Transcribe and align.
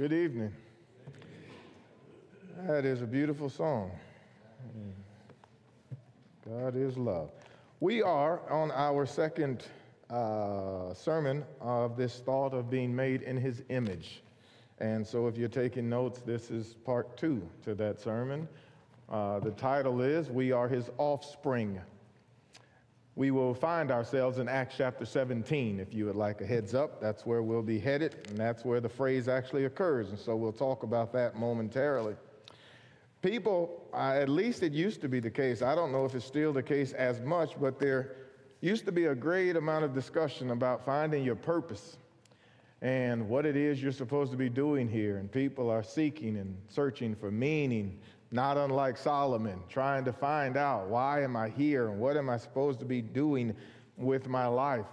Good 0.00 0.14
evening. 0.14 0.50
That 2.66 2.86
is 2.86 3.02
a 3.02 3.06
beautiful 3.06 3.50
song. 3.50 3.90
God 6.48 6.74
is 6.74 6.96
love. 6.96 7.30
We 7.80 8.00
are 8.00 8.40
on 8.50 8.70
our 8.70 9.04
second 9.04 9.62
uh, 10.08 10.94
sermon 10.94 11.44
of 11.60 11.98
this 11.98 12.20
thought 12.20 12.54
of 12.54 12.70
being 12.70 12.96
made 12.96 13.20
in 13.20 13.36
his 13.36 13.62
image. 13.68 14.22
And 14.78 15.06
so, 15.06 15.26
if 15.26 15.36
you're 15.36 15.50
taking 15.50 15.90
notes, 15.90 16.22
this 16.22 16.50
is 16.50 16.76
part 16.86 17.18
two 17.18 17.46
to 17.64 17.74
that 17.74 18.00
sermon. 18.00 18.48
Uh, 19.10 19.40
the 19.40 19.50
title 19.50 20.00
is 20.00 20.30
We 20.30 20.50
Are 20.50 20.66
His 20.66 20.88
Offspring 20.96 21.78
we 23.16 23.30
will 23.30 23.54
find 23.54 23.90
ourselves 23.90 24.38
in 24.38 24.48
Acts 24.48 24.76
chapter 24.78 25.04
17. 25.04 25.80
If 25.80 25.92
you 25.92 26.06
would 26.06 26.16
like 26.16 26.40
a 26.40 26.46
heads 26.46 26.74
up, 26.74 27.00
that's 27.00 27.26
where 27.26 27.42
we'll 27.42 27.62
be 27.62 27.78
headed, 27.78 28.26
and 28.28 28.38
that's 28.38 28.64
where 28.64 28.80
the 28.80 28.88
phrase 28.88 29.28
actually 29.28 29.64
occurs. 29.64 30.10
And 30.10 30.18
so 30.18 30.36
we'll 30.36 30.52
talk 30.52 30.84
about 30.84 31.12
that 31.14 31.36
momentarily. 31.36 32.14
People, 33.22 33.86
uh, 33.92 34.12
at 34.14 34.28
least 34.28 34.62
it 34.62 34.72
used 34.72 35.00
to 35.02 35.08
be 35.08 35.20
the 35.20 35.30
case, 35.30 35.60
I 35.60 35.74
don't 35.74 35.92
know 35.92 36.04
if 36.04 36.14
it's 36.14 36.24
still 36.24 36.52
the 36.52 36.62
case 36.62 36.92
as 36.92 37.20
much, 37.20 37.60
but 37.60 37.78
there 37.78 38.16
used 38.60 38.86
to 38.86 38.92
be 38.92 39.06
a 39.06 39.14
great 39.14 39.56
amount 39.56 39.84
of 39.84 39.92
discussion 39.92 40.52
about 40.52 40.84
finding 40.84 41.24
your 41.24 41.36
purpose 41.36 41.98
and 42.82 43.28
what 43.28 43.44
it 43.44 43.56
is 43.56 43.82
you're 43.82 43.92
supposed 43.92 44.30
to 44.30 44.38
be 44.38 44.48
doing 44.48 44.88
here. 44.88 45.18
And 45.18 45.30
people 45.30 45.68
are 45.68 45.82
seeking 45.82 46.36
and 46.38 46.56
searching 46.68 47.14
for 47.14 47.30
meaning 47.30 47.98
not 48.30 48.56
unlike 48.56 48.96
Solomon, 48.96 49.60
trying 49.68 50.04
to 50.04 50.12
find 50.12 50.56
out 50.56 50.88
why 50.88 51.22
am 51.22 51.36
I 51.36 51.48
here 51.48 51.88
and 51.88 51.98
what 51.98 52.16
am 52.16 52.30
I 52.30 52.36
supposed 52.36 52.78
to 52.80 52.84
be 52.84 53.02
doing 53.02 53.54
with 53.96 54.28
my 54.28 54.46
life. 54.46 54.86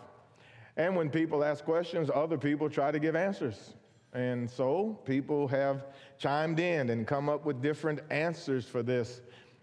And 0.75 0.95
when 0.95 1.09
people 1.09 1.43
ask 1.43 1.63
questions, 1.63 2.09
other 2.13 2.37
people 2.37 2.69
try 2.69 2.91
to 2.91 2.99
give 2.99 3.15
answers. 3.15 3.73
And 4.13 4.49
so 4.49 4.99
people 5.05 5.47
have 5.47 5.85
chimed 6.17 6.59
in 6.59 6.89
and 6.89 7.05
come 7.05 7.29
up 7.29 7.45
with 7.45 7.61
different 7.61 7.99
answers 8.09 8.65
for 8.65 8.83
this. 8.83 9.21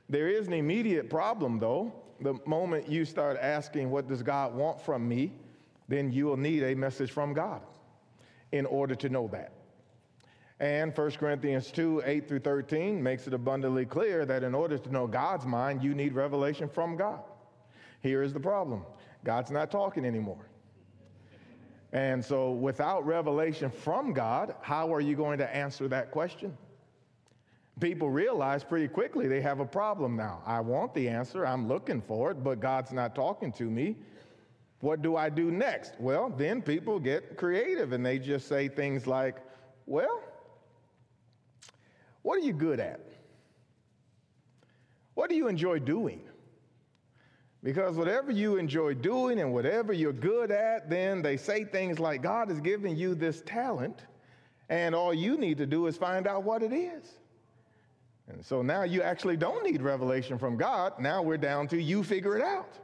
There 0.08 0.28
is 0.28 0.46
an 0.46 0.52
immediate 0.52 1.10
problem, 1.10 1.58
though. 1.58 1.92
The 2.20 2.34
moment 2.46 2.88
you 2.88 3.04
start 3.04 3.38
asking, 3.40 3.90
What 3.90 4.08
does 4.08 4.22
God 4.22 4.54
want 4.54 4.80
from 4.80 5.08
me? 5.08 5.32
then 5.88 6.10
you 6.12 6.26
will 6.26 6.36
need 6.36 6.62
a 6.62 6.74
message 6.74 7.10
from 7.10 7.34
God 7.34 7.60
in 8.52 8.66
order 8.66 8.94
to 8.94 9.08
know 9.08 9.28
that. 9.28 9.52
And 10.60 10.96
1 10.96 11.10
Corinthians 11.12 11.70
2 11.72 12.02
8 12.04 12.28
through 12.28 12.40
13 12.40 13.02
makes 13.02 13.26
it 13.26 13.34
abundantly 13.34 13.84
clear 13.84 14.24
that 14.24 14.44
in 14.44 14.54
order 14.54 14.78
to 14.78 14.92
know 14.92 15.06
God's 15.06 15.44
mind, 15.46 15.82
you 15.82 15.94
need 15.94 16.14
revelation 16.14 16.68
from 16.68 16.96
God. 16.96 17.20
Here 18.02 18.22
is 18.22 18.32
the 18.32 18.40
problem 18.40 18.84
God's 19.24 19.50
not 19.50 19.70
talking 19.70 20.04
anymore. 20.04 20.46
And 21.92 22.24
so, 22.24 22.50
without 22.50 23.06
revelation 23.06 23.70
from 23.70 24.12
God, 24.12 24.54
how 24.60 24.92
are 24.92 25.00
you 25.00 25.14
going 25.14 25.38
to 25.38 25.56
answer 25.56 25.88
that 25.88 26.10
question? 26.10 26.56
People 27.80 28.10
realize 28.10 28.62
pretty 28.62 28.88
quickly 28.88 29.26
they 29.26 29.40
have 29.40 29.60
a 29.60 29.64
problem 29.64 30.16
now. 30.16 30.42
I 30.46 30.60
want 30.60 30.94
the 30.94 31.08
answer, 31.08 31.44
I'm 31.44 31.66
looking 31.66 32.00
for 32.00 32.30
it, 32.30 32.44
but 32.44 32.60
God's 32.60 32.92
not 32.92 33.14
talking 33.14 33.52
to 33.52 33.64
me. 33.64 33.96
What 34.80 35.02
do 35.02 35.16
I 35.16 35.28
do 35.28 35.50
next? 35.50 35.94
Well, 35.98 36.30
then 36.30 36.62
people 36.62 37.00
get 37.00 37.36
creative 37.36 37.92
and 37.92 38.04
they 38.04 38.18
just 38.18 38.48
say 38.48 38.68
things 38.68 39.06
like, 39.06 39.36
Well, 39.86 40.20
what 42.24 42.38
are 42.38 42.42
you 42.42 42.54
good 42.54 42.80
at? 42.80 43.00
What 45.12 45.28
do 45.28 45.36
you 45.36 45.46
enjoy 45.46 45.78
doing? 45.78 46.22
Because 47.62 47.96
whatever 47.96 48.32
you 48.32 48.56
enjoy 48.56 48.94
doing 48.94 49.40
and 49.40 49.52
whatever 49.52 49.92
you're 49.92 50.12
good 50.12 50.50
at, 50.50 50.88
then 50.88 51.20
they 51.20 51.36
say 51.36 51.64
things 51.64 51.98
like, 51.98 52.22
God 52.22 52.48
has 52.48 52.60
given 52.62 52.96
you 52.96 53.14
this 53.14 53.42
talent, 53.42 54.06
and 54.70 54.94
all 54.94 55.12
you 55.12 55.36
need 55.36 55.58
to 55.58 55.66
do 55.66 55.86
is 55.86 55.98
find 55.98 56.26
out 56.26 56.44
what 56.44 56.62
it 56.62 56.72
is. 56.72 57.12
And 58.28 58.42
so 58.42 58.62
now 58.62 58.84
you 58.84 59.02
actually 59.02 59.36
don't 59.36 59.62
need 59.62 59.82
revelation 59.82 60.38
from 60.38 60.56
God. 60.56 60.94
Now 60.98 61.20
we're 61.20 61.36
down 61.36 61.68
to 61.68 61.80
you 61.80 62.02
figure 62.02 62.38
it 62.38 62.42
out. 62.42 62.78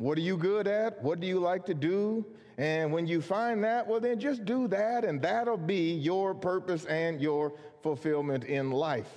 What 0.00 0.16
are 0.16 0.22
you 0.22 0.38
good 0.38 0.66
at? 0.66 1.02
What 1.02 1.20
do 1.20 1.26
you 1.26 1.38
like 1.38 1.66
to 1.66 1.74
do? 1.74 2.24
And 2.56 2.90
when 2.90 3.06
you 3.06 3.20
find 3.20 3.62
that, 3.64 3.86
well, 3.86 4.00
then 4.00 4.18
just 4.18 4.46
do 4.46 4.66
that, 4.68 5.04
and 5.04 5.20
that'll 5.20 5.58
be 5.58 5.92
your 5.92 6.34
purpose 6.34 6.86
and 6.86 7.20
your 7.20 7.52
fulfillment 7.82 8.44
in 8.44 8.70
life. 8.70 9.10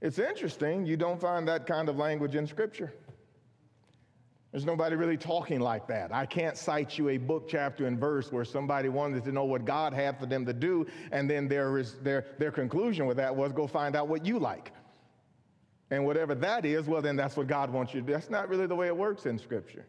It's 0.00 0.18
interesting, 0.18 0.86
you 0.86 0.96
don't 0.96 1.20
find 1.20 1.46
that 1.46 1.66
kind 1.66 1.90
of 1.90 1.98
language 1.98 2.34
in 2.34 2.46
Scripture. 2.46 2.94
There's 4.50 4.64
nobody 4.64 4.96
really 4.96 5.18
talking 5.18 5.60
like 5.60 5.86
that. 5.88 6.10
I 6.10 6.24
can't 6.24 6.56
cite 6.56 6.96
you 6.96 7.10
a 7.10 7.18
book, 7.18 7.50
chapter, 7.50 7.86
and 7.86 8.00
verse 8.00 8.32
where 8.32 8.46
somebody 8.46 8.88
wanted 8.88 9.24
to 9.24 9.32
know 9.32 9.44
what 9.44 9.66
God 9.66 9.92
had 9.92 10.18
for 10.18 10.24
them 10.24 10.46
to 10.46 10.54
do, 10.54 10.86
and 11.12 11.28
then 11.28 11.48
their, 11.48 11.82
their, 12.00 12.28
their 12.38 12.50
conclusion 12.50 13.04
with 13.04 13.18
that 13.18 13.36
was 13.36 13.52
go 13.52 13.66
find 13.66 13.94
out 13.94 14.08
what 14.08 14.24
you 14.24 14.38
like. 14.38 14.72
And 15.90 16.06
whatever 16.06 16.34
that 16.36 16.64
is, 16.64 16.86
well, 16.86 17.02
then 17.02 17.16
that's 17.16 17.36
what 17.36 17.48
God 17.48 17.70
wants 17.70 17.92
you 17.92 18.00
to 18.00 18.06
do. 18.06 18.12
That's 18.12 18.30
not 18.30 18.48
really 18.48 18.66
the 18.66 18.76
way 18.76 18.86
it 18.86 18.96
works 18.96 19.26
in 19.26 19.38
Scripture. 19.38 19.86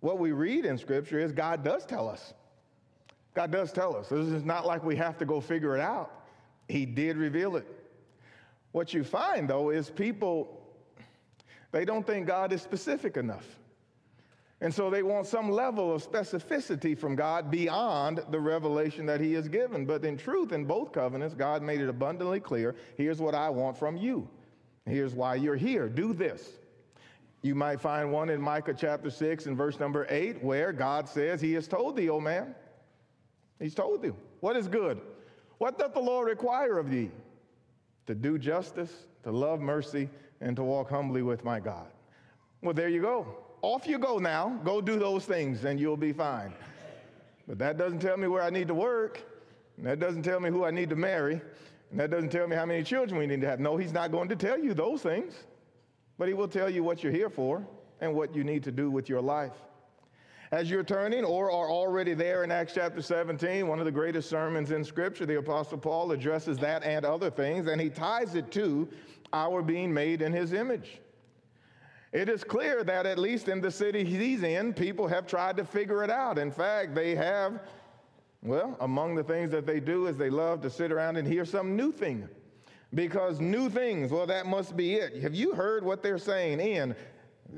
What 0.00 0.18
we 0.18 0.32
read 0.32 0.64
in 0.64 0.78
Scripture 0.78 1.18
is 1.18 1.32
God 1.32 1.64
does 1.64 1.84
tell 1.84 2.08
us. 2.08 2.34
God 3.34 3.50
does 3.50 3.72
tell 3.72 3.96
us. 3.96 4.08
This 4.08 4.28
is 4.28 4.44
not 4.44 4.64
like 4.64 4.84
we 4.84 4.94
have 4.96 5.18
to 5.18 5.24
go 5.24 5.40
figure 5.40 5.74
it 5.76 5.80
out. 5.80 6.24
He 6.68 6.86
did 6.86 7.16
reveal 7.16 7.56
it. 7.56 7.66
What 8.70 8.94
you 8.94 9.02
find, 9.02 9.48
though, 9.48 9.70
is 9.70 9.90
people, 9.90 10.62
they 11.72 11.84
don't 11.84 12.06
think 12.06 12.26
God 12.26 12.52
is 12.52 12.62
specific 12.62 13.16
enough. 13.16 13.46
And 14.60 14.72
so 14.72 14.88
they 14.88 15.02
want 15.02 15.26
some 15.26 15.50
level 15.50 15.92
of 15.92 16.08
specificity 16.08 16.96
from 16.96 17.16
God 17.16 17.50
beyond 17.50 18.24
the 18.30 18.40
revelation 18.40 19.04
that 19.06 19.20
He 19.20 19.32
has 19.34 19.48
given. 19.48 19.84
But 19.84 20.04
in 20.04 20.16
truth, 20.16 20.52
in 20.52 20.64
both 20.64 20.92
covenants, 20.92 21.34
God 21.34 21.62
made 21.62 21.80
it 21.80 21.88
abundantly 21.88 22.40
clear 22.40 22.76
here's 22.96 23.20
what 23.20 23.34
I 23.34 23.50
want 23.50 23.76
from 23.76 23.96
you. 23.96 24.28
Here's 24.86 25.14
why 25.14 25.36
you're 25.36 25.56
here. 25.56 25.88
Do 25.88 26.12
this. 26.12 26.50
You 27.42 27.54
might 27.54 27.80
find 27.80 28.10
one 28.10 28.30
in 28.30 28.40
Micah 28.40 28.74
chapter 28.74 29.10
6 29.10 29.46
and 29.46 29.56
verse 29.56 29.78
number 29.78 30.06
8 30.08 30.42
where 30.42 30.72
God 30.72 31.08
says, 31.08 31.40
He 31.40 31.52
has 31.54 31.68
told 31.68 31.96
thee, 31.96 32.08
O 32.08 32.20
man. 32.20 32.54
He's 33.60 33.74
told 33.74 34.02
you. 34.02 34.16
What 34.40 34.56
is 34.56 34.68
good? 34.68 35.00
What 35.58 35.78
doth 35.78 35.94
the 35.94 36.00
Lord 36.00 36.28
require 36.28 36.78
of 36.78 36.90
thee? 36.90 37.10
To 38.06 38.14
do 38.14 38.38
justice, 38.38 38.92
to 39.22 39.30
love 39.30 39.60
mercy, 39.60 40.08
and 40.40 40.56
to 40.56 40.62
walk 40.62 40.90
humbly 40.90 41.22
with 41.22 41.44
my 41.44 41.60
God. 41.60 41.86
Well, 42.62 42.74
there 42.74 42.88
you 42.88 43.00
go. 43.00 43.26
Off 43.62 43.86
you 43.86 43.98
go 43.98 44.18
now. 44.18 44.60
Go 44.64 44.80
do 44.80 44.98
those 44.98 45.24
things 45.24 45.64
and 45.64 45.80
you'll 45.80 45.96
be 45.96 46.12
fine. 46.12 46.52
But 47.46 47.58
that 47.58 47.78
doesn't 47.78 48.00
tell 48.00 48.16
me 48.16 48.26
where 48.26 48.42
I 48.42 48.50
need 48.50 48.68
to 48.68 48.74
work. 48.74 49.22
And 49.76 49.86
that 49.86 50.00
doesn't 50.00 50.22
tell 50.22 50.40
me 50.40 50.50
who 50.50 50.64
I 50.64 50.70
need 50.70 50.90
to 50.90 50.96
marry. 50.96 51.40
And 51.94 52.00
that 52.00 52.10
doesn't 52.10 52.30
tell 52.30 52.48
me 52.48 52.56
how 52.56 52.66
many 52.66 52.82
children 52.82 53.20
we 53.20 53.24
need 53.28 53.40
to 53.42 53.46
have. 53.46 53.60
No, 53.60 53.76
he's 53.76 53.92
not 53.92 54.10
going 54.10 54.28
to 54.28 54.34
tell 54.34 54.58
you 54.58 54.74
those 54.74 55.00
things, 55.00 55.44
but 56.18 56.26
he 56.26 56.34
will 56.34 56.48
tell 56.48 56.68
you 56.68 56.82
what 56.82 57.04
you're 57.04 57.12
here 57.12 57.30
for 57.30 57.64
and 58.00 58.12
what 58.12 58.34
you 58.34 58.42
need 58.42 58.64
to 58.64 58.72
do 58.72 58.90
with 58.90 59.08
your 59.08 59.20
life. 59.20 59.52
As 60.50 60.68
you're 60.68 60.82
turning 60.82 61.24
or 61.24 61.52
are 61.52 61.70
already 61.70 62.12
there 62.12 62.42
in 62.42 62.50
Acts 62.50 62.74
chapter 62.74 63.00
17, 63.00 63.68
one 63.68 63.78
of 63.78 63.84
the 63.84 63.92
greatest 63.92 64.28
sermons 64.28 64.72
in 64.72 64.82
Scripture, 64.82 65.24
the 65.24 65.38
Apostle 65.38 65.78
Paul 65.78 66.10
addresses 66.10 66.58
that 66.58 66.82
and 66.82 67.04
other 67.04 67.30
things, 67.30 67.68
and 67.68 67.80
he 67.80 67.90
ties 67.90 68.34
it 68.34 68.50
to 68.50 68.88
our 69.32 69.62
being 69.62 69.94
made 69.94 70.20
in 70.20 70.32
his 70.32 70.52
image. 70.52 70.98
It 72.12 72.28
is 72.28 72.42
clear 72.42 72.82
that, 72.82 73.06
at 73.06 73.20
least 73.20 73.48
in 73.48 73.60
the 73.60 73.70
city 73.70 74.02
he's 74.02 74.42
in, 74.42 74.74
people 74.74 75.06
have 75.06 75.28
tried 75.28 75.56
to 75.58 75.64
figure 75.64 76.02
it 76.02 76.10
out. 76.10 76.38
In 76.38 76.50
fact, 76.50 76.96
they 76.96 77.14
have 77.14 77.60
well, 78.44 78.76
among 78.80 79.14
the 79.14 79.24
things 79.24 79.50
that 79.52 79.66
they 79.66 79.80
do 79.80 80.06
is 80.06 80.16
they 80.16 80.30
love 80.30 80.60
to 80.62 80.70
sit 80.70 80.92
around 80.92 81.16
and 81.16 81.26
hear 81.26 81.46
some 81.46 81.74
new 81.74 81.90
thing. 81.90 82.28
Because 82.92 83.40
new 83.40 83.68
things, 83.68 84.12
well, 84.12 84.26
that 84.26 84.46
must 84.46 84.76
be 84.76 84.94
it. 84.94 85.20
Have 85.22 85.34
you 85.34 85.54
heard 85.54 85.82
what 85.82 86.02
they're 86.02 86.18
saying 86.18 86.60
in? 86.60 86.94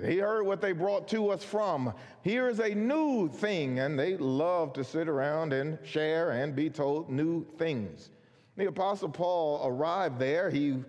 He 0.04 0.18
heard 0.18 0.44
what 0.44 0.60
they 0.60 0.72
brought 0.72 1.08
to 1.08 1.30
us 1.30 1.42
from. 1.42 1.92
Here 2.22 2.48
is 2.48 2.60
a 2.60 2.74
new 2.74 3.28
thing, 3.28 3.80
and 3.80 3.98
they 3.98 4.16
love 4.16 4.72
to 4.74 4.84
sit 4.84 5.08
around 5.08 5.52
and 5.52 5.78
share 5.84 6.30
and 6.30 6.54
be 6.54 6.70
told 6.70 7.10
new 7.10 7.44
things. 7.58 8.10
The 8.56 8.66
Apostle 8.66 9.08
Paul 9.08 9.62
arrived 9.64 10.18
there. 10.18 10.50
He 10.50 10.82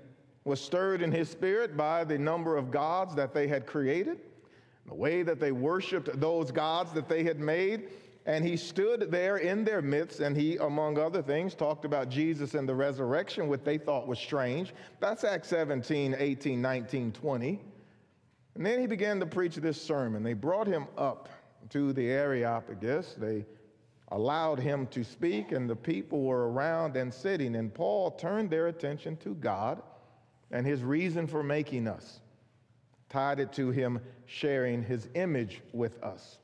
was 0.43 0.61
stirred 0.61 1.01
in 1.01 1.11
his 1.11 1.29
spirit 1.29 1.75
by 1.75 2.03
the 2.03 2.17
number 2.17 2.55
of 2.55 2.71
gods 2.71 3.15
that 3.15 3.33
they 3.33 3.47
had 3.47 3.65
created, 3.65 4.19
the 4.85 4.95
way 4.95 5.23
that 5.23 5.39
they 5.39 5.51
worshiped 5.51 6.19
those 6.19 6.51
gods 6.51 6.93
that 6.93 7.09
they 7.09 7.23
had 7.23 7.39
made. 7.39 7.89
And 8.27 8.43
he 8.43 8.57
stood 8.57 9.09
there 9.09 9.37
in 9.37 9.63
their 9.63 9.81
midst, 9.81 10.19
and 10.19 10.35
he, 10.35 10.57
among 10.57 10.99
other 10.99 11.21
things, 11.21 11.55
talked 11.55 11.85
about 11.85 12.09
Jesus 12.09 12.55
and 12.55 12.67
the 12.67 12.75
resurrection, 12.75 13.47
which 13.47 13.63
they 13.63 13.77
thought 13.77 14.05
was 14.05 14.19
strange. 14.19 14.73
That's 14.99 15.23
Acts 15.23 15.47
17, 15.47 16.13
18, 16.19 16.61
19, 16.61 17.13
20. 17.13 17.61
And 18.55 18.65
then 18.65 18.81
he 18.81 18.85
began 18.85 19.21
to 19.21 19.25
preach 19.25 19.55
this 19.55 19.81
sermon. 19.81 20.23
They 20.23 20.33
brought 20.33 20.67
him 20.67 20.87
up 20.97 21.29
to 21.69 21.93
the 21.93 22.09
Areopagus. 22.09 23.15
They 23.17 23.45
allowed 24.09 24.59
him 24.59 24.87
to 24.87 25.05
speak, 25.05 25.53
and 25.53 25.69
the 25.69 25.75
people 25.75 26.23
were 26.23 26.51
around 26.51 26.97
and 26.97 27.13
sitting. 27.13 27.55
And 27.55 27.73
Paul 27.73 28.11
turned 28.11 28.49
their 28.49 28.67
attention 28.67 29.15
to 29.17 29.35
God 29.35 29.81
and 30.51 30.65
his 30.65 30.83
reason 30.83 31.27
for 31.27 31.43
making 31.43 31.87
us, 31.87 32.19
tied 33.07 33.39
it 33.39 33.53
to 33.53 33.71
him 33.71 34.01
sharing 34.25 34.83
his 34.83 35.07
image 35.15 35.61
with 35.71 36.03
us. 36.03 36.39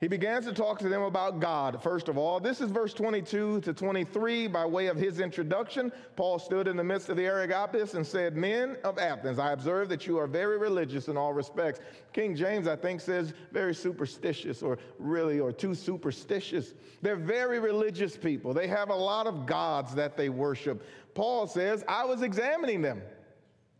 He 0.00 0.08
begins 0.08 0.46
to 0.46 0.54
talk 0.54 0.78
to 0.78 0.88
them 0.88 1.02
about 1.02 1.40
God, 1.40 1.82
first 1.82 2.08
of 2.08 2.16
all. 2.16 2.40
This 2.40 2.62
is 2.62 2.70
verse 2.70 2.94
22 2.94 3.60
to 3.60 3.74
23 3.74 4.46
by 4.46 4.64
way 4.64 4.86
of 4.86 4.96
his 4.96 5.20
introduction. 5.20 5.92
Paul 6.16 6.38
stood 6.38 6.68
in 6.68 6.78
the 6.78 6.84
midst 6.84 7.10
of 7.10 7.18
the 7.18 7.26
Areopagus 7.26 7.92
and 7.92 8.06
said, 8.06 8.34
Men 8.34 8.78
of 8.82 8.98
Athens, 8.98 9.38
I 9.38 9.52
observe 9.52 9.90
that 9.90 10.06
you 10.06 10.16
are 10.16 10.26
very 10.26 10.56
religious 10.56 11.08
in 11.08 11.18
all 11.18 11.34
respects. 11.34 11.80
King 12.14 12.34
James, 12.34 12.66
I 12.66 12.76
think, 12.76 13.02
says 13.02 13.34
very 13.52 13.74
superstitious 13.74 14.62
or 14.62 14.78
really, 14.98 15.38
or 15.38 15.52
too 15.52 15.74
superstitious. 15.74 16.72
They're 17.02 17.16
very 17.16 17.58
religious 17.58 18.16
people. 18.16 18.54
They 18.54 18.68
have 18.68 18.88
a 18.88 18.96
lot 18.96 19.26
of 19.26 19.44
gods 19.44 19.94
that 19.96 20.16
they 20.16 20.30
worship. 20.30 20.82
Paul 21.14 21.46
says, 21.46 21.84
I 21.86 22.06
was 22.06 22.22
examining 22.22 22.80
them. 22.80 23.02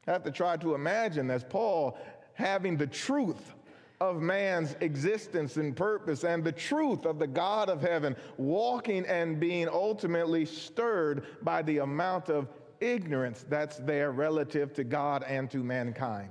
I 0.06 0.12
have 0.12 0.24
to 0.24 0.30
try 0.30 0.58
to 0.58 0.74
imagine 0.74 1.30
as 1.30 1.44
Paul 1.44 1.96
having 2.34 2.76
the 2.76 2.86
truth 2.86 3.54
of 4.00 4.22
man's 4.22 4.76
existence 4.80 5.56
and 5.56 5.76
purpose 5.76 6.24
and 6.24 6.42
the 6.42 6.52
truth 6.52 7.04
of 7.04 7.18
the 7.18 7.26
God 7.26 7.68
of 7.68 7.82
heaven, 7.82 8.16
walking 8.38 9.04
and 9.06 9.38
being 9.38 9.68
ultimately 9.68 10.46
stirred 10.46 11.26
by 11.42 11.60
the 11.60 11.78
amount 11.78 12.30
of 12.30 12.48
ignorance 12.80 13.44
that's 13.48 13.76
there 13.78 14.10
relative 14.12 14.72
to 14.72 14.84
God 14.84 15.22
and 15.24 15.50
to 15.50 15.58
mankind. 15.58 16.30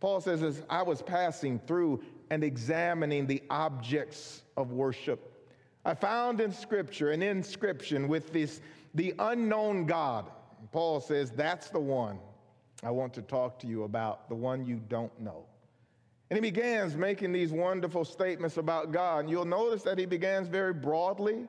Paul 0.00 0.20
says, 0.20 0.42
as 0.42 0.64
I 0.68 0.82
was 0.82 1.00
passing 1.00 1.60
through 1.60 2.02
and 2.30 2.42
examining 2.42 3.28
the 3.28 3.40
objects 3.48 4.42
of 4.56 4.72
worship, 4.72 5.48
I 5.84 5.94
found 5.94 6.40
in 6.40 6.52
Scripture 6.52 7.12
an 7.12 7.22
inscription 7.22 8.08
with 8.08 8.32
this, 8.32 8.60
the 8.94 9.14
unknown 9.20 9.86
God. 9.86 10.28
Paul 10.72 11.00
says, 11.00 11.30
that's 11.30 11.70
the 11.70 11.78
one 11.78 12.18
I 12.82 12.90
want 12.90 13.14
to 13.14 13.22
talk 13.22 13.60
to 13.60 13.68
you 13.68 13.84
about, 13.84 14.28
the 14.28 14.34
one 14.34 14.64
you 14.64 14.80
don't 14.88 15.16
know. 15.20 15.44
And 16.32 16.42
he 16.42 16.50
begins 16.50 16.96
making 16.96 17.32
these 17.32 17.52
wonderful 17.52 18.06
statements 18.06 18.56
about 18.56 18.90
God. 18.90 19.18
And 19.18 19.28
you'll 19.28 19.44
notice 19.44 19.82
that 19.82 19.98
he 19.98 20.06
begins 20.06 20.48
very 20.48 20.72
broadly. 20.72 21.46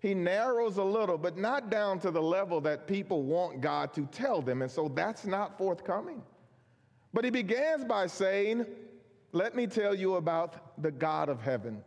He 0.00 0.12
narrows 0.12 0.76
a 0.76 0.84
little, 0.84 1.16
but 1.16 1.38
not 1.38 1.70
down 1.70 2.00
to 2.00 2.10
the 2.10 2.20
level 2.20 2.60
that 2.60 2.86
people 2.86 3.22
want 3.22 3.62
God 3.62 3.94
to 3.94 4.04
tell 4.12 4.42
them. 4.42 4.60
And 4.60 4.70
so 4.70 4.88
that's 4.94 5.24
not 5.24 5.56
forthcoming. 5.56 6.22
But 7.14 7.24
he 7.24 7.30
begins 7.30 7.86
by 7.86 8.08
saying, 8.08 8.66
Let 9.32 9.56
me 9.56 9.66
tell 9.66 9.94
you 9.94 10.16
about 10.16 10.82
the 10.82 10.90
God 10.90 11.30
of 11.30 11.40
heaven. 11.40 11.82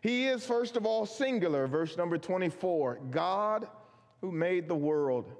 He 0.00 0.26
is, 0.26 0.44
first 0.44 0.76
of 0.76 0.84
all, 0.84 1.06
singular, 1.06 1.68
verse 1.68 1.96
number 1.96 2.18
24 2.18 3.02
God 3.12 3.68
who 4.20 4.32
made 4.32 4.66
the 4.66 4.74
world. 4.74 5.30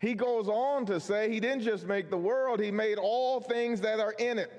He 0.00 0.14
goes 0.14 0.48
on 0.48 0.86
to 0.86 0.98
say, 0.98 1.30
He 1.30 1.38
didn't 1.38 1.62
just 1.62 1.86
make 1.86 2.10
the 2.10 2.18
world, 2.18 2.58
He 2.58 2.72
made 2.72 2.98
all 2.98 3.40
things 3.40 3.80
that 3.82 4.00
are 4.00 4.14
in 4.18 4.40
it 4.40 4.58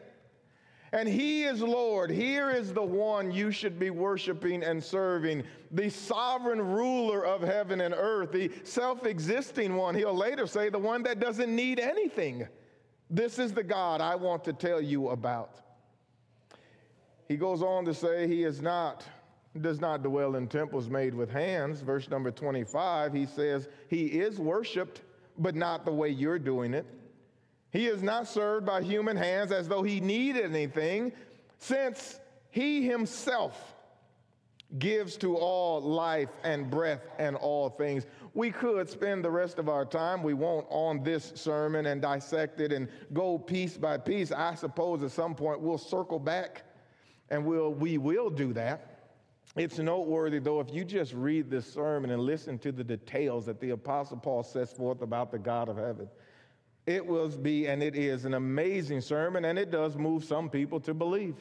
and 0.94 1.10
He 1.10 1.44
is 1.44 1.62
Lord. 1.62 2.12
Here 2.12 2.52
is 2.52 2.72
the 2.72 2.84
one 2.84 3.32
you 3.32 3.52
should 3.52 3.80
be 3.80 3.90
worshiping 3.90 4.64
and 4.64 4.82
serving, 4.82 5.44
the 5.72 5.90
sovereign 5.90 6.62
ruler 6.62 7.26
of 7.26 7.42
heaven 7.42 7.82
and 7.82 7.96
earth, 7.98 8.32
the 8.32 8.52
self 8.64 9.06
existing 9.06 9.76
one. 9.76 9.96
He'll 9.96 10.16
later 10.16 10.46
say, 10.46 10.70
the 10.70 10.78
one 10.80 11.02
that 11.04 11.20
doesn't 11.20 11.54
need 11.54 11.80
anything. 11.80 12.48
This 13.10 13.40
is 13.40 13.54
the 13.54 13.64
God 13.64 14.02
I 14.02 14.16
want 14.16 14.44
to 14.46 14.54
tell 14.54 14.80
you 14.80 15.10
about. 15.10 15.60
He 17.28 17.38
goes 17.38 17.64
on 17.64 17.86
to 17.86 17.94
say, 17.94 18.28
He 18.28 18.44
is 18.44 18.62
not. 18.62 19.04
Does 19.62 19.80
not 19.80 20.02
dwell 20.02 20.36
in 20.36 20.48
temples 20.48 20.90
made 20.90 21.14
with 21.14 21.30
hands. 21.30 21.82
Verse 21.82 22.10
number 22.10 22.32
25, 22.32 23.14
he 23.14 23.28
says, 23.28 23.68
He 23.88 24.06
is 24.06 24.40
worshiped, 24.40 25.02
but 25.38 25.56
not 25.56 25.86
the 25.86 25.92
way 25.92 26.10
you're 26.10 26.40
doing 26.40 26.74
it. 26.74 26.88
He 27.74 27.88
is 27.88 28.04
not 28.04 28.28
served 28.28 28.68
by 28.68 28.84
human 28.84 29.18
hands 29.18 29.52
as 29.52 29.68
though 29.68 29.82
he 29.82 30.00
needed 30.00 30.46
anything, 30.46 31.12
since 31.58 32.20
he 32.52 32.88
himself 32.88 33.74
gives 34.78 35.18
to 35.18 35.36
all 35.36 35.82
life 35.82 36.30
and 36.44 36.70
breath 36.70 37.02
and 37.18 37.36
all 37.36 37.70
things. 37.70 38.06
We 38.36 38.52
could 38.52 38.90
spend 38.90 39.26
the 39.26 39.32
rest 39.32 39.58
of 39.58 39.70
our 39.70 39.86
time, 39.86 40.22
we 40.22 40.36
won't, 40.36 40.68
on 40.70 41.04
this 41.04 41.32
sermon 41.36 41.88
and 41.88 42.00
dissect 42.00 42.60
it 42.62 42.72
and 42.72 42.88
go 43.12 43.40
piece 43.40 43.76
by 43.76 43.98
piece. 43.98 44.32
I 44.32 44.54
suppose 44.54 45.02
at 45.04 45.12
some 45.12 45.34
point 45.34 45.60
we'll 45.60 45.78
circle 45.80 46.20
back 46.20 46.64
and 47.30 47.44
we'll, 47.44 47.74
we 47.74 47.98
will 47.98 48.30
do 48.30 48.54
that. 48.54 48.90
It's 49.56 49.78
noteworthy, 49.78 50.40
though, 50.40 50.60
if 50.60 50.74
you 50.74 50.84
just 50.84 51.14
read 51.14 51.50
this 51.50 51.72
sermon 51.72 52.10
and 52.12 52.22
listen 52.22 52.58
to 52.60 52.72
the 52.72 52.84
details 52.84 53.46
that 53.48 53.60
the 53.60 53.72
Apostle 53.72 54.18
Paul 54.18 54.44
sets 54.44 54.74
forth 54.74 55.02
about 55.02 55.32
the 55.32 55.38
God 55.40 55.70
of 55.70 55.78
heaven. 55.78 56.10
It 56.86 57.06
will 57.06 57.30
be, 57.30 57.68
and 57.68 57.82
it 57.82 57.96
is, 57.96 58.26
an 58.26 58.34
amazing 58.34 59.02
sermon, 59.02 59.46
and 59.46 59.58
it 59.58 59.72
does 59.72 59.96
move 59.96 60.24
some 60.26 60.50
people 60.50 60.80
to 60.82 60.94
believe. 60.94 61.36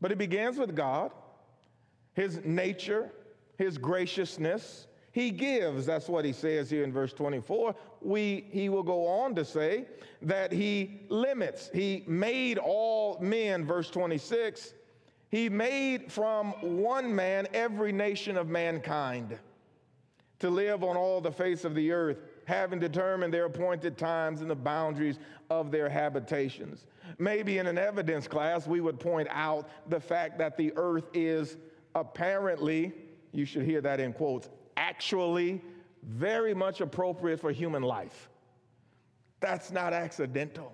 But 0.00 0.12
it 0.12 0.18
begins 0.18 0.58
with 0.58 0.74
God, 0.74 1.12
His 2.12 2.40
nature, 2.44 3.10
His 3.56 3.78
graciousness. 3.78 4.86
He 5.12 5.30
gives, 5.30 5.86
that's 5.86 6.08
what 6.08 6.24
he 6.24 6.32
says 6.32 6.70
here 6.70 6.84
in 6.84 6.92
verse 6.92 7.12
24. 7.12 7.74
We, 8.00 8.44
he 8.50 8.68
will 8.68 8.84
go 8.84 9.08
on 9.08 9.34
to 9.34 9.44
say 9.44 9.86
that 10.22 10.52
he 10.52 11.00
limits. 11.08 11.68
He 11.72 12.04
made 12.06 12.58
all 12.58 13.18
men, 13.20 13.66
verse 13.66 13.90
26. 13.90 14.72
He 15.28 15.48
made 15.48 16.12
from 16.12 16.52
one 16.60 17.12
man 17.12 17.48
every 17.52 17.90
nation 17.90 18.36
of 18.36 18.48
mankind 18.48 19.36
to 20.38 20.48
live 20.48 20.84
on 20.84 20.96
all 20.96 21.20
the 21.20 21.32
face 21.32 21.64
of 21.64 21.74
the 21.74 21.90
earth 21.90 22.18
having 22.50 22.80
determined 22.80 23.32
their 23.32 23.44
appointed 23.44 23.96
times 23.96 24.40
and 24.40 24.50
the 24.50 24.54
boundaries 24.54 25.18
of 25.50 25.70
their 25.70 25.88
habitations. 25.88 26.86
Maybe 27.18 27.58
in 27.58 27.66
an 27.66 27.78
evidence 27.78 28.26
class, 28.26 28.66
we 28.66 28.80
would 28.80 28.98
point 28.98 29.28
out 29.30 29.68
the 29.88 30.00
fact 30.00 30.36
that 30.38 30.56
the 30.56 30.72
earth 30.76 31.08
is 31.14 31.56
apparently, 31.94 32.92
you 33.32 33.44
should 33.44 33.62
hear 33.62 33.80
that 33.80 34.00
in 34.00 34.12
quotes, 34.12 34.48
actually 34.76 35.62
very 36.02 36.52
much 36.52 36.80
appropriate 36.80 37.38
for 37.38 37.52
human 37.52 37.82
life. 37.82 38.28
That's 39.38 39.70
not 39.70 39.92
accidental. 39.92 40.72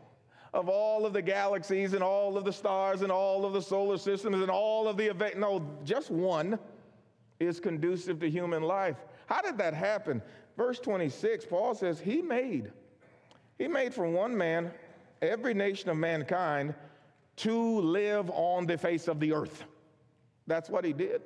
Of 0.55 0.71
all 0.71 1.05
of 1.05 1.13
the 1.13 1.23
galaxies 1.23 1.93
and 1.93 2.03
all 2.03 2.39
of 2.39 2.45
the 2.45 2.53
stars 2.53 3.03
and 3.03 3.13
all 3.13 3.45
of 3.45 3.53
the 3.53 3.61
solar 3.61 3.99
systems 3.99 4.41
and 4.41 4.51
all 4.51 4.89
of 4.89 4.97
the 4.97 5.07
events, 5.07 5.37
no, 5.37 5.63
just 5.85 6.11
one 6.11 6.59
is 7.39 7.61
conducive 7.61 8.19
to 8.21 8.31
human 8.31 8.63
life. 8.63 8.97
How 9.27 9.43
did 9.43 9.59
that 9.59 9.75
happen? 9.75 10.23
Verse 10.57 10.79
26, 10.79 11.47
Paul 11.47 11.75
says, 11.75 12.01
He 12.01 12.23
made. 12.23 12.73
He 13.59 13.69
made 13.69 13.95
from 13.95 14.13
one 14.13 14.37
man 14.37 14.71
every 15.23 15.55
nation 15.55 15.89
of 15.91 15.97
mankind 15.97 16.75
to 17.37 17.81
live 17.81 18.31
on 18.31 18.67
the 18.67 18.79
face 18.79 19.09
of 19.09 19.21
the 19.21 19.33
earth. 19.33 19.65
That's 20.47 20.71
what 20.71 20.85
he 20.85 20.93
did. 20.93 21.23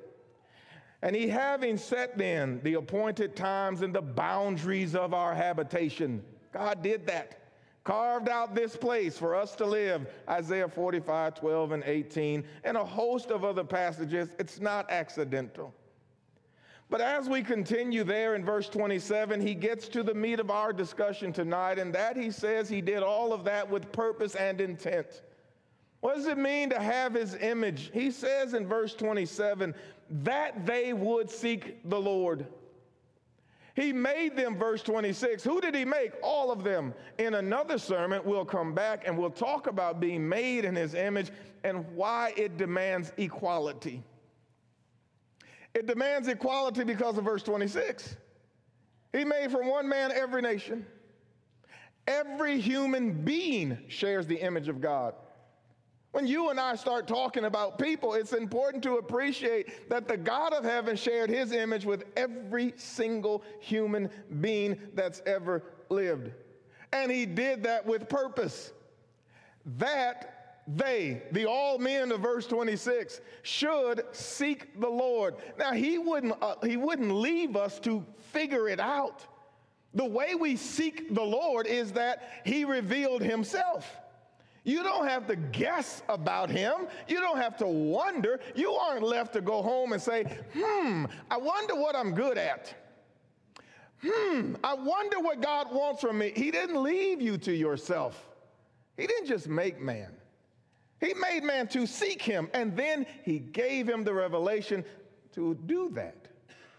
And 1.01 1.15
he 1.15 1.27
having 1.27 1.77
set 1.77 2.17
then 2.17 2.59
the 2.63 2.75
appointed 2.75 3.35
times 3.35 3.81
and 3.81 3.93
the 3.93 4.01
boundaries 4.01 4.95
of 4.95 5.13
our 5.13 5.33
habitation, 5.33 6.23
God 6.51 6.83
did 6.83 7.07
that. 7.07 7.37
Carved 7.83 8.29
out 8.29 8.53
this 8.53 8.75
place 8.75 9.17
for 9.17 9.35
us 9.35 9.55
to 9.55 9.65
live, 9.65 10.05
Isaiah 10.29 10.67
45, 10.67 11.33
12, 11.33 11.71
and 11.71 11.83
18, 11.83 12.43
and 12.63 12.77
a 12.77 12.85
host 12.85 13.31
of 13.31 13.43
other 13.43 13.63
passages. 13.63 14.29
It's 14.37 14.59
not 14.59 14.91
accidental. 14.91 15.73
But 16.91 16.99
as 16.99 17.29
we 17.29 17.41
continue 17.41 18.03
there 18.03 18.35
in 18.35 18.43
verse 18.43 18.67
27, 18.67 19.39
he 19.39 19.55
gets 19.55 19.87
to 19.87 20.03
the 20.03 20.13
meat 20.13 20.41
of 20.41 20.51
our 20.51 20.73
discussion 20.73 21.31
tonight, 21.31 21.79
and 21.79 21.95
that 21.95 22.17
he 22.17 22.31
says 22.31 22.67
he 22.67 22.81
did 22.81 23.01
all 23.01 23.31
of 23.31 23.45
that 23.45 23.67
with 23.71 23.93
purpose 23.93 24.35
and 24.35 24.59
intent. 24.59 25.21
What 26.01 26.17
does 26.17 26.27
it 26.27 26.37
mean 26.37 26.69
to 26.69 26.81
have 26.81 27.13
his 27.13 27.35
image? 27.35 27.91
He 27.93 28.11
says 28.11 28.53
in 28.53 28.67
verse 28.67 28.93
27 28.93 29.73
that 30.23 30.65
they 30.65 30.91
would 30.91 31.31
seek 31.31 31.79
the 31.89 31.99
Lord. 31.99 32.45
He 33.73 33.93
made 33.93 34.35
them, 34.35 34.57
verse 34.57 34.83
26. 34.83 35.45
Who 35.45 35.61
did 35.61 35.73
he 35.73 35.85
make? 35.85 36.11
All 36.21 36.51
of 36.51 36.65
them. 36.65 36.93
In 37.17 37.35
another 37.35 37.77
sermon, 37.77 38.21
we'll 38.25 38.43
come 38.43 38.73
back 38.73 39.07
and 39.07 39.17
we'll 39.17 39.29
talk 39.29 39.67
about 39.67 40.01
being 40.01 40.27
made 40.27 40.65
in 40.65 40.75
his 40.75 40.93
image 40.93 41.31
and 41.63 41.85
why 41.95 42.33
it 42.35 42.57
demands 42.57 43.13
equality. 43.15 44.03
It 45.73 45.87
demands 45.87 46.27
equality 46.27 46.83
because 46.83 47.17
of 47.17 47.23
verse 47.23 47.43
26. 47.43 48.15
He 49.13 49.23
made 49.23 49.51
from 49.51 49.67
one 49.67 49.87
man 49.87 50.11
every 50.11 50.41
nation. 50.41 50.85
Every 52.07 52.59
human 52.59 53.23
being 53.23 53.77
shares 53.87 54.27
the 54.27 54.35
image 54.35 54.67
of 54.67 54.81
God. 54.81 55.13
When 56.11 56.27
you 56.27 56.49
and 56.49 56.59
I 56.59 56.75
start 56.75 57.07
talking 57.07 57.45
about 57.45 57.79
people, 57.79 58.15
it's 58.15 58.33
important 58.33 58.83
to 58.83 58.97
appreciate 58.97 59.89
that 59.89 60.09
the 60.09 60.17
God 60.17 60.51
of 60.53 60.65
heaven 60.65 60.97
shared 60.97 61.29
his 61.29 61.53
image 61.53 61.85
with 61.85 62.03
every 62.17 62.73
single 62.75 63.43
human 63.61 64.09
being 64.41 64.77
that's 64.93 65.21
ever 65.25 65.63
lived. 65.89 66.31
And 66.91 67.09
he 67.09 67.25
did 67.25 67.63
that 67.63 67.85
with 67.85 68.09
purpose. 68.09 68.73
That 69.77 70.40
they, 70.67 71.23
the 71.31 71.45
all 71.45 71.77
men 71.77 72.11
of 72.11 72.21
verse 72.21 72.47
26, 72.47 73.21
should 73.41 74.03
seek 74.11 74.79
the 74.79 74.89
Lord. 74.89 75.35
Now, 75.57 75.73
he 75.73 75.97
wouldn't, 75.97 76.33
uh, 76.41 76.55
he 76.63 76.77
wouldn't 76.77 77.11
leave 77.11 77.55
us 77.55 77.79
to 77.81 78.05
figure 78.31 78.69
it 78.69 78.79
out. 78.79 79.25
The 79.93 80.05
way 80.05 80.35
we 80.35 80.55
seek 80.55 81.13
the 81.13 81.23
Lord 81.23 81.67
is 81.67 81.91
that 81.93 82.41
he 82.45 82.63
revealed 82.63 83.21
himself. 83.21 83.97
You 84.63 84.83
don't 84.83 85.07
have 85.07 85.25
to 85.27 85.35
guess 85.35 86.03
about 86.07 86.49
him. 86.49 86.73
You 87.07 87.19
don't 87.19 87.37
have 87.37 87.57
to 87.57 87.67
wonder. 87.67 88.39
You 88.55 88.73
aren't 88.73 89.03
left 89.03 89.33
to 89.33 89.41
go 89.41 89.61
home 89.61 89.91
and 89.91 90.01
say, 90.01 90.23
hmm, 90.53 91.05
I 91.31 91.37
wonder 91.37 91.75
what 91.75 91.95
I'm 91.95 92.13
good 92.13 92.37
at. 92.37 92.73
Hmm, 94.03 94.55
I 94.63 94.73
wonder 94.75 95.19
what 95.19 95.41
God 95.41 95.73
wants 95.73 96.01
from 96.01 96.17
me. 96.19 96.31
He 96.35 96.51
didn't 96.51 96.81
leave 96.81 97.21
you 97.21 97.37
to 97.39 97.53
yourself, 97.53 98.29
He 98.97 99.07
didn't 99.07 99.27
just 99.27 99.47
make 99.47 99.81
man. 99.81 100.11
He 101.01 101.15
made 101.15 101.43
man 101.43 101.67
to 101.69 101.87
seek 101.87 102.21
him, 102.21 102.47
and 102.53 102.77
then 102.77 103.07
he 103.23 103.39
gave 103.39 103.89
him 103.89 104.03
the 104.03 104.13
revelation 104.13 104.85
to 105.33 105.55
do 105.65 105.89
that. 105.95 106.27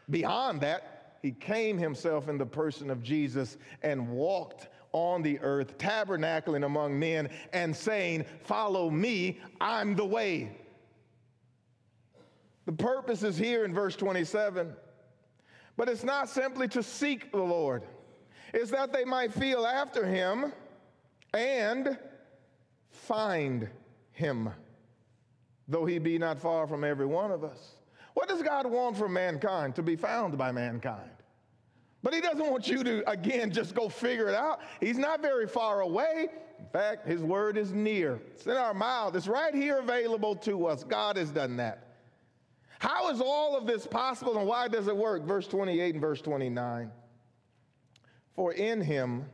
Beyond 0.09 0.61
that, 0.61 1.19
he 1.23 1.33
came 1.33 1.77
himself 1.77 2.29
in 2.29 2.39
the 2.39 2.47
person 2.47 2.89
of 2.89 3.03
Jesus 3.03 3.59
and 3.83 4.09
walked 4.09 4.69
on 4.93 5.23
the 5.23 5.41
earth, 5.41 5.77
tabernacling 5.77 6.65
among 6.65 6.99
men 6.99 7.31
and 7.53 7.75
saying, 7.75 8.25
Follow 8.45 8.91
me, 8.91 9.41
I'm 9.61 9.97
the 9.97 10.05
way. 10.05 10.57
The 12.67 12.73
purpose 12.73 13.25
is 13.25 13.37
here 13.37 13.65
in 13.65 13.75
verse 13.75 13.97
27. 13.97 14.73
But 15.77 15.89
it's 15.89 16.05
not 16.05 16.29
simply 16.29 16.69
to 16.69 16.83
seek 16.83 17.33
the 17.33 17.43
Lord, 17.43 17.83
it's 18.55 18.71
that 18.71 18.93
they 18.93 19.05
might 19.05 19.33
feel 19.33 19.67
after 19.67 20.07
him 20.07 20.53
and 21.33 21.99
find 22.91 23.69
him, 24.13 24.51
though 25.69 25.85
he 25.85 25.99
be 25.99 26.19
not 26.19 26.39
far 26.39 26.67
from 26.67 26.85
every 26.85 27.07
one 27.07 27.31
of 27.31 27.45
us. 27.45 27.77
What 28.15 28.29
does 28.29 28.43
God 28.43 28.67
want 28.67 28.97
from 28.97 29.13
mankind? 29.13 29.75
To 29.77 29.83
be 29.83 29.97
found 29.97 30.37
by 30.37 30.53
mankind. 30.53 31.11
But 32.03 32.15
he 32.15 32.21
doesn't 32.21 32.51
want 32.51 32.69
you 32.69 32.83
to, 32.83 33.09
again, 33.09 33.51
just 33.51 33.75
go 33.75 33.89
figure 33.89 34.29
it 34.29 34.35
out. 34.35 34.61
He's 34.81 34.99
not 34.99 35.23
very 35.23 35.47
far 35.47 35.81
away. 35.81 36.29
In 36.59 36.67
fact, 36.73 37.07
his 37.07 37.23
word 37.23 37.57
is 37.57 37.73
near. 37.73 38.21
It's 38.35 38.47
in 38.47 38.57
our 38.57 38.75
mouth. 38.75 39.15
It's 39.15 39.29
right 39.29 39.55
here 39.55 39.79
available 39.79 40.35
to 40.37 40.67
us. 40.67 40.85
God 40.85 41.17
has 41.17 41.31
done 41.31 41.57
that. 41.57 41.89
How 42.81 43.11
is 43.11 43.21
all 43.21 43.57
of 43.57 43.67
this 43.67 43.87
possible 43.87 44.39
and 44.39 44.47
why 44.47 44.67
does 44.67 44.89
it 44.89 44.97
work? 44.97 45.23
Verse 45.25 45.47
28 45.47 45.95
and 45.95 46.01
verse 46.01 46.21
29. 46.21 46.91
For 48.35 48.53
in 48.53 48.81
him 48.81 49.27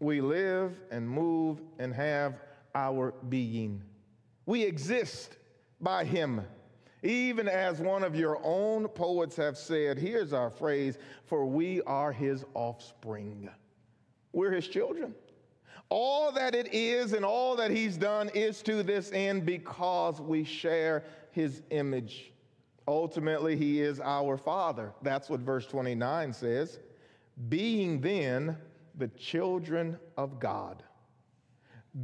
we 0.00 0.20
live 0.20 0.72
and 0.90 1.08
move 1.08 1.60
and 1.78 1.94
have 1.94 2.34
our 2.74 3.12
being. 3.28 3.82
We 4.48 4.62
exist 4.62 5.36
by 5.78 6.04
him. 6.04 6.40
Even 7.02 7.48
as 7.48 7.80
one 7.80 8.02
of 8.02 8.16
your 8.16 8.40
own 8.42 8.88
poets 8.88 9.36
have 9.36 9.58
said, 9.58 9.98
here's 9.98 10.32
our 10.32 10.48
phrase 10.48 10.96
for 11.26 11.44
we 11.44 11.82
are 11.82 12.12
his 12.12 12.46
offspring. 12.54 13.50
We're 14.32 14.52
his 14.52 14.66
children. 14.66 15.14
All 15.90 16.32
that 16.32 16.54
it 16.54 16.72
is 16.72 17.12
and 17.12 17.26
all 17.26 17.56
that 17.56 17.70
he's 17.70 17.98
done 17.98 18.30
is 18.30 18.62
to 18.62 18.82
this 18.82 19.12
end 19.12 19.44
because 19.44 20.18
we 20.18 20.44
share 20.44 21.04
his 21.30 21.60
image. 21.68 22.32
Ultimately, 22.86 23.54
he 23.54 23.82
is 23.82 24.00
our 24.00 24.38
father. 24.38 24.94
That's 25.02 25.28
what 25.28 25.40
verse 25.40 25.66
29 25.66 26.32
says. 26.32 26.78
Being 27.50 28.00
then 28.00 28.56
the 28.94 29.08
children 29.08 29.98
of 30.16 30.40
God. 30.40 30.84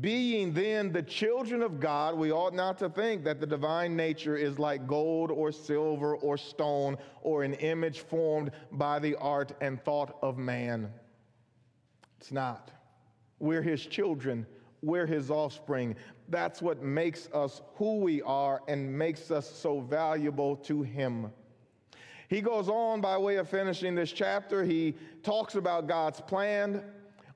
Being 0.00 0.52
then 0.52 0.92
the 0.92 1.02
children 1.02 1.62
of 1.62 1.78
God, 1.78 2.16
we 2.16 2.32
ought 2.32 2.54
not 2.54 2.78
to 2.78 2.88
think 2.88 3.22
that 3.24 3.38
the 3.38 3.46
divine 3.46 3.94
nature 3.94 4.36
is 4.36 4.58
like 4.58 4.86
gold 4.86 5.30
or 5.30 5.52
silver 5.52 6.16
or 6.16 6.36
stone 6.36 6.96
or 7.22 7.44
an 7.44 7.54
image 7.54 8.00
formed 8.00 8.50
by 8.72 8.98
the 8.98 9.14
art 9.16 9.52
and 9.60 9.82
thought 9.84 10.16
of 10.22 10.36
man. 10.36 10.90
It's 12.18 12.32
not. 12.32 12.72
We're 13.38 13.62
his 13.62 13.84
children, 13.86 14.46
we're 14.82 15.06
his 15.06 15.30
offspring. 15.30 15.94
That's 16.28 16.62
what 16.62 16.82
makes 16.82 17.28
us 17.32 17.60
who 17.76 17.98
we 17.98 18.22
are 18.22 18.62
and 18.66 18.98
makes 18.98 19.30
us 19.30 19.48
so 19.48 19.80
valuable 19.80 20.56
to 20.56 20.82
him. 20.82 21.30
He 22.28 22.40
goes 22.40 22.68
on 22.68 23.00
by 23.00 23.18
way 23.18 23.36
of 23.36 23.48
finishing 23.48 23.94
this 23.94 24.10
chapter. 24.10 24.64
He 24.64 24.94
talks 25.22 25.54
about 25.54 25.86
God's 25.86 26.20
plan 26.20 26.82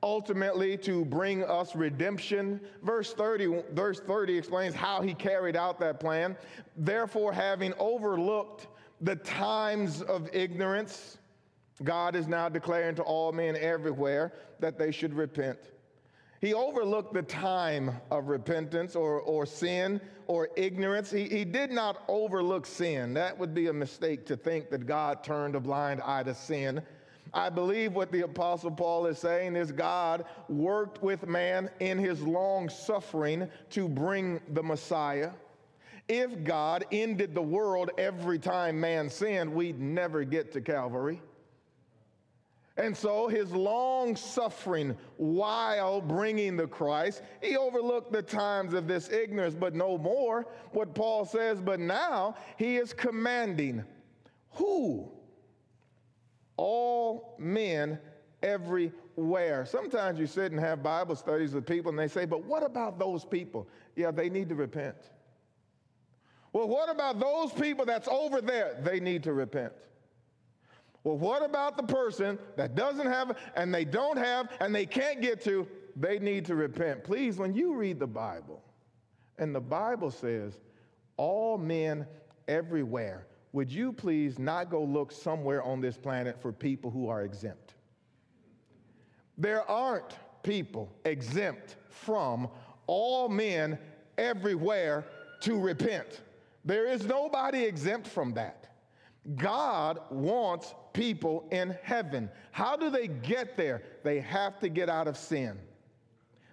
ultimately 0.02 0.76
to 0.78 1.04
bring 1.04 1.44
us 1.44 1.74
redemption. 1.74 2.60
Verse 2.82 3.12
30, 3.12 3.62
verse 3.72 4.00
30 4.00 4.38
explains 4.38 4.74
how 4.74 5.02
he 5.02 5.14
carried 5.14 5.56
out 5.56 5.80
that 5.80 6.00
plan. 6.00 6.36
Therefore, 6.76 7.32
having 7.32 7.74
overlooked 7.78 8.68
the 9.00 9.16
times 9.16 10.02
of 10.02 10.28
ignorance, 10.32 11.18
God 11.84 12.16
is 12.16 12.26
now 12.26 12.48
declaring 12.48 12.96
to 12.96 13.02
all 13.02 13.32
men 13.32 13.56
everywhere 13.56 14.32
that 14.60 14.78
they 14.78 14.90
should 14.90 15.14
repent. 15.14 15.58
He 16.40 16.54
overlooked 16.54 17.14
the 17.14 17.22
time 17.22 17.90
of 18.10 18.28
repentance 18.28 18.94
or, 18.94 19.20
or 19.20 19.44
sin 19.44 20.00
or 20.28 20.48
ignorance. 20.56 21.10
He, 21.10 21.24
he 21.24 21.44
did 21.44 21.72
not 21.72 22.04
overlook 22.06 22.64
sin. 22.64 23.14
That 23.14 23.36
would 23.36 23.54
be 23.54 23.66
a 23.66 23.72
mistake 23.72 24.24
to 24.26 24.36
think 24.36 24.70
that 24.70 24.86
God 24.86 25.24
turned 25.24 25.56
a 25.56 25.60
blind 25.60 26.00
eye 26.04 26.22
to 26.22 26.34
sin. 26.34 26.80
I 27.34 27.50
believe 27.50 27.94
what 27.94 28.10
the 28.10 28.22
Apostle 28.22 28.70
Paul 28.70 29.06
is 29.06 29.18
saying 29.18 29.56
is 29.56 29.72
God 29.72 30.24
worked 30.48 31.02
with 31.02 31.26
man 31.26 31.70
in 31.80 31.98
his 31.98 32.22
long 32.22 32.68
suffering 32.68 33.48
to 33.70 33.88
bring 33.88 34.40
the 34.52 34.62
Messiah. 34.62 35.30
If 36.08 36.42
God 36.42 36.86
ended 36.90 37.34
the 37.34 37.42
world 37.42 37.90
every 37.98 38.38
time 38.38 38.80
man 38.80 39.10
sinned, 39.10 39.52
we'd 39.52 39.78
never 39.78 40.24
get 40.24 40.52
to 40.52 40.60
Calvary. 40.60 41.20
And 42.78 42.96
so 42.96 43.26
his 43.26 43.50
long 43.52 44.14
suffering 44.14 44.96
while 45.16 46.00
bringing 46.00 46.56
the 46.56 46.68
Christ, 46.68 47.22
he 47.42 47.56
overlooked 47.56 48.12
the 48.12 48.22
times 48.22 48.72
of 48.72 48.86
this 48.86 49.10
ignorance, 49.10 49.54
but 49.54 49.74
no 49.74 49.98
more. 49.98 50.46
What 50.70 50.94
Paul 50.94 51.24
says, 51.26 51.60
but 51.60 51.80
now 51.80 52.36
he 52.56 52.76
is 52.76 52.92
commanding 52.92 53.84
who? 54.52 55.10
All 56.58 57.36
men 57.38 57.98
everywhere. 58.42 59.64
Sometimes 59.64 60.18
you 60.18 60.26
sit 60.26 60.52
and 60.52 60.60
have 60.60 60.82
Bible 60.82 61.16
studies 61.16 61.54
with 61.54 61.64
people 61.64 61.88
and 61.88 61.98
they 61.98 62.08
say, 62.08 62.26
but 62.26 62.44
what 62.44 62.62
about 62.62 62.98
those 62.98 63.24
people? 63.24 63.66
Yeah, 63.96 64.10
they 64.10 64.28
need 64.28 64.50
to 64.50 64.54
repent. 64.54 64.96
Well, 66.52 66.68
what 66.68 66.90
about 66.90 67.20
those 67.20 67.52
people 67.52 67.86
that's 67.86 68.08
over 68.08 68.40
there? 68.40 68.78
They 68.82 69.00
need 69.00 69.22
to 69.22 69.32
repent. 69.32 69.72
Well, 71.04 71.16
what 71.16 71.42
about 71.44 71.76
the 71.76 71.84
person 71.84 72.38
that 72.56 72.74
doesn't 72.74 73.06
have 73.06 73.36
and 73.54 73.72
they 73.72 73.84
don't 73.84 74.18
have 74.18 74.50
and 74.60 74.74
they 74.74 74.84
can't 74.84 75.22
get 75.22 75.42
to? 75.44 75.66
They 75.96 76.18
need 76.18 76.44
to 76.46 76.54
repent. 76.54 77.04
Please, 77.04 77.38
when 77.38 77.54
you 77.54 77.74
read 77.74 77.98
the 77.98 78.06
Bible, 78.06 78.62
and 79.38 79.54
the 79.54 79.60
Bible 79.60 80.10
says, 80.10 80.58
all 81.16 81.58
men 81.58 82.06
everywhere, 82.48 83.26
would 83.52 83.70
you 83.70 83.92
please 83.92 84.38
not 84.38 84.70
go 84.70 84.82
look 84.82 85.10
somewhere 85.10 85.62
on 85.62 85.80
this 85.80 85.96
planet 85.96 86.40
for 86.40 86.52
people 86.52 86.90
who 86.90 87.08
are 87.08 87.22
exempt? 87.22 87.74
There 89.36 89.68
aren't 89.70 90.16
people 90.42 90.92
exempt 91.04 91.76
from 91.88 92.48
all 92.86 93.28
men 93.28 93.78
everywhere 94.16 95.06
to 95.40 95.58
repent. 95.58 96.22
There 96.64 96.86
is 96.86 97.06
nobody 97.06 97.64
exempt 97.64 98.08
from 98.08 98.34
that. 98.34 98.68
God 99.36 100.00
wants 100.10 100.74
people 100.92 101.46
in 101.50 101.76
heaven. 101.82 102.30
How 102.50 102.76
do 102.76 102.90
they 102.90 103.08
get 103.08 103.56
there? 103.56 103.82
They 104.02 104.20
have 104.20 104.58
to 104.60 104.68
get 104.68 104.88
out 104.88 105.06
of 105.06 105.16
sin. 105.16 105.58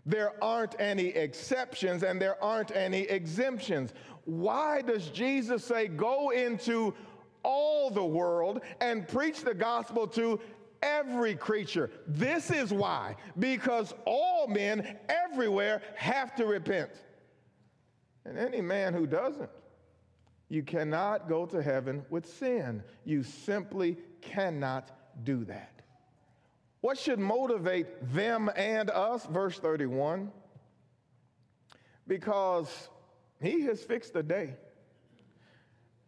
There 0.05 0.31
aren't 0.43 0.79
any 0.79 1.07
exceptions 1.07 2.03
and 2.03 2.21
there 2.21 2.41
aren't 2.43 2.71
any 2.75 3.01
exemptions. 3.01 3.93
Why 4.25 4.81
does 4.81 5.07
Jesus 5.07 5.63
say, 5.63 5.87
Go 5.87 6.29
into 6.29 6.93
all 7.43 7.89
the 7.89 8.05
world 8.05 8.61
and 8.81 9.07
preach 9.07 9.41
the 9.41 9.53
gospel 9.53 10.07
to 10.07 10.39
every 10.83 11.35
creature? 11.35 11.89
This 12.07 12.51
is 12.51 12.71
why, 12.71 13.15
because 13.39 13.93
all 14.05 14.47
men 14.47 14.97
everywhere 15.09 15.81
have 15.95 16.35
to 16.35 16.45
repent. 16.45 16.91
And 18.25 18.37
any 18.37 18.61
man 18.61 18.93
who 18.93 19.07
doesn't, 19.07 19.49
you 20.49 20.63
cannot 20.63 21.27
go 21.27 21.45
to 21.47 21.61
heaven 21.61 22.05
with 22.09 22.25
sin. 22.25 22.83
You 23.03 23.23
simply 23.23 23.97
cannot 24.21 24.91
do 25.23 25.45
that. 25.45 25.74
What 26.85 26.99
should 26.99 27.17
motivate 27.17 28.13
them 28.13 28.47
and 28.55 28.91
us? 28.91 29.25
Verse 29.25 29.57
31. 29.57 30.31
Because 32.05 32.89
he 33.41 33.61
has 33.61 33.81
fixed 33.81 34.15
a 34.15 34.21
day 34.21 34.53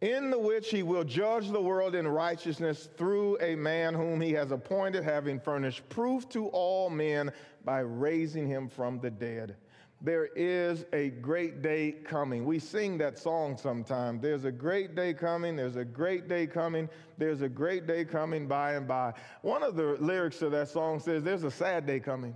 in 0.00 0.30
the 0.30 0.38
which 0.38 0.70
he 0.70 0.84
will 0.84 1.02
judge 1.02 1.50
the 1.50 1.60
world 1.60 1.96
in 1.96 2.06
righteousness 2.06 2.88
through 2.96 3.40
a 3.40 3.56
man 3.56 3.92
whom 3.92 4.20
he 4.20 4.30
has 4.34 4.52
appointed, 4.52 5.02
having 5.02 5.40
furnished 5.40 5.82
proof 5.88 6.28
to 6.28 6.46
all 6.50 6.88
men 6.88 7.32
by 7.64 7.80
raising 7.80 8.46
him 8.46 8.68
from 8.68 9.00
the 9.00 9.10
dead. 9.10 9.56
There 10.00 10.26
is 10.36 10.84
a 10.92 11.10
great 11.10 11.60
day 11.60 11.92
coming. 12.04 12.44
We 12.44 12.60
sing 12.60 12.98
that 12.98 13.18
song 13.18 13.56
sometimes. 13.56 14.22
There's 14.22 14.44
a 14.44 14.52
great 14.52 14.94
day 14.94 15.12
coming. 15.12 15.56
There's 15.56 15.74
a 15.74 15.84
great 15.84 16.28
day 16.28 16.46
coming. 16.46 16.88
There's 17.16 17.42
a 17.42 17.48
great 17.48 17.86
day 17.86 18.04
coming 18.04 18.46
by 18.46 18.74
and 18.74 18.86
by. 18.86 19.14
One 19.42 19.64
of 19.64 19.74
the 19.74 19.96
lyrics 19.98 20.38
to 20.38 20.50
that 20.50 20.68
song 20.68 21.00
says, 21.00 21.24
There's 21.24 21.42
a 21.42 21.50
sad 21.50 21.84
day 21.84 21.98
coming. 21.98 22.34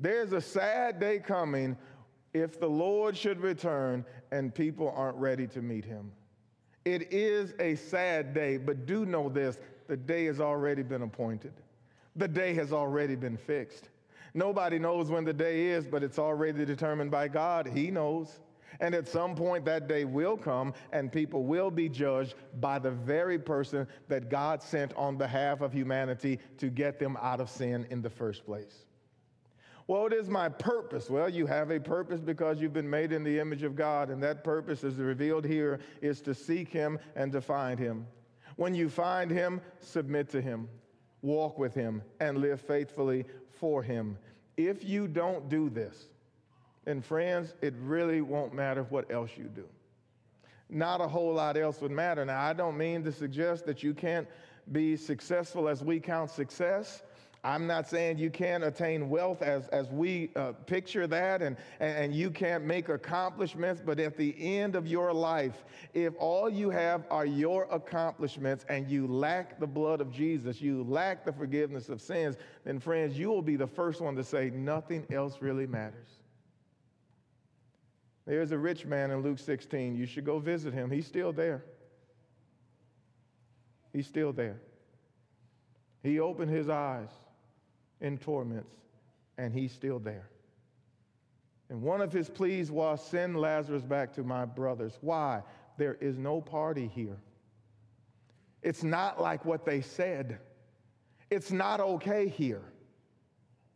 There's 0.00 0.32
a 0.32 0.40
sad 0.40 0.98
day 0.98 1.20
coming 1.20 1.76
if 2.34 2.58
the 2.58 2.68
Lord 2.68 3.16
should 3.16 3.40
return 3.40 4.04
and 4.32 4.52
people 4.52 4.92
aren't 4.96 5.16
ready 5.18 5.46
to 5.48 5.62
meet 5.62 5.84
him. 5.84 6.10
It 6.84 7.12
is 7.12 7.54
a 7.60 7.76
sad 7.76 8.34
day, 8.34 8.56
but 8.56 8.86
do 8.86 9.06
know 9.06 9.28
this 9.28 9.58
the 9.86 9.96
day 9.96 10.24
has 10.24 10.40
already 10.40 10.82
been 10.82 11.02
appointed, 11.02 11.52
the 12.16 12.26
day 12.26 12.54
has 12.54 12.72
already 12.72 13.14
been 13.14 13.36
fixed. 13.36 13.90
Nobody 14.34 14.78
knows 14.78 15.10
when 15.10 15.24
the 15.24 15.32
day 15.32 15.66
is, 15.66 15.86
but 15.86 16.02
it's 16.02 16.18
already 16.18 16.64
determined 16.64 17.10
by 17.10 17.28
God. 17.28 17.66
He 17.66 17.90
knows. 17.90 18.40
And 18.80 18.94
at 18.94 19.06
some 19.06 19.34
point, 19.34 19.64
that 19.66 19.86
day 19.86 20.04
will 20.04 20.36
come, 20.36 20.72
and 20.92 21.12
people 21.12 21.44
will 21.44 21.70
be 21.70 21.88
judged 21.88 22.34
by 22.60 22.78
the 22.78 22.90
very 22.90 23.38
person 23.38 23.86
that 24.08 24.30
God 24.30 24.62
sent 24.62 24.94
on 24.94 25.16
behalf 25.16 25.60
of 25.60 25.72
humanity 25.72 26.38
to 26.58 26.68
get 26.68 26.98
them 26.98 27.18
out 27.20 27.40
of 27.40 27.50
sin 27.50 27.86
in 27.90 28.00
the 28.00 28.10
first 28.10 28.46
place. 28.46 28.86
Well, 29.86 30.02
what 30.02 30.12
is 30.12 30.28
my 30.28 30.48
purpose? 30.48 31.10
Well, 31.10 31.28
you 31.28 31.46
have 31.46 31.70
a 31.70 31.78
purpose 31.78 32.20
because 32.20 32.60
you've 32.60 32.72
been 32.72 32.88
made 32.88 33.12
in 33.12 33.24
the 33.24 33.38
image 33.38 33.62
of 33.62 33.76
God, 33.76 34.10
and 34.10 34.22
that 34.22 34.42
purpose, 34.42 34.84
as 34.84 34.94
revealed 34.94 35.44
here, 35.44 35.80
is 36.00 36.22
to 36.22 36.34
seek 36.34 36.68
Him 36.68 36.98
and 37.14 37.30
to 37.32 37.40
find 37.40 37.78
Him. 37.78 38.06
When 38.56 38.74
you 38.74 38.88
find 38.88 39.30
Him, 39.30 39.60
submit 39.80 40.30
to 40.30 40.40
Him, 40.40 40.68
walk 41.22 41.58
with 41.58 41.74
Him, 41.74 42.02
and 42.20 42.38
live 42.38 42.60
faithfully 42.60 43.24
for 43.50 43.82
Him. 43.82 44.18
If 44.56 44.84
you 44.84 45.08
don't 45.08 45.48
do 45.48 45.70
this, 45.70 46.08
and 46.86 47.04
friends, 47.04 47.54
it 47.62 47.74
really 47.80 48.20
won't 48.20 48.52
matter 48.52 48.82
what 48.84 49.10
else 49.10 49.30
you 49.36 49.44
do. 49.44 49.64
Not 50.68 51.00
a 51.00 51.06
whole 51.06 51.34
lot 51.34 51.56
else 51.56 51.80
would 51.80 51.90
matter. 51.90 52.24
Now, 52.24 52.40
I 52.42 52.52
don't 52.52 52.76
mean 52.76 53.04
to 53.04 53.12
suggest 53.12 53.66
that 53.66 53.82
you 53.82 53.94
can't 53.94 54.26
be 54.72 54.96
successful 54.96 55.68
as 55.68 55.84
we 55.84 56.00
count 56.00 56.30
success. 56.30 57.02
I'm 57.44 57.66
not 57.66 57.88
saying 57.88 58.18
you 58.18 58.30
can't 58.30 58.62
attain 58.62 59.10
wealth 59.10 59.42
as, 59.42 59.66
as 59.68 59.90
we 59.90 60.30
uh, 60.36 60.52
picture 60.52 61.08
that 61.08 61.42
and, 61.42 61.56
and 61.80 62.14
you 62.14 62.30
can't 62.30 62.64
make 62.64 62.88
accomplishments, 62.88 63.82
but 63.84 63.98
at 63.98 64.16
the 64.16 64.34
end 64.38 64.76
of 64.76 64.86
your 64.86 65.12
life, 65.12 65.64
if 65.92 66.14
all 66.20 66.48
you 66.48 66.70
have 66.70 67.04
are 67.10 67.26
your 67.26 67.64
accomplishments 67.72 68.64
and 68.68 68.88
you 68.88 69.08
lack 69.08 69.58
the 69.58 69.66
blood 69.66 70.00
of 70.00 70.12
Jesus, 70.12 70.60
you 70.60 70.84
lack 70.84 71.24
the 71.24 71.32
forgiveness 71.32 71.88
of 71.88 72.00
sins, 72.00 72.36
then 72.64 72.78
friends, 72.78 73.18
you 73.18 73.28
will 73.28 73.42
be 73.42 73.56
the 73.56 73.66
first 73.66 74.00
one 74.00 74.14
to 74.14 74.22
say 74.22 74.50
nothing 74.50 75.04
else 75.10 75.38
really 75.40 75.66
matters. 75.66 76.20
There's 78.24 78.52
a 78.52 78.58
rich 78.58 78.86
man 78.86 79.10
in 79.10 79.20
Luke 79.20 79.40
16. 79.40 79.96
You 79.96 80.06
should 80.06 80.24
go 80.24 80.38
visit 80.38 80.72
him. 80.72 80.92
He's 80.92 81.08
still 81.08 81.32
there. 81.32 81.64
He's 83.92 84.06
still 84.06 84.32
there. 84.32 84.60
He 86.04 86.20
opened 86.20 86.50
his 86.52 86.68
eyes 86.68 87.10
in 88.02 88.18
torments, 88.18 88.74
and 89.38 89.54
he's 89.54 89.72
still 89.72 89.98
there. 89.98 90.28
And 91.70 91.80
one 91.80 92.02
of 92.02 92.12
his 92.12 92.28
pleas 92.28 92.70
was 92.70 93.02
send 93.02 93.40
Lazarus 93.40 93.82
back 93.82 94.12
to 94.14 94.22
my 94.22 94.44
brothers. 94.44 94.98
Why? 95.00 95.42
There 95.78 95.94
is 95.94 96.18
no 96.18 96.42
party 96.42 96.90
here. 96.94 97.16
It's 98.62 98.82
not 98.82 99.20
like 99.20 99.46
what 99.46 99.64
they 99.64 99.80
said. 99.80 100.38
It's 101.30 101.50
not 101.50 101.80
okay 101.80 102.28
here. 102.28 102.62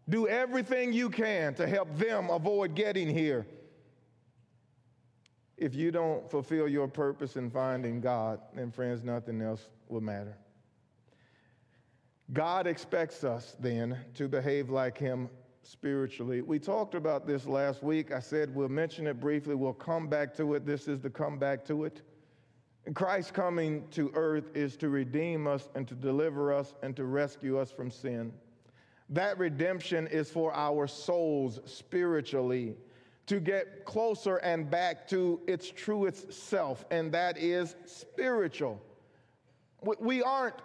Do 0.08 0.28
everything 0.28 0.92
you 0.92 1.08
can 1.08 1.54
to 1.54 1.66
help 1.66 1.96
them 1.96 2.28
avoid 2.28 2.74
getting 2.74 3.08
here. 3.08 3.46
If 5.56 5.74
you 5.74 5.90
don't 5.90 6.30
fulfill 6.30 6.68
your 6.68 6.86
purpose 6.86 7.36
in 7.36 7.50
finding 7.50 8.00
God, 8.00 8.40
then, 8.54 8.70
friends, 8.70 9.02
nothing 9.02 9.40
else 9.40 9.68
will 9.88 10.02
matter. 10.02 10.36
God 12.32 12.66
expects 12.66 13.22
us 13.24 13.56
then 13.60 13.98
to 14.14 14.28
behave 14.28 14.68
like 14.68 14.98
Him 14.98 15.30
spiritually. 15.62 16.42
We 16.42 16.58
talked 16.58 16.94
about 16.94 17.26
this 17.26 17.46
last 17.46 17.82
week. 17.82 18.12
I 18.12 18.20
said 18.20 18.54
we'll 18.54 18.68
mention 18.68 19.06
it 19.06 19.20
briefly, 19.20 19.54
we'll 19.54 19.72
come 19.72 20.08
back 20.08 20.34
to 20.36 20.54
it. 20.54 20.66
This 20.66 20.88
is 20.88 21.00
the 21.00 21.10
come 21.10 21.38
back 21.38 21.64
to 21.66 21.84
it. 21.84 22.02
Christ 22.94 23.34
coming 23.34 23.84
to 23.90 24.12
earth 24.14 24.50
is 24.54 24.76
to 24.76 24.88
redeem 24.88 25.46
us 25.46 25.68
and 25.74 25.88
to 25.88 25.94
deliver 25.94 26.52
us 26.52 26.74
and 26.82 26.94
to 26.96 27.04
rescue 27.04 27.58
us 27.58 27.70
from 27.70 27.90
sin. 27.90 28.32
That 29.08 29.38
redemption 29.38 30.06
is 30.06 30.30
for 30.30 30.54
our 30.54 30.86
souls 30.86 31.60
spiritually, 31.64 32.76
to 33.26 33.40
get 33.40 33.84
closer 33.84 34.36
and 34.36 34.70
back 34.70 35.08
to 35.08 35.40
its 35.48 35.70
truest 35.70 36.32
self, 36.32 36.84
and 36.90 37.10
that 37.12 37.38
is 37.38 37.74
spiritual. 37.86 38.80
We 40.00 40.22
aren't 40.22 40.56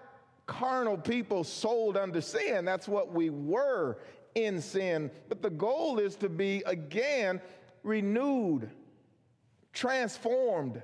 carnal 0.52 0.98
people 0.98 1.46
sold 1.46 1.96
under 1.96 2.20
sin. 2.20 2.66
That's 2.66 2.88
what 2.88 3.14
we 3.14 3.30
were 3.30 3.98
in 4.36 4.62
sin. 4.62 5.10
But 5.30 5.42
the 5.42 5.50
goal 5.50 5.98
is 5.98 6.18
to 6.18 6.28
be 6.28 6.62
again 6.66 7.40
renewed, 7.84 8.70
transformed, 9.72 10.82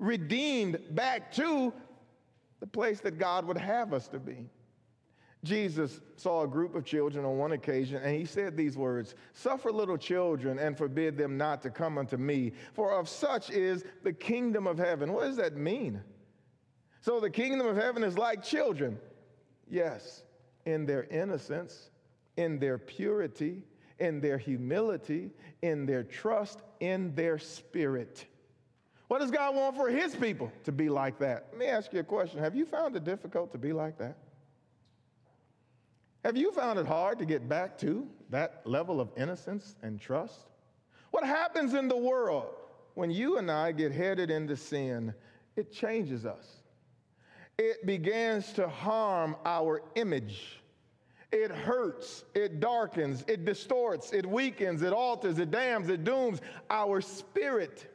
redeemed 0.00 0.80
back 0.90 1.32
to 1.36 1.72
the 2.58 2.66
place 2.66 2.98
that 3.00 3.16
God 3.16 3.46
would 3.46 3.58
have 3.58 3.94
us 3.94 4.08
to 4.08 4.18
be. 4.18 4.50
Jesus 5.44 6.00
saw 6.16 6.42
a 6.42 6.48
group 6.48 6.74
of 6.74 6.84
children 6.84 7.24
on 7.24 7.38
one 7.38 7.52
occasion, 7.52 8.02
and 8.02 8.16
he 8.16 8.24
said 8.24 8.56
these 8.56 8.76
words 8.76 9.14
Suffer 9.34 9.70
little 9.70 9.96
children 9.96 10.58
and 10.58 10.76
forbid 10.76 11.16
them 11.16 11.36
not 11.36 11.62
to 11.62 11.70
come 11.70 11.96
unto 11.96 12.16
me, 12.16 12.54
for 12.72 12.92
of 12.92 13.08
such 13.08 13.50
is 13.50 13.84
the 14.02 14.12
kingdom 14.12 14.66
of 14.66 14.78
heaven. 14.78 15.12
What 15.12 15.26
does 15.26 15.36
that 15.36 15.56
mean? 15.56 16.02
So 17.06 17.20
the 17.20 17.30
kingdom 17.30 17.68
of 17.68 17.76
heaven 17.76 18.02
is 18.02 18.18
like 18.18 18.42
children. 18.42 18.98
Yes, 19.70 20.24
in 20.64 20.86
their 20.86 21.04
innocence, 21.04 21.90
in 22.36 22.58
their 22.58 22.78
purity, 22.78 23.62
in 24.00 24.20
their 24.20 24.38
humility, 24.38 25.30
in 25.62 25.86
their 25.86 26.02
trust, 26.02 26.62
in 26.80 27.14
their 27.14 27.38
spirit. 27.38 28.26
What 29.06 29.20
does 29.20 29.30
God 29.30 29.54
want 29.54 29.76
for 29.76 29.88
his 29.88 30.16
people? 30.16 30.50
To 30.64 30.72
be 30.72 30.88
like 30.88 31.16
that. 31.20 31.46
Let 31.52 31.58
me 31.60 31.66
ask 31.66 31.92
you 31.92 32.00
a 32.00 32.02
question. 32.02 32.40
Have 32.40 32.56
you 32.56 32.66
found 32.66 32.96
it 32.96 33.04
difficult 33.04 33.52
to 33.52 33.58
be 33.58 33.72
like 33.72 33.96
that? 33.98 34.16
Have 36.24 36.36
you 36.36 36.50
found 36.50 36.76
it 36.76 36.86
hard 36.86 37.20
to 37.20 37.24
get 37.24 37.48
back 37.48 37.78
to 37.78 38.04
that 38.30 38.62
level 38.64 39.00
of 39.00 39.10
innocence 39.16 39.76
and 39.80 40.00
trust? 40.00 40.48
What 41.12 41.22
happens 41.22 41.72
in 41.74 41.86
the 41.86 41.96
world 41.96 42.52
when 42.94 43.12
you 43.12 43.38
and 43.38 43.48
I 43.48 43.70
get 43.70 43.92
headed 43.92 44.28
into 44.28 44.56
sin? 44.56 45.14
It 45.54 45.72
changes 45.72 46.26
us 46.26 46.64
it 47.58 47.86
begins 47.86 48.52
to 48.54 48.68
harm 48.68 49.36
our 49.44 49.82
image. 49.94 50.60
It 51.32 51.50
hurts, 51.50 52.24
it 52.34 52.60
darkens, 52.60 53.24
it 53.26 53.44
distorts, 53.44 54.12
it 54.12 54.24
weakens, 54.24 54.82
it 54.82 54.92
alters, 54.92 55.38
it 55.38 55.50
damns, 55.50 55.88
it 55.88 56.04
dooms 56.04 56.40
our 56.70 57.00
spirit. 57.00 57.92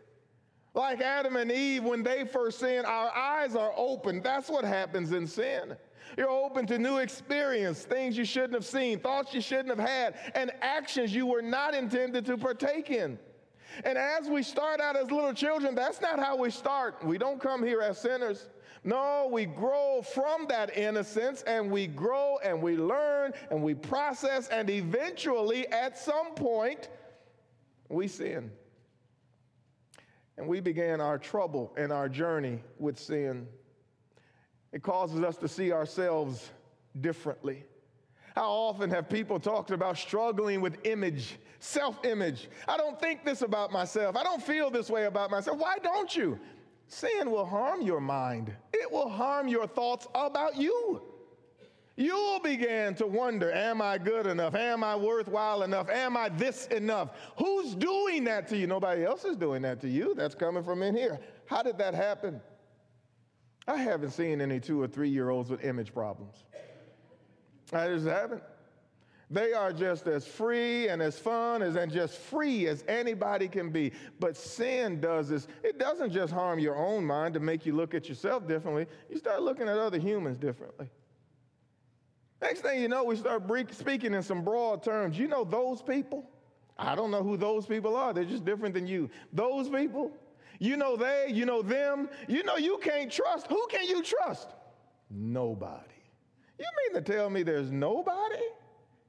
Like 0.74 1.02
Adam 1.02 1.36
and 1.36 1.52
Eve, 1.52 1.84
when 1.84 2.04
they 2.04 2.26
first 2.26 2.60
sinned, 2.60 2.86
our 2.86 3.12
eyes 3.15 3.56
are 3.56 3.74
open. 3.76 4.21
That's 4.21 4.50
what 4.50 4.63
happens 4.63 5.12
in 5.12 5.28
sin. 5.28 5.76
You're 6.17 6.30
open 6.30 6.65
to 6.67 6.78
new 6.78 6.97
experience, 6.97 7.84
things 7.84 8.17
you 8.17 8.26
shouldn't 8.26 8.54
have 8.54 8.65
seen, 8.65 9.00
thoughts 9.00 9.34
you 9.34 9.41
shouldn't 9.41 9.69
have 9.69 9.88
had, 9.88 10.15
and 10.36 10.52
actions 10.62 11.13
you 11.13 11.26
were 11.26 11.41
not 11.41 11.74
intended 11.74 12.26
to 12.26 12.38
partake 12.38 12.89
in. 12.89 13.17
And 13.86 13.97
as 13.97 14.28
we 14.28 14.43
start 14.43 14.82
out 14.82 14.97
as 14.97 15.10
little 15.10 15.34
children, 15.34 15.76
that's 15.76 16.02
not 16.02 16.19
how 16.19 16.36
we 16.36 16.52
start. 16.52 17.06
We 17.06 17.17
don't 17.17 17.39
come 17.39 17.63
here 17.63 17.82
as 17.82 18.00
sinners. 18.00 18.50
No, 18.84 19.30
we 19.32 19.46
grow 19.46 20.02
from 20.02 20.48
that 20.50 20.76
innocence 20.76 21.44
and 21.44 21.70
we 21.70 21.86
grow 21.86 22.39
and 22.44 22.62
we 22.62 22.76
learn 22.76 23.34
and 23.52 23.62
we 23.62 23.76
process, 23.76 24.48
and 24.48 24.70
eventually, 24.70 25.67
at 25.67 25.98
some 25.98 26.34
point, 26.34 26.89
we 27.89 28.08
sin. 28.08 28.52
And 30.38 30.48
we 30.48 30.60
began 30.60 31.00
our 31.00 31.20
trouble 31.20 31.72
and 31.78 31.91
our 31.91 32.10
journey 32.10 32.63
with 32.80 32.98
sin. 32.98 33.48
It 34.72 34.82
causes 34.82 35.22
us 35.22 35.38
to 35.38 35.48
see 35.48 35.72
ourselves 35.72 36.50
differently. 37.02 37.65
How 38.36 38.50
often 38.50 38.89
have 38.89 39.10
people 39.10 39.39
talked 39.39 39.72
about 39.72 39.98
struggling 39.98 40.62
with 40.62 40.78
image, 40.86 41.38
self 41.60 42.04
image? 42.06 42.50
I 42.67 42.78
don't 42.78 43.00
think 43.00 43.26
this 43.26 43.41
about 43.44 43.72
myself. 43.72 44.15
I 44.15 44.24
don't 44.24 44.41
feel 44.41 44.72
this 44.72 44.89
way 44.89 45.06
about 45.06 45.30
myself. 45.30 45.60
Why 45.60 45.78
don't 45.84 46.15
you? 46.15 46.39
Sin 46.91 47.32
will 47.32 47.45
harm 47.45 47.82
your 47.82 48.01
mind, 48.01 48.54
it 48.73 48.91
will 48.91 49.08
harm 49.08 49.47
your 49.47 49.65
thoughts 49.65 50.08
about 50.13 50.58
you. 50.58 51.01
You'll 51.95 52.41
begin 52.41 52.95
to 52.95 53.08
wonder 53.08 53.49
Am 53.49 53.82
I 53.82 53.97
good 53.97 54.27
enough? 54.27 54.56
Am 54.56 54.84
I 54.84 54.97
worthwhile 54.97 55.63
enough? 55.63 55.89
Am 55.89 56.17
I 56.17 56.27
this 56.27 56.67
enough? 56.67 57.12
Who's 57.38 57.75
doing 57.75 58.25
that 58.25 58.49
to 58.49 58.58
you? 58.58 58.67
Nobody 58.67 59.06
else 59.06 59.23
is 59.23 59.38
doing 59.38 59.62
that 59.62 59.80
to 59.82 59.88
you. 59.89 60.13
That's 60.15 60.36
coming 60.36 60.63
from 60.63 60.84
in 60.84 60.93
here. 60.93 61.17
How 61.45 61.63
did 61.63 61.77
that 61.77 61.93
happen? 61.93 62.41
I 63.69 63.77
haven't 63.77 64.12
seen 64.12 64.41
any 64.41 64.60
two 64.60 64.82
or 64.82 64.88
three 64.88 65.10
year 65.10 65.30
olds 65.30 65.49
with 65.49 65.63
image 65.63 65.93
problems. 65.93 66.43
I 67.71 67.88
just 67.88 68.06
haven't. 68.06 68.43
They 69.32 69.54
are 69.54 69.72
just 69.72 70.08
as 70.08 70.28
free 70.28 70.89
and 70.89 71.02
as 71.02 71.17
fun 71.17 71.62
as 71.62 71.78
and 71.78 71.89
just 71.89 72.17
free 72.17 72.67
as 72.67 72.84
anybody 72.89 73.48
can 73.48 73.70
be. 73.70 73.94
But 74.20 74.36
sin 74.36 75.00
does 75.00 75.30
this. 75.30 75.48
It 75.63 75.80
doesn't 75.80 76.12
just 76.12 76.34
harm 76.34 76.60
your 76.60 76.76
own 76.76 77.06
mind 77.06 77.34
to 77.36 77.39
make 77.39 77.65
you 77.65 77.74
look 77.74 77.94
at 77.94 78.10
yourself 78.10 78.46
differently. 78.46 78.88
You 79.10 79.17
start 79.17 79.41
looking 79.41 79.70
at 79.70 79.78
other 79.78 79.98
humans 79.98 80.38
differently. 80.38 80.89
Next 82.41 82.60
thing 82.60 82.82
you 82.82 82.89
know, 82.89 83.06
we 83.06 83.15
start 83.15 83.44
speaking 83.74 84.13
in 84.13 84.22
some 84.22 84.44
broad 84.44 84.84
terms. 84.84 85.17
You 85.17 85.30
know 85.30 85.46
those 85.46 85.82
people? 85.82 86.30
I 86.78 86.94
don't 86.96 87.10
know 87.10 87.24
who 87.24 87.38
those 87.38 87.65
people 87.65 87.96
are. 87.96 88.13
They're 88.13 88.26
just 88.26 88.44
different 88.44 88.74
than 88.74 88.86
you. 88.86 89.10
Those 89.32 89.70
people, 89.70 90.12
you 90.60 90.76
know 90.76 90.98
they, 90.98 91.28
you 91.30 91.46
know 91.46 91.62
them, 91.62 92.10
you 92.28 92.44
know 92.44 92.58
you 92.58 92.80
can't 92.80 93.10
trust. 93.10 93.48
Who 93.48 93.65
can 93.70 93.88
you 93.88 94.04
trust? 94.04 94.50
Nobody. 95.10 95.86
You 96.60 96.65
mean 96.84 97.02
to 97.02 97.12
tell 97.13 97.30
me 97.30 97.44
there's 97.44 97.72
nobody? 97.72 98.41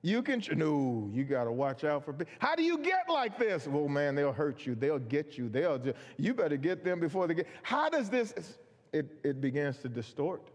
You 0.05 0.21
can, 0.21 0.43
no, 0.57 1.09
you 1.13 1.23
got 1.23 1.45
to 1.45 1.53
watch 1.53 1.85
out 1.85 2.05
for. 2.05 2.17
How 2.41 2.57
do 2.57 2.65
you 2.65 2.79
get 2.79 3.09
like 3.09 3.39
this? 3.39 3.69
Well, 3.69 3.87
man, 3.87 4.17
they'll 4.17 4.33
hurt 4.33 4.67
you. 4.67 4.75
They'll 4.75 4.99
get 4.99 5.39
you. 5.39 5.49
They'll 5.49 5.79
just, 5.79 5.97
you 6.17 6.35
better 6.35 6.57
get 6.57 6.83
them 6.83 6.99
before 6.99 7.29
they 7.29 7.35
get. 7.35 7.47
How 7.63 7.89
does 7.89 8.11
this, 8.11 8.59
it, 8.93 9.07
it 9.23 9.41
begins 9.41 9.79
to 9.79 9.89
distort. 9.89 10.49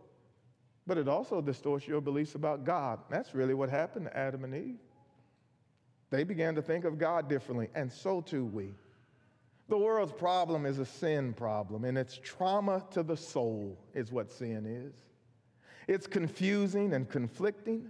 But 0.86 0.98
it 0.98 1.08
also 1.08 1.42
distorts 1.42 1.88
your 1.88 2.02
beliefs 2.02 2.36
about 2.36 2.66
God. 2.66 3.00
That's 3.10 3.34
really 3.34 3.54
what 3.54 3.70
happened 3.70 4.06
to 4.06 4.18
Adam 4.18 4.44
and 4.44 4.54
Eve. 4.54 4.80
They 6.10 6.24
began 6.24 6.56
to 6.56 6.62
think 6.62 6.86
of 6.86 6.98
God 6.98 7.28
differently, 7.28 7.70
and 7.76 7.92
so 7.92 8.22
too 8.22 8.46
we. 8.46 8.74
The 9.70 9.78
world's 9.78 10.14
problem 10.14 10.66
is 10.66 10.80
a 10.80 10.86
sin 10.86 11.34
problem, 11.34 11.84
and 11.84 11.98
it's 11.98 12.18
trauma 12.24 12.86
to 12.92 13.04
the 13.04 13.18
soul, 13.18 13.78
is 13.94 14.14
what 14.14 14.32
sin 14.32 14.66
is. 14.66 14.94
It's 15.90 16.08
confusing 16.08 16.94
and 16.94 17.10
conflicting, 17.10 17.90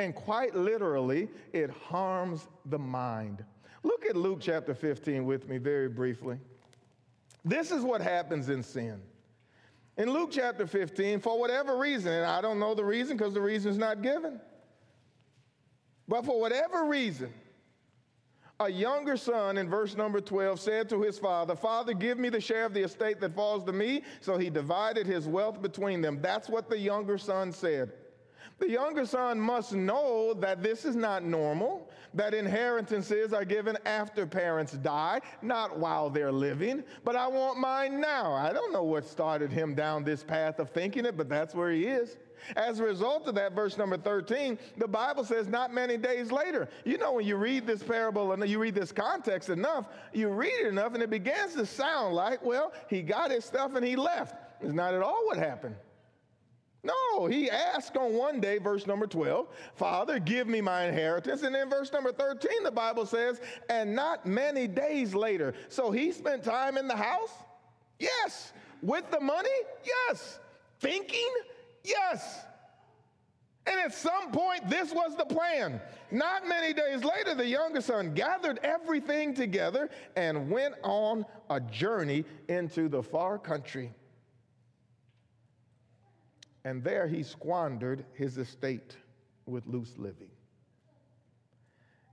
and 0.00 0.14
quite 0.14 0.54
literally, 0.54 1.28
it 1.52 1.70
harms 1.70 2.48
the 2.66 2.78
mind. 2.78 3.44
Look 3.82 4.04
at 4.06 4.16
Luke 4.16 4.38
chapter 4.40 4.74
15 4.74 5.24
with 5.24 5.48
me 5.48 5.58
very 5.58 5.88
briefly. 5.88 6.38
This 7.44 7.70
is 7.70 7.82
what 7.82 8.00
happens 8.00 8.48
in 8.48 8.62
sin. 8.62 9.00
In 9.96 10.10
Luke 10.10 10.30
chapter 10.32 10.66
15, 10.66 11.20
for 11.20 11.38
whatever 11.38 11.76
reason, 11.76 12.12
and 12.12 12.26
I 12.26 12.40
don't 12.40 12.58
know 12.58 12.74
the 12.74 12.84
reason 12.84 13.16
because 13.16 13.34
the 13.34 13.40
reason 13.40 13.70
is 13.70 13.78
not 13.78 14.02
given, 14.02 14.40
but 16.08 16.24
for 16.24 16.40
whatever 16.40 16.84
reason, 16.84 17.32
a 18.60 18.70
younger 18.70 19.16
son 19.16 19.56
in 19.56 19.70
verse 19.70 19.96
number 19.96 20.20
12 20.20 20.60
said 20.60 20.88
to 20.90 21.00
his 21.00 21.18
father, 21.18 21.56
Father, 21.56 21.94
give 21.94 22.18
me 22.18 22.28
the 22.28 22.40
share 22.40 22.66
of 22.66 22.74
the 22.74 22.82
estate 22.82 23.20
that 23.20 23.34
falls 23.34 23.64
to 23.64 23.72
me. 23.72 24.02
So 24.20 24.36
he 24.36 24.50
divided 24.50 25.06
his 25.06 25.26
wealth 25.26 25.62
between 25.62 26.02
them. 26.02 26.20
That's 26.20 26.48
what 26.48 26.68
the 26.68 26.78
younger 26.78 27.16
son 27.16 27.52
said. 27.52 27.92
The 28.58 28.68
younger 28.68 29.06
son 29.06 29.40
must 29.40 29.72
know 29.72 30.34
that 30.34 30.62
this 30.62 30.84
is 30.84 30.94
not 30.94 31.24
normal, 31.24 31.90
that 32.14 32.34
inheritances 32.34 33.32
are 33.32 33.44
given 33.44 33.78
after 33.86 34.26
parents 34.26 34.72
die, 34.72 35.20
not 35.40 35.78
while 35.78 36.10
they're 36.10 36.32
living. 36.32 36.84
But 37.04 37.16
I 37.16 37.26
want 37.26 37.58
mine 37.58 38.00
now. 38.00 38.32
I 38.32 38.52
don't 38.52 38.72
know 38.72 38.84
what 38.84 39.06
started 39.06 39.50
him 39.50 39.74
down 39.74 40.04
this 40.04 40.22
path 40.22 40.58
of 40.58 40.70
thinking 40.70 41.06
it, 41.06 41.16
but 41.16 41.28
that's 41.28 41.54
where 41.54 41.70
he 41.70 41.86
is. 41.86 42.16
As 42.56 42.80
a 42.80 42.84
result 42.84 43.26
of 43.28 43.34
that, 43.34 43.52
verse 43.52 43.76
number 43.76 43.96
13, 43.96 44.58
the 44.78 44.88
Bible 44.88 45.24
says, 45.24 45.46
not 45.46 45.72
many 45.72 45.96
days 45.96 46.32
later. 46.32 46.68
You 46.84 46.98
know, 46.98 47.12
when 47.12 47.26
you 47.26 47.36
read 47.36 47.66
this 47.66 47.82
parable 47.82 48.32
and 48.32 48.48
you 48.48 48.58
read 48.58 48.74
this 48.74 48.92
context 48.92 49.50
enough, 49.50 49.86
you 50.12 50.28
read 50.28 50.54
it 50.60 50.66
enough, 50.66 50.94
and 50.94 51.02
it 51.02 51.10
begins 51.10 51.54
to 51.54 51.66
sound 51.66 52.14
like, 52.14 52.44
well, 52.44 52.72
he 52.88 53.02
got 53.02 53.30
his 53.30 53.44
stuff 53.44 53.74
and 53.74 53.84
he 53.84 53.96
left. 53.96 54.36
It's 54.60 54.72
not 54.72 54.94
at 54.94 55.02
all 55.02 55.26
what 55.26 55.36
happened. 55.36 55.76
No, 56.82 57.26
he 57.26 57.50
asked 57.50 57.96
on 57.96 58.14
one 58.14 58.40
day, 58.40 58.58
verse 58.58 58.86
number 58.86 59.06
12, 59.06 59.48
Father, 59.74 60.18
give 60.18 60.48
me 60.48 60.60
my 60.62 60.86
inheritance. 60.86 61.42
And 61.42 61.54
then 61.54 61.68
verse 61.68 61.92
number 61.92 62.10
13, 62.10 62.62
the 62.64 62.70
Bible 62.70 63.04
says, 63.04 63.40
and 63.68 63.94
not 63.94 64.24
many 64.24 64.66
days 64.66 65.14
later. 65.14 65.52
So 65.68 65.90
he 65.90 66.10
spent 66.10 66.42
time 66.42 66.78
in 66.78 66.88
the 66.88 66.96
house? 66.96 67.32
Yes. 67.98 68.54
With 68.82 69.10
the 69.10 69.20
money? 69.20 69.48
Yes. 69.84 70.40
Thinking? 70.80 71.30
Yes. 71.84 72.40
And 73.66 73.78
at 73.78 73.92
some 73.92 74.32
point, 74.32 74.70
this 74.70 74.92
was 74.92 75.16
the 75.16 75.26
plan. 75.26 75.82
Not 76.10 76.48
many 76.48 76.72
days 76.72 77.04
later, 77.04 77.34
the 77.34 77.46
younger 77.46 77.82
son 77.82 78.14
gathered 78.14 78.58
everything 78.62 79.34
together 79.34 79.90
and 80.16 80.50
went 80.50 80.74
on 80.82 81.26
a 81.50 81.60
journey 81.60 82.24
into 82.48 82.88
the 82.88 83.02
far 83.02 83.38
country. 83.38 83.92
And 86.64 86.84
there 86.84 87.06
he 87.06 87.22
squandered 87.22 88.04
his 88.14 88.38
estate 88.38 88.96
with 89.46 89.66
loose 89.66 89.96
living. 89.96 90.30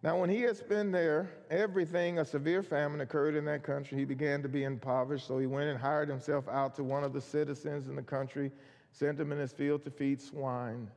Now, 0.03 0.19
when 0.19 0.29
he 0.29 0.41
had 0.41 0.55
spent 0.55 0.91
there 0.91 1.31
everything, 1.49 2.19
a 2.19 2.25
severe 2.25 2.63
famine 2.63 3.01
occurred 3.01 3.35
in 3.35 3.45
that 3.45 3.63
country. 3.63 3.97
He 3.97 4.05
began 4.05 4.41
to 4.43 4.49
be 4.49 4.63
impoverished, 4.63 5.27
so 5.27 5.39
he 5.39 5.47
went 5.47 5.69
and 5.69 5.77
hired 5.77 6.07
himself 6.07 6.47
out 6.47 6.75
to 6.75 6.83
one 6.83 7.03
of 7.03 7.13
the 7.13 7.21
citizens 7.21 7.87
in 7.87 7.95
the 7.95 8.01
country 8.01 8.51
sent 8.91 9.19
him 9.19 9.31
in 9.31 9.37
his 9.37 9.51
field 9.51 9.83
to 9.83 9.91
feed 9.91 10.21
swine. 10.21 10.89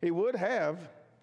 He 0.00 0.10
would 0.10 0.34
have 0.34 0.78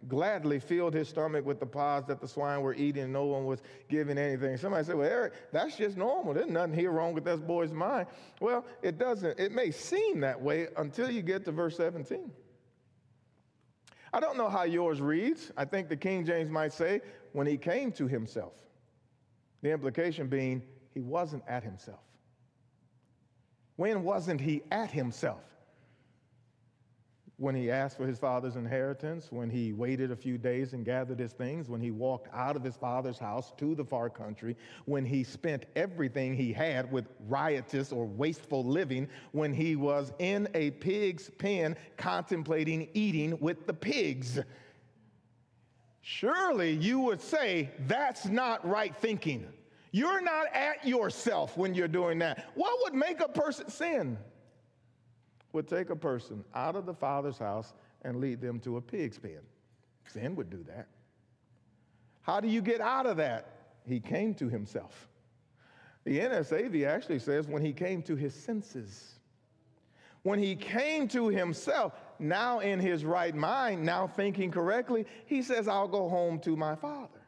gladly 0.07 0.59
filled 0.59 0.93
his 0.93 1.07
stomach 1.09 1.45
with 1.45 1.59
the 1.59 1.65
pods 1.65 2.07
that 2.07 2.19
the 2.19 2.27
swine 2.27 2.61
were 2.61 2.73
eating, 2.73 3.03
and 3.03 3.13
no 3.13 3.25
one 3.25 3.45
was 3.45 3.61
giving 3.89 4.17
anything. 4.17 4.57
Somebody 4.57 4.85
said, 4.85 4.95
Well, 4.95 5.09
Eric, 5.09 5.33
that's 5.51 5.77
just 5.77 5.97
normal. 5.97 6.33
There's 6.33 6.49
nothing 6.49 6.73
here 6.73 6.91
wrong 6.91 7.13
with 7.13 7.25
this 7.25 7.39
boy's 7.39 7.71
mind. 7.71 8.07
Well, 8.39 8.65
it 8.81 8.97
doesn't. 8.97 9.39
It 9.39 9.51
may 9.51 9.71
seem 9.71 10.19
that 10.21 10.39
way 10.39 10.67
until 10.77 11.09
you 11.09 11.21
get 11.21 11.45
to 11.45 11.51
verse 11.51 11.77
17. 11.77 12.31
I 14.13 14.19
don't 14.19 14.37
know 14.37 14.49
how 14.49 14.63
yours 14.63 15.01
reads. 15.01 15.51
I 15.57 15.65
think 15.65 15.89
the 15.89 15.97
King 15.97 16.25
James 16.25 16.49
might 16.49 16.71
say, 16.71 17.01
when 17.31 17.47
he 17.47 17.57
came 17.57 17.91
to 17.93 18.07
himself. 18.07 18.53
The 19.63 19.71
implication 19.71 20.27
being, 20.27 20.61
he 20.93 20.99
wasn't 20.99 21.43
at 21.47 21.63
himself. 21.63 22.01
When 23.75 24.03
wasn't 24.03 24.39
he 24.39 24.61
at 24.71 24.91
himself? 24.91 25.41
When 27.43 27.53
he 27.53 27.69
asked 27.69 27.97
for 27.97 28.07
his 28.07 28.17
father's 28.17 28.55
inheritance, 28.55 29.27
when 29.29 29.49
he 29.49 29.73
waited 29.73 30.11
a 30.11 30.15
few 30.15 30.37
days 30.37 30.71
and 30.71 30.85
gathered 30.85 31.19
his 31.19 31.33
things, 31.33 31.69
when 31.69 31.81
he 31.81 31.91
walked 31.91 32.33
out 32.33 32.55
of 32.55 32.63
his 32.63 32.77
father's 32.77 33.19
house 33.19 33.51
to 33.57 33.75
the 33.75 33.83
far 33.83 34.09
country, 34.09 34.55
when 34.85 35.05
he 35.05 35.25
spent 35.25 35.65
everything 35.75 36.33
he 36.33 36.53
had 36.53 36.89
with 36.89 37.05
riotous 37.27 37.91
or 37.91 38.05
wasteful 38.05 38.63
living, 38.63 39.09
when 39.33 39.53
he 39.53 39.75
was 39.75 40.13
in 40.19 40.47
a 40.53 40.71
pig's 40.71 41.29
pen 41.37 41.75
contemplating 41.97 42.87
eating 42.93 43.37
with 43.41 43.67
the 43.67 43.73
pigs. 43.73 44.39
Surely 45.99 46.71
you 46.71 46.99
would 47.01 47.21
say 47.21 47.69
that's 47.87 48.25
not 48.25 48.65
right 48.65 48.95
thinking. 48.95 49.45
You're 49.91 50.21
not 50.21 50.47
at 50.53 50.87
yourself 50.87 51.57
when 51.57 51.75
you're 51.75 51.89
doing 51.89 52.19
that. 52.19 52.51
What 52.55 52.79
would 52.83 52.93
make 52.93 53.19
a 53.19 53.27
person 53.27 53.69
sin? 53.69 54.17
Would 55.53 55.67
take 55.67 55.89
a 55.89 55.95
person 55.95 56.43
out 56.53 56.75
of 56.75 56.85
the 56.85 56.93
Father's 56.93 57.37
house 57.37 57.73
and 58.01 58.17
lead 58.17 58.41
them 58.41 58.59
to 58.61 58.77
a 58.77 58.81
pig's 58.81 59.17
pen. 59.17 59.39
Sin 60.07 60.35
would 60.35 60.49
do 60.49 60.63
that. 60.67 60.87
How 62.21 62.39
do 62.39 62.47
you 62.47 62.61
get 62.61 62.81
out 62.81 63.05
of 63.05 63.17
that? 63.17 63.47
He 63.87 63.99
came 63.99 64.33
to 64.35 64.49
himself. 64.49 65.07
The 66.03 66.19
NASB 66.19 66.85
actually 66.85 67.19
says 67.19 67.47
when 67.47 67.63
he 67.63 67.71
came 67.71 68.01
to 68.03 68.15
his 68.15 68.33
senses. 68.33 69.15
When 70.23 70.39
he 70.39 70.55
came 70.55 71.07
to 71.09 71.27
himself, 71.27 71.93
now 72.17 72.59
in 72.59 72.79
his 72.79 73.03
right 73.03 73.35
mind, 73.35 73.83
now 73.83 74.07
thinking 74.07 74.51
correctly, 74.51 75.05
he 75.25 75.41
says, 75.41 75.67
I'll 75.67 75.87
go 75.87 76.07
home 76.07 76.39
to 76.39 76.55
my 76.55 76.75
father. 76.75 77.22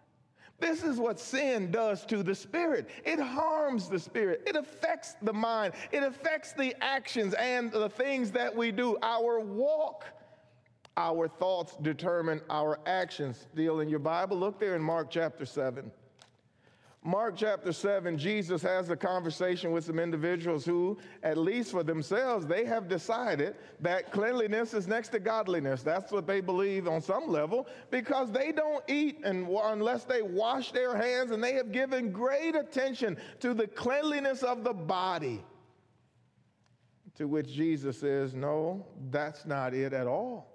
This 0.60 0.84
is 0.84 0.98
what 0.98 1.20
sin 1.20 1.70
does 1.70 2.06
to 2.06 2.24
the 2.24 2.34
spirit. 2.34 2.89
It 3.04 3.20
harms 3.20 3.89
the 3.89 4.00
spirit. 4.00 4.44
It 4.48 4.56
affects 4.56 5.15
the 5.22 5.34
mind. 5.34 5.74
It 5.91 6.02
affects 6.02 6.54
the 6.54 6.74
actions 6.82 7.34
and 7.34 7.72
the 7.72 7.89
things 7.89 8.32
that 8.32 8.56
we 8.56 8.72
do. 8.72 8.98
Our 9.04 9.39
walk, 9.39 10.06
our 10.96 11.28
thoughts 11.28 11.76
determine 11.82 12.41
our 12.50 12.80
actions. 12.86 13.46
Still 13.54 13.82
in 13.82 13.89
your 13.89 14.00
Bible, 14.00 14.38
look 14.38 14.60
there 14.60 14.76
in 14.76 14.82
Mark 14.82 15.12
chapter 15.12 15.46
7. 15.46 15.91
Mark 17.08 17.36
chapter 17.38 17.72
7, 17.72 18.18
Jesus 18.18 18.63
has 18.63 18.89
a 18.89 18.96
conversation 18.96 19.72
with 19.72 19.86
some 19.86 20.00
individuals 20.00 20.65
who, 20.65 20.98
at 21.22 21.38
least 21.38 21.70
for 21.70 21.84
themselves, 21.84 22.48
they 22.48 22.65
have 22.65 22.88
decided 22.88 23.56
that 23.80 24.12
cleanliness 24.12 24.74
is 24.74 24.88
next 24.88 25.10
to 25.10 25.20
godliness. 25.20 25.84
That's 25.84 26.12
what 26.12 26.26
they 26.26 26.41
believe 26.41 26.88
on 26.88 27.04
some 27.04 27.30
level 27.30 27.68
because 27.91 28.32
they 28.32 28.52
don't 28.52 28.84
eat 28.88 29.20
and, 29.24 29.48
unless 29.48 30.06
they 30.06 30.24
wash 30.24 30.72
their 30.72 30.98
hands, 30.98 31.30
and 31.30 31.44
they 31.44 31.54
have 31.54 31.72
given 31.72 32.12
great 32.12 32.56
attention 32.56 33.18
to 33.39 33.54
the 33.54 33.68
cleanliness 33.68 34.41
of 34.41 34.63
the 34.63 34.74
body. 34.74 35.46
To 37.18 37.28
which 37.28 37.54
Jesus 37.54 38.00
says, 38.00 38.34
No, 38.34 38.84
that's 39.12 39.46
not 39.46 39.76
it 39.76 39.94
at 39.94 40.08
all. 40.08 40.55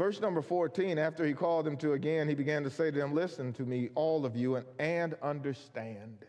Verse 0.00 0.18
number 0.18 0.40
14, 0.40 0.96
after 0.96 1.26
he 1.26 1.34
called 1.34 1.66
them 1.66 1.76
to 1.76 1.92
again, 1.92 2.26
he 2.26 2.34
began 2.34 2.62
to 2.62 2.70
say 2.70 2.90
to 2.90 2.98
them, 2.98 3.14
Listen 3.14 3.52
to 3.52 3.66
me, 3.66 3.90
all 3.94 4.24
of 4.24 4.34
you, 4.34 4.56
and, 4.56 4.64
and 4.78 5.14
understand. 5.20 6.24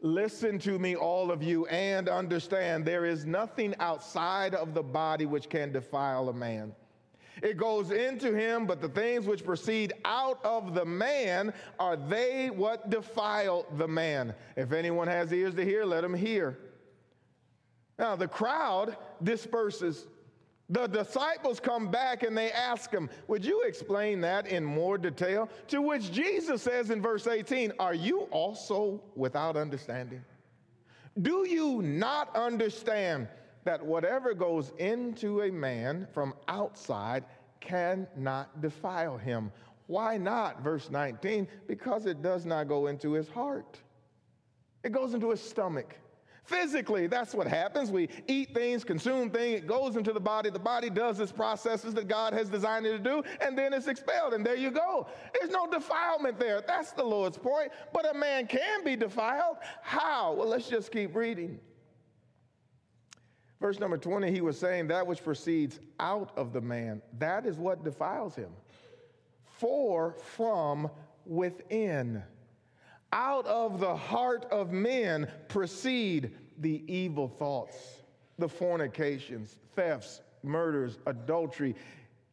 Listen 0.00 0.58
to 0.60 0.78
me, 0.78 0.96
all 0.96 1.30
of 1.30 1.42
you, 1.42 1.66
and 1.66 2.08
understand. 2.08 2.86
There 2.86 3.04
is 3.04 3.26
nothing 3.26 3.74
outside 3.80 4.54
of 4.54 4.72
the 4.72 4.82
body 4.82 5.26
which 5.26 5.50
can 5.50 5.72
defile 5.72 6.30
a 6.30 6.32
man. 6.32 6.72
It 7.42 7.58
goes 7.58 7.90
into 7.90 8.32
him, 8.32 8.64
but 8.64 8.80
the 8.80 8.88
things 8.88 9.26
which 9.26 9.44
proceed 9.44 9.92
out 10.06 10.42
of 10.42 10.72
the 10.74 10.86
man 10.86 11.52
are 11.78 11.98
they 11.98 12.48
what 12.48 12.88
defile 12.88 13.66
the 13.76 13.88
man. 13.88 14.32
If 14.56 14.72
anyone 14.72 15.06
has 15.06 15.30
ears 15.34 15.54
to 15.56 15.66
hear, 15.66 15.84
let 15.84 16.02
him 16.02 16.14
hear. 16.14 16.56
Now, 17.98 18.16
the 18.16 18.26
crowd 18.26 18.96
disperses 19.22 20.06
The 20.70 20.86
disciples 20.86 21.58
come 21.58 21.90
back 21.90 22.22
and 22.22 22.38
they 22.38 22.52
ask 22.52 22.92
him, 22.92 23.10
Would 23.26 23.44
you 23.44 23.62
explain 23.62 24.20
that 24.20 24.46
in 24.46 24.64
more 24.64 24.98
detail? 24.98 25.48
To 25.68 25.82
which 25.82 26.12
Jesus 26.12 26.62
says 26.62 26.90
in 26.90 27.02
verse 27.02 27.26
18, 27.26 27.72
Are 27.80 27.94
you 27.94 28.20
also 28.30 29.02
without 29.16 29.56
understanding? 29.56 30.24
Do 31.22 31.46
you 31.46 31.82
not 31.82 32.34
understand 32.36 33.26
that 33.64 33.84
whatever 33.84 34.32
goes 34.32 34.72
into 34.78 35.42
a 35.42 35.50
man 35.50 36.06
from 36.14 36.34
outside 36.46 37.24
cannot 37.58 38.60
defile 38.62 39.18
him? 39.18 39.50
Why 39.88 40.16
not? 40.16 40.62
Verse 40.62 40.88
19, 40.88 41.48
because 41.66 42.06
it 42.06 42.22
does 42.22 42.46
not 42.46 42.68
go 42.68 42.86
into 42.86 43.12
his 43.12 43.28
heart, 43.28 43.76
it 44.84 44.92
goes 44.92 45.14
into 45.14 45.30
his 45.30 45.42
stomach 45.42 45.96
Physically, 46.50 47.06
that's 47.06 47.32
what 47.32 47.46
happens. 47.46 47.92
We 47.92 48.08
eat 48.26 48.52
things, 48.52 48.82
consume 48.82 49.30
things, 49.30 49.58
it 49.60 49.68
goes 49.68 49.94
into 49.94 50.12
the 50.12 50.18
body. 50.18 50.50
The 50.50 50.58
body 50.58 50.90
does 50.90 51.20
its 51.20 51.30
processes 51.30 51.94
that 51.94 52.08
God 52.08 52.32
has 52.32 52.48
designed 52.48 52.86
it 52.86 52.90
to 52.90 52.98
do, 52.98 53.22
and 53.40 53.56
then 53.56 53.72
it's 53.72 53.86
expelled, 53.86 54.34
and 54.34 54.44
there 54.44 54.56
you 54.56 54.72
go. 54.72 55.06
There's 55.32 55.52
no 55.52 55.68
defilement 55.70 56.40
there. 56.40 56.60
That's 56.66 56.90
the 56.90 57.04
Lord's 57.04 57.38
point. 57.38 57.70
But 57.92 58.12
a 58.12 58.18
man 58.18 58.48
can 58.48 58.82
be 58.82 58.96
defiled. 58.96 59.58
How? 59.80 60.32
Well, 60.32 60.48
let's 60.48 60.68
just 60.68 60.90
keep 60.90 61.14
reading. 61.14 61.60
Verse 63.60 63.78
number 63.78 63.96
20, 63.96 64.32
he 64.32 64.40
was 64.40 64.58
saying, 64.58 64.88
That 64.88 65.06
which 65.06 65.22
proceeds 65.22 65.78
out 66.00 66.32
of 66.36 66.52
the 66.52 66.60
man, 66.60 67.00
that 67.20 67.46
is 67.46 67.58
what 67.58 67.84
defiles 67.84 68.34
him. 68.34 68.50
For 69.44 70.16
from 70.18 70.90
within. 71.24 72.24
Out 73.12 73.46
of 73.46 73.80
the 73.80 73.96
heart 73.96 74.46
of 74.50 74.72
men 74.72 75.28
proceed 75.48 76.30
the 76.58 76.84
evil 76.86 77.26
thoughts, 77.26 78.02
the 78.38 78.48
fornications, 78.48 79.56
thefts, 79.74 80.20
murders, 80.42 80.98
adultery, 81.06 81.74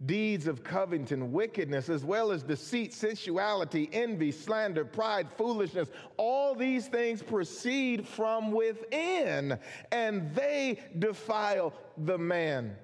deeds 0.06 0.46
of 0.46 0.64
coveting, 0.64 1.32
wickedness, 1.32 1.90
as 1.90 2.06
well 2.06 2.32
as 2.32 2.44
deceit, 2.44 2.94
sensuality, 2.94 3.90
envy, 3.92 4.32
slander, 4.32 4.86
pride, 4.86 5.28
foolishness. 5.36 5.90
All 6.18 6.54
these 6.54 6.88
things 6.88 7.24
proceed 7.24 8.08
from 8.08 8.52
within, 8.52 9.58
and 9.92 10.36
they 10.36 10.80
defile 11.00 11.74
the 11.98 12.18
man. 12.18 12.76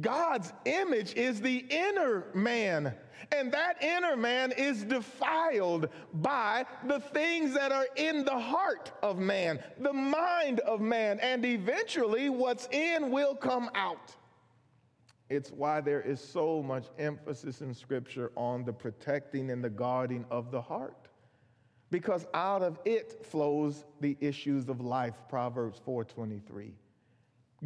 God's 0.00 0.52
image 0.64 1.14
is 1.14 1.40
the 1.40 1.64
inner 1.70 2.26
man. 2.34 2.94
And 3.30 3.52
that 3.52 3.82
inner 3.82 4.16
man 4.16 4.52
is 4.52 4.84
defiled 4.84 5.88
by 6.14 6.64
the 6.86 7.00
things 7.00 7.54
that 7.54 7.70
are 7.72 7.86
in 7.96 8.24
the 8.24 8.38
heart 8.38 8.92
of 9.02 9.18
man, 9.18 9.62
the 9.78 9.92
mind 9.92 10.60
of 10.60 10.80
man, 10.80 11.20
and 11.20 11.44
eventually 11.44 12.28
what's 12.28 12.68
in 12.72 13.10
will 13.10 13.34
come 13.34 13.70
out. 13.74 14.14
It's 15.28 15.50
why 15.50 15.80
there 15.80 16.02
is 16.02 16.20
so 16.20 16.62
much 16.62 16.86
emphasis 16.98 17.62
in 17.62 17.72
Scripture 17.72 18.32
on 18.36 18.64
the 18.64 18.72
protecting 18.72 19.50
and 19.50 19.64
the 19.64 19.70
guarding 19.70 20.26
of 20.30 20.50
the 20.50 20.60
heart. 20.60 21.08
Because 21.90 22.26
out 22.34 22.62
of 22.62 22.78
it 22.84 23.24
flows 23.24 23.84
the 24.00 24.16
issues 24.20 24.68
of 24.68 24.80
life, 24.80 25.14
Proverbs 25.28 25.80
4:23. 25.86 26.74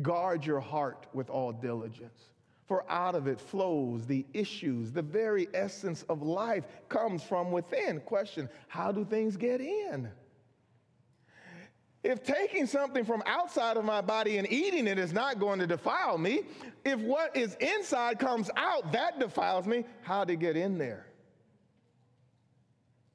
Guard 0.03 0.45
your 0.45 0.61
heart 0.61 1.07
with 1.13 1.31
all 1.31 1.53
diligence 1.53 2.36
for 2.67 2.85
out 2.91 3.15
of 3.15 3.27
it 3.27 3.41
flows 3.41 4.07
the 4.07 4.27
issues. 4.33 4.93
The 4.93 5.03
very 5.03 5.49
essence 5.55 6.03
of 6.09 6.23
life 6.23 6.65
comes 6.89 7.23
from 7.23 7.53
within. 7.53 8.01
Question 8.01 8.49
How 8.69 8.93
do 8.93 9.05
things 9.05 9.37
get 9.37 9.61
in? 9.61 10.11
If 12.03 12.23
taking 12.23 12.67
something 12.67 13.05
from 13.05 13.23
outside 13.27 13.77
of 13.77 13.85
my 13.85 14.01
body 14.01 14.39
and 14.39 14.51
eating 14.51 14.87
it 14.87 14.97
is 14.97 15.13
not 15.13 15.41
going 15.41 15.59
to 15.59 15.67
defile 15.67 16.19
me, 16.19 16.43
if 16.85 17.01
what 17.01 17.37
is 17.37 17.57
inside 17.57 18.21
comes 18.21 18.49
out, 18.57 18.93
that 18.93 19.19
defiles 19.19 19.67
me, 19.67 19.85
how 20.03 20.25
to 20.25 20.37
get 20.37 20.57
in 20.57 20.79
there? 20.79 21.09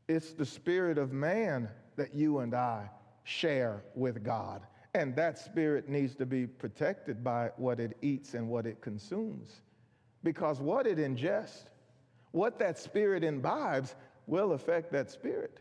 It's 0.09 0.33
the 0.33 0.45
spirit 0.45 0.97
of 0.97 1.13
man 1.13 1.69
that 1.95 2.13
you 2.13 2.39
and 2.39 2.53
I 2.53 2.89
share 3.23 3.83
with 3.95 4.25
God. 4.25 4.61
And 4.93 5.15
that 5.15 5.37
spirit 5.39 5.87
needs 5.87 6.15
to 6.15 6.25
be 6.25 6.45
protected 6.45 7.23
by 7.23 7.51
what 7.57 7.79
it 7.79 7.97
eats 8.01 8.33
and 8.33 8.49
what 8.49 8.65
it 8.65 8.81
consumes. 8.81 9.61
Because 10.23 10.59
what 10.59 10.85
it 10.85 10.97
ingests, 10.97 11.65
what 12.31 12.59
that 12.59 12.77
spirit 12.77 13.23
imbibes, 13.23 13.95
will 14.27 14.53
affect 14.53 14.91
that 14.91 15.09
spirit, 15.09 15.59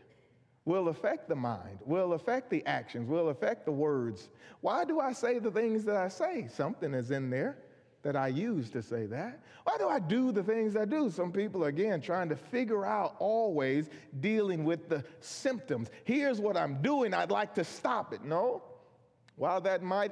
will 0.65 0.89
affect 0.89 1.27
the 1.27 1.35
mind, 1.35 1.79
will 1.85 2.13
affect 2.13 2.49
the 2.49 2.65
actions, 2.65 3.09
will 3.09 3.29
affect 3.29 3.65
the 3.65 3.71
words. 3.71 4.29
Why 4.61 4.85
do 4.85 4.99
I 4.99 5.13
say 5.13 5.39
the 5.39 5.51
things 5.51 5.83
that 5.85 5.95
I 5.95 6.07
say? 6.09 6.47
Something 6.53 6.93
is 6.93 7.11
in 7.11 7.29
there 7.29 7.57
that 8.03 8.15
I 8.15 8.27
use 8.27 8.69
to 8.71 8.81
say 8.81 9.05
that. 9.07 9.39
Why 9.63 9.77
do 9.77 9.87
I 9.87 9.99
do 9.99 10.31
the 10.31 10.43
things 10.43 10.75
I 10.75 10.85
do? 10.85 11.09
Some 11.09 11.31
people, 11.31 11.65
again, 11.65 12.01
trying 12.01 12.29
to 12.29 12.35
figure 12.35 12.85
out 12.85 13.15
always 13.19 13.89
dealing 14.19 14.63
with 14.63 14.89
the 14.89 15.03
symptoms. 15.19 15.89
Here's 16.03 16.39
what 16.39 16.57
I'm 16.57 16.81
doing, 16.81 17.13
I'd 17.13 17.31
like 17.31 17.53
to 17.55 17.63
stop 17.63 18.13
it. 18.13 18.23
No. 18.23 18.63
While 19.41 19.61
that 19.61 19.81
might, 19.81 20.11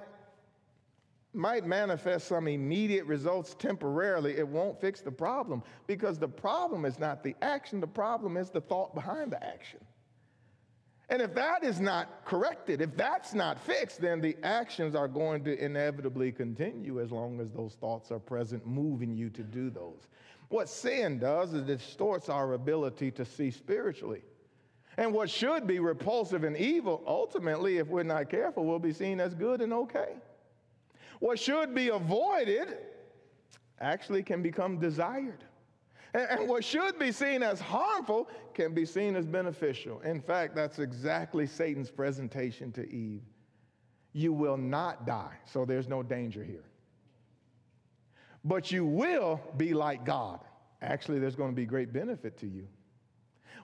might 1.36 1.64
manifest 1.64 2.30
some 2.30 2.48
immediate 2.48 3.06
results 3.06 3.56
temporarily, 3.60 4.36
it 4.36 4.48
won't 4.48 4.82
fix 4.82 5.02
the 5.02 5.12
problem 5.12 5.62
because 5.86 6.18
the 6.18 6.28
problem 6.28 6.84
is 6.84 6.98
not 6.98 7.22
the 7.22 7.36
action, 7.44 7.80
the 7.80 7.86
problem 7.86 8.38
is 8.38 8.50
the 8.50 8.60
thought 8.60 8.96
behind 8.96 9.32
the 9.32 9.44
action. 9.46 9.82
And 11.10 11.22
if 11.22 11.36
that 11.36 11.64
is 11.64 11.80
not 11.80 12.26
corrected, 12.26 12.82
if 12.82 12.98
that's 12.98 13.36
not 13.36 13.60
fixed, 13.60 14.02
then 14.02 14.20
the 14.20 14.36
actions 14.42 14.96
are 14.96 15.08
going 15.08 15.44
to 15.44 15.64
inevitably 15.64 16.32
continue 16.32 17.00
as 17.00 17.12
long 17.12 17.40
as 17.40 17.52
those 17.52 17.76
thoughts 17.76 18.12
are 18.12 18.18
present, 18.18 18.66
moving 18.66 19.16
you 19.16 19.30
to 19.30 19.44
do 19.44 19.70
those. 19.70 20.08
What 20.48 20.70
sin 20.70 21.20
does 21.20 21.54
is 21.54 21.70
it 21.70 21.78
distorts 21.78 22.30
our 22.30 22.54
ability 22.54 23.12
to 23.12 23.26
see 23.26 23.52
spiritually. 23.52 24.24
And 24.98 25.14
what 25.14 25.30
should 25.30 25.66
be 25.66 25.80
repulsive 25.80 26.44
and 26.44 26.58
evil, 26.58 27.04
ultimately, 27.08 27.78
if 27.78 27.88
we're 27.88 28.04
not 28.04 28.30
careful, 28.30 28.66
will 28.66 28.80
be 28.80 28.94
seen 28.94 29.20
as 29.20 29.34
good 29.34 29.62
and 29.62 29.72
okay. 29.72 30.16
What 31.20 31.40
should 31.40 31.74
be 31.76 31.90
avoided 31.90 32.78
actually 33.80 34.24
can 34.24 34.42
become 34.42 34.80
desired. 34.80 35.44
And, 36.14 36.50
what 36.50 36.64
should 36.64 36.98
be 36.98 37.12
seen 37.12 37.44
as 37.44 37.60
harmful 37.60 38.30
can 38.54 38.74
be 38.74 38.86
seen 38.86 39.16
as 39.16 39.28
beneficial. 39.28 40.02
In 40.02 40.22
fact, 40.22 40.56
that's 40.56 40.80
exactly 40.80 41.46
Satan's 41.46 41.92
presentation 41.92 42.72
to 42.74 42.90
Eve. 42.90 43.22
You 44.14 44.34
will 44.34 44.58
not 44.58 45.06
die, 45.06 45.36
so 45.46 45.66
there's 45.66 45.88
no 45.88 46.02
danger 46.02 46.44
here. 46.44 46.64
But 48.44 48.72
you 48.72 48.86
will 48.86 49.40
be 49.58 49.74
like 49.74 50.04
God. 50.04 50.40
Actually, 50.82 51.20
there's 51.20 51.36
going 51.36 51.52
to 51.52 51.56
be 51.56 51.66
great 51.66 51.94
benefit 51.94 52.38
to 52.40 52.48
you. 52.48 52.68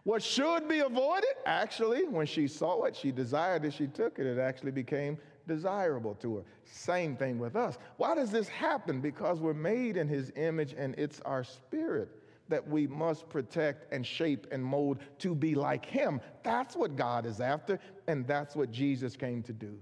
What 0.05 0.21
should 0.21 0.69
be 0.69 0.79
avoided, 0.79 1.33
actually, 1.47 2.05
when 2.05 2.27
she 2.27 2.47
saw 2.47 2.83
it, 2.83 2.95
she 2.95 3.11
desired 3.11 3.65
it, 3.65 3.73
she 3.73 3.87
took 3.87 4.19
it, 4.19 4.27
it 4.27 4.37
actually 4.37 4.71
became 4.71 5.17
desirable 5.47 6.13
to 6.21 6.37
her. 6.37 6.43
Same 6.63 7.17
thing 7.17 7.39
with 7.39 7.55
us. 7.55 7.79
Why 7.97 8.13
does 8.13 8.29
this 8.29 8.47
happen? 8.47 9.01
Because 9.01 9.39
we're 9.39 9.55
made 9.55 9.97
in 9.97 10.07
his 10.07 10.31
image 10.35 10.75
and 10.77 10.93
it's 10.99 11.21
our 11.21 11.43
spirit 11.43 12.09
that 12.49 12.67
we 12.67 12.85
must 12.85 13.27
protect 13.29 13.91
and 13.91 14.05
shape 14.05 14.45
and 14.51 14.63
mold 14.63 14.99
to 15.17 15.33
be 15.33 15.55
like 15.55 15.83
him. 15.83 16.21
That's 16.43 16.75
what 16.75 16.95
God 16.95 17.25
is 17.25 17.41
after, 17.41 17.79
and 18.07 18.27
that's 18.27 18.55
what 18.55 18.69
Jesus 18.71 19.15
came 19.15 19.41
to 19.41 19.53
do. 19.53 19.75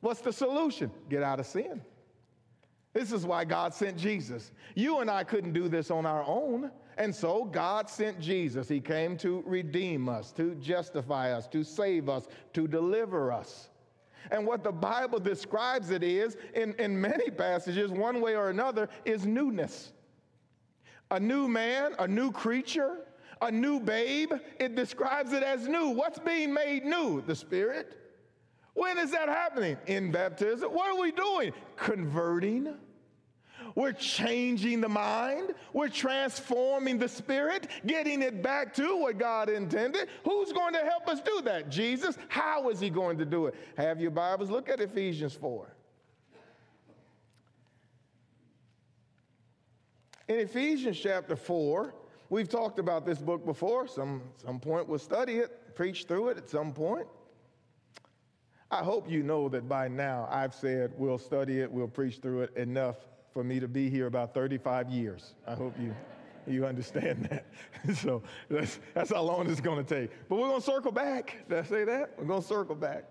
What's 0.00 0.20
the 0.20 0.32
solution? 0.32 0.90
Get 1.08 1.22
out 1.22 1.38
of 1.38 1.46
sin. 1.46 1.80
This 2.94 3.10
is 3.10 3.26
why 3.26 3.44
God 3.44 3.74
sent 3.74 3.98
Jesus. 3.98 4.52
You 4.76 5.00
and 5.00 5.10
I 5.10 5.24
couldn't 5.24 5.52
do 5.52 5.68
this 5.68 5.90
on 5.90 6.06
our 6.06 6.24
own. 6.26 6.70
And 6.96 7.12
so 7.12 7.44
God 7.44 7.90
sent 7.90 8.20
Jesus. 8.20 8.68
He 8.68 8.80
came 8.80 9.16
to 9.18 9.42
redeem 9.44 10.08
us, 10.08 10.30
to 10.32 10.54
justify 10.54 11.32
us, 11.32 11.48
to 11.48 11.64
save 11.64 12.08
us, 12.08 12.28
to 12.52 12.68
deliver 12.68 13.32
us. 13.32 13.68
And 14.30 14.46
what 14.46 14.62
the 14.62 14.72
Bible 14.72 15.18
describes 15.18 15.90
it 15.90 16.04
is, 16.04 16.36
in, 16.54 16.74
in 16.74 16.98
many 16.98 17.30
passages, 17.30 17.90
one 17.90 18.20
way 18.20 18.36
or 18.36 18.48
another, 18.50 18.88
is 19.04 19.26
newness. 19.26 19.92
A 21.10 21.18
new 21.18 21.48
man, 21.48 21.94
a 21.98 22.06
new 22.06 22.30
creature, 22.30 22.98
a 23.42 23.50
new 23.50 23.80
babe. 23.80 24.32
It 24.60 24.76
describes 24.76 25.32
it 25.32 25.42
as 25.42 25.66
new. 25.66 25.88
What's 25.88 26.20
being 26.20 26.54
made 26.54 26.84
new? 26.84 27.22
The 27.22 27.34
Spirit. 27.34 28.03
When 28.74 28.98
is 28.98 29.12
that 29.12 29.28
happening? 29.28 29.76
In 29.86 30.10
baptism. 30.10 30.70
What 30.72 30.94
are 30.94 31.00
we 31.00 31.12
doing? 31.12 31.52
Converting 31.76 32.74
we're 33.74 33.92
changing 33.92 34.80
the 34.80 34.88
mind. 34.88 35.54
We're 35.72 35.88
transforming 35.88 36.98
the 36.98 37.08
spirit, 37.08 37.68
getting 37.86 38.22
it 38.22 38.42
back 38.42 38.74
to 38.74 38.96
what 38.96 39.18
God 39.18 39.48
intended. 39.48 40.08
Who's 40.24 40.52
going 40.52 40.74
to 40.74 40.80
help 40.80 41.08
us 41.08 41.20
do 41.20 41.40
that? 41.44 41.70
Jesus. 41.70 42.16
How 42.28 42.68
is 42.68 42.80
he 42.80 42.90
going 42.90 43.18
to 43.18 43.24
do 43.24 43.46
it? 43.46 43.54
Have 43.76 44.00
your 44.00 44.10
Bibles. 44.10 44.50
Look 44.50 44.68
at 44.68 44.80
Ephesians 44.80 45.34
4. 45.34 45.74
In 50.28 50.38
Ephesians 50.38 50.98
chapter 50.98 51.36
4, 51.36 51.94
we've 52.30 52.48
talked 52.48 52.78
about 52.78 53.04
this 53.04 53.18
book 53.18 53.44
before. 53.44 53.86
Some, 53.86 54.22
some 54.36 54.58
point 54.58 54.88
we'll 54.88 54.98
study 54.98 55.34
it, 55.34 55.74
preach 55.74 56.04
through 56.04 56.30
it 56.30 56.38
at 56.38 56.48
some 56.48 56.72
point. 56.72 57.06
I 58.74 58.82
hope 58.82 59.08
you 59.08 59.22
know 59.22 59.48
that 59.50 59.68
by 59.68 59.86
now 59.86 60.26
I've 60.28 60.52
said 60.52 60.92
we'll 60.96 61.16
study 61.16 61.60
it, 61.60 61.70
we'll 61.70 61.86
preach 61.86 62.16
through 62.16 62.42
it 62.42 62.56
enough 62.56 62.96
for 63.32 63.44
me 63.44 63.60
to 63.60 63.68
be 63.68 63.88
here 63.88 64.08
about 64.08 64.34
35 64.34 64.90
years. 64.90 65.34
I 65.46 65.54
hope 65.54 65.76
you, 65.78 65.94
you 66.44 66.66
understand 66.66 67.28
that. 67.30 67.46
so 67.96 68.20
that's, 68.50 68.80
that's 68.92 69.12
how 69.12 69.22
long 69.22 69.48
it's 69.48 69.60
going 69.60 69.84
to 69.84 69.94
take. 69.94 70.10
But 70.28 70.40
we're 70.40 70.48
going 70.48 70.60
to 70.60 70.66
circle 70.66 70.90
back. 70.90 71.48
Did 71.48 71.58
I 71.58 71.62
say 71.62 71.84
that? 71.84 72.14
We're 72.18 72.24
going 72.24 72.42
to 72.42 72.48
circle 72.48 72.74
back. 72.74 73.04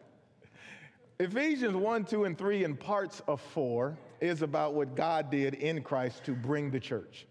Ephesians 1.17 1.77
1, 1.77 2.03
2, 2.03 2.25
and 2.25 2.37
3 2.37 2.65
and 2.65 2.77
parts 2.77 3.21
of 3.29 3.39
4 3.39 3.97
is 4.19 4.41
about 4.41 4.73
what 4.73 4.95
God 4.95 5.31
did 5.31 5.53
in 5.53 5.81
Christ 5.81 6.25
to 6.25 6.33
bring 6.33 6.71
the 6.71 6.79
church. 6.79 7.25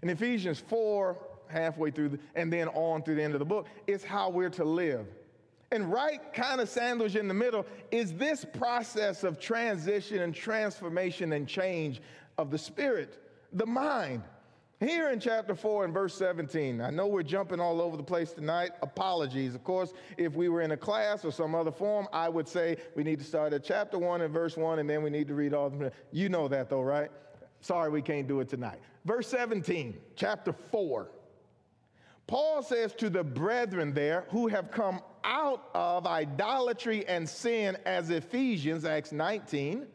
In 0.00 0.08
Ephesians 0.08 0.58
4, 0.58 1.18
halfway 1.48 1.90
through, 1.90 2.08
the, 2.08 2.18
and 2.34 2.50
then 2.50 2.68
on 2.68 3.02
through 3.02 3.16
the 3.16 3.22
end 3.22 3.34
of 3.34 3.40
the 3.40 3.44
book, 3.44 3.66
is 3.86 4.02
how 4.02 4.30
we're 4.30 4.48
to 4.48 4.64
live. 4.64 5.06
And 5.74 5.90
right 5.92 6.32
kind 6.32 6.60
of 6.60 6.68
sandwich 6.68 7.16
in 7.16 7.26
the 7.26 7.34
middle 7.34 7.66
is 7.90 8.12
this 8.14 8.44
process 8.44 9.24
of 9.24 9.40
transition 9.40 10.20
and 10.20 10.32
transformation 10.32 11.32
and 11.32 11.48
change 11.48 12.00
of 12.38 12.52
the 12.52 12.58
spirit, 12.58 13.18
the 13.52 13.66
mind. 13.66 14.22
Here 14.78 15.10
in 15.10 15.18
chapter 15.18 15.56
4 15.56 15.86
and 15.86 15.92
verse 15.92 16.14
17, 16.14 16.80
I 16.80 16.90
know 16.90 17.08
we're 17.08 17.24
jumping 17.24 17.58
all 17.58 17.80
over 17.80 17.96
the 17.96 18.04
place 18.04 18.32
tonight. 18.32 18.70
Apologies. 18.82 19.56
Of 19.56 19.64
course, 19.64 19.92
if 20.16 20.34
we 20.34 20.48
were 20.48 20.60
in 20.60 20.70
a 20.70 20.76
class 20.76 21.24
or 21.24 21.32
some 21.32 21.56
other 21.56 21.72
form, 21.72 22.06
I 22.12 22.28
would 22.28 22.46
say 22.46 22.76
we 22.94 23.02
need 23.02 23.18
to 23.18 23.24
start 23.24 23.52
at 23.52 23.64
chapter 23.64 23.98
1 23.98 24.20
and 24.20 24.32
verse 24.32 24.56
1, 24.56 24.78
and 24.78 24.88
then 24.88 25.02
we 25.02 25.10
need 25.10 25.26
to 25.26 25.34
read 25.34 25.54
all 25.54 25.66
of 25.66 25.76
them. 25.76 25.90
You 26.12 26.28
know 26.28 26.46
that 26.48 26.70
though, 26.70 26.82
right? 26.82 27.10
Sorry, 27.60 27.90
we 27.90 28.02
can't 28.02 28.28
do 28.28 28.38
it 28.38 28.48
tonight. 28.48 28.78
Verse 29.04 29.26
17, 29.26 29.96
chapter 30.14 30.52
4. 30.52 31.08
Paul 32.28 32.62
says 32.62 32.94
to 32.94 33.10
the 33.10 33.24
brethren 33.24 33.92
there 33.92 34.26
who 34.30 34.46
have 34.48 34.70
come 34.70 35.00
out 35.24 35.70
of 35.74 36.06
idolatry 36.06 37.06
and 37.06 37.28
sin 37.28 37.76
as 37.86 38.10
Ephesians, 38.10 38.84
Acts 38.84 39.12
19, 39.12 39.86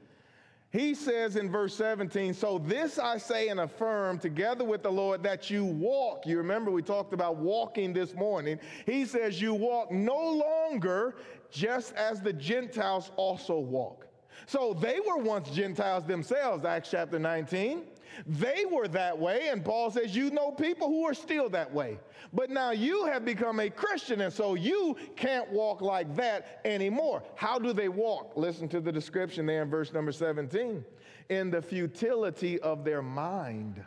he 0.71 0.93
says 0.93 1.35
in 1.35 1.49
verse 1.49 1.73
17, 1.73 2.33
So 2.33 2.59
this 2.59 2.99
I 2.99 3.17
say 3.17 3.47
and 3.47 3.59
affirm 3.59 4.19
together 4.19 4.63
with 4.63 4.83
the 4.83 4.91
Lord 4.91 5.23
that 5.23 5.49
you 5.49 5.65
walk. 5.65 6.27
You 6.27 6.37
remember 6.37 6.69
we 6.69 6.83
talked 6.83 7.13
about 7.13 7.37
walking 7.37 7.91
this 7.91 8.13
morning. 8.13 8.59
He 8.85 9.05
says, 9.05 9.41
You 9.41 9.55
walk 9.55 9.91
no 9.91 10.31
longer 10.31 11.15
just 11.49 11.95
as 11.95 12.21
the 12.21 12.33
Gentiles 12.33 13.11
also 13.15 13.57
walk. 13.57 14.05
So 14.45 14.73
they 14.73 14.99
were 14.99 15.17
once 15.17 15.49
Gentiles 15.49 16.05
themselves, 16.05 16.65
Acts 16.65 16.91
chapter 16.91 17.17
19. 17.17 17.83
They 18.26 18.65
were 18.69 18.88
that 18.89 19.17
way, 19.17 19.50
and 19.50 19.63
Paul 19.63 19.91
says, 19.91 20.15
You 20.15 20.30
know 20.32 20.52
people 20.52 20.88
who 20.88 21.06
are 21.06 21.13
still 21.13 21.50
that 21.50 21.74
way. 21.74 22.00
But 22.34 22.50
now 22.50 22.72
you 22.72 23.06
have 23.06 23.26
become 23.26 23.60
a 23.60 23.69
Christian, 23.69 24.22
and 24.22 24.34
so 24.34 24.56
you 24.56 24.95
can't 25.15 25.50
walk 25.52 25.82
like 25.82 26.15
that 26.15 26.62
anymore. 26.65 27.24
How 27.36 27.60
do 27.60 27.74
they 27.74 27.89
walk? 27.89 28.34
Listen 28.36 28.67
to 28.69 28.82
the 28.82 28.91
description 28.91 29.45
there 29.45 29.62
in 29.62 29.69
verse 29.69 29.93
number 29.93 30.12
17. 30.12 30.84
In 31.30 31.52
the 31.52 31.62
futility 31.62 32.60
of 32.60 32.84
their 32.84 33.02
mind, 33.02 33.84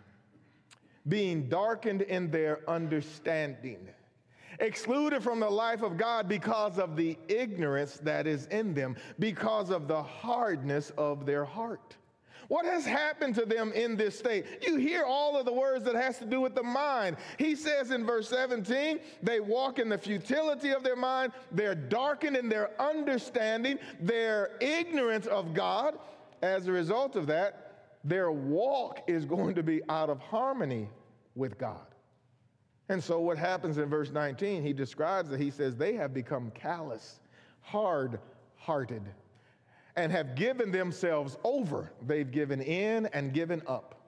being 1.08 1.48
darkened 1.48 2.02
in 2.02 2.30
their 2.30 2.60
understanding 2.68 3.88
excluded 4.60 5.22
from 5.22 5.40
the 5.40 5.48
life 5.48 5.82
of 5.82 5.96
God 5.96 6.28
because 6.28 6.78
of 6.78 6.96
the 6.96 7.18
ignorance 7.28 7.98
that 8.02 8.26
is 8.26 8.46
in 8.46 8.74
them, 8.74 8.96
because 9.18 9.70
of 9.70 9.88
the 9.88 10.02
hardness 10.02 10.90
of 10.96 11.26
their 11.26 11.44
heart. 11.44 11.96
What 12.52 12.66
has 12.66 12.84
happened 12.84 13.34
to 13.36 13.46
them 13.46 13.72
in 13.72 13.96
this 13.96 14.18
state? 14.18 14.44
You 14.60 14.76
hear 14.76 15.04
all 15.04 15.38
of 15.38 15.46
the 15.46 15.52
words 15.54 15.86
that 15.86 15.94
has 15.94 16.18
to 16.18 16.26
do 16.26 16.38
with 16.38 16.54
the 16.54 16.62
mind. 16.62 17.16
He 17.38 17.54
says 17.54 17.90
in 17.90 18.04
verse 18.04 18.28
17, 18.28 19.00
they 19.22 19.40
walk 19.40 19.78
in 19.78 19.88
the 19.88 19.96
futility 19.96 20.68
of 20.68 20.82
their 20.82 20.94
mind, 20.94 21.32
they're 21.50 21.74
darkened 21.74 22.36
in 22.36 22.50
their 22.50 22.78
understanding, 22.78 23.78
their 23.98 24.58
ignorance 24.60 25.26
of 25.26 25.54
God. 25.54 25.98
As 26.42 26.66
a 26.66 26.72
result 26.72 27.16
of 27.16 27.26
that, 27.28 27.94
their 28.04 28.30
walk 28.30 29.00
is 29.06 29.24
going 29.24 29.54
to 29.54 29.62
be 29.62 29.80
out 29.88 30.10
of 30.10 30.18
harmony 30.18 30.90
with 31.34 31.56
God. 31.56 31.86
And 32.90 33.02
so, 33.02 33.18
what 33.18 33.38
happens 33.38 33.78
in 33.78 33.88
verse 33.88 34.10
19, 34.10 34.62
he 34.62 34.74
describes 34.74 35.30
that 35.30 35.40
he 35.40 35.50
says, 35.50 35.74
They 35.74 35.94
have 35.94 36.12
become 36.12 36.50
callous, 36.50 37.20
hard 37.62 38.20
hearted 38.56 39.04
and 39.96 40.10
have 40.10 40.34
given 40.34 40.70
themselves 40.72 41.36
over. 41.44 41.92
They've 42.06 42.30
given 42.30 42.60
in 42.60 43.06
and 43.06 43.32
given 43.32 43.62
up 43.66 44.02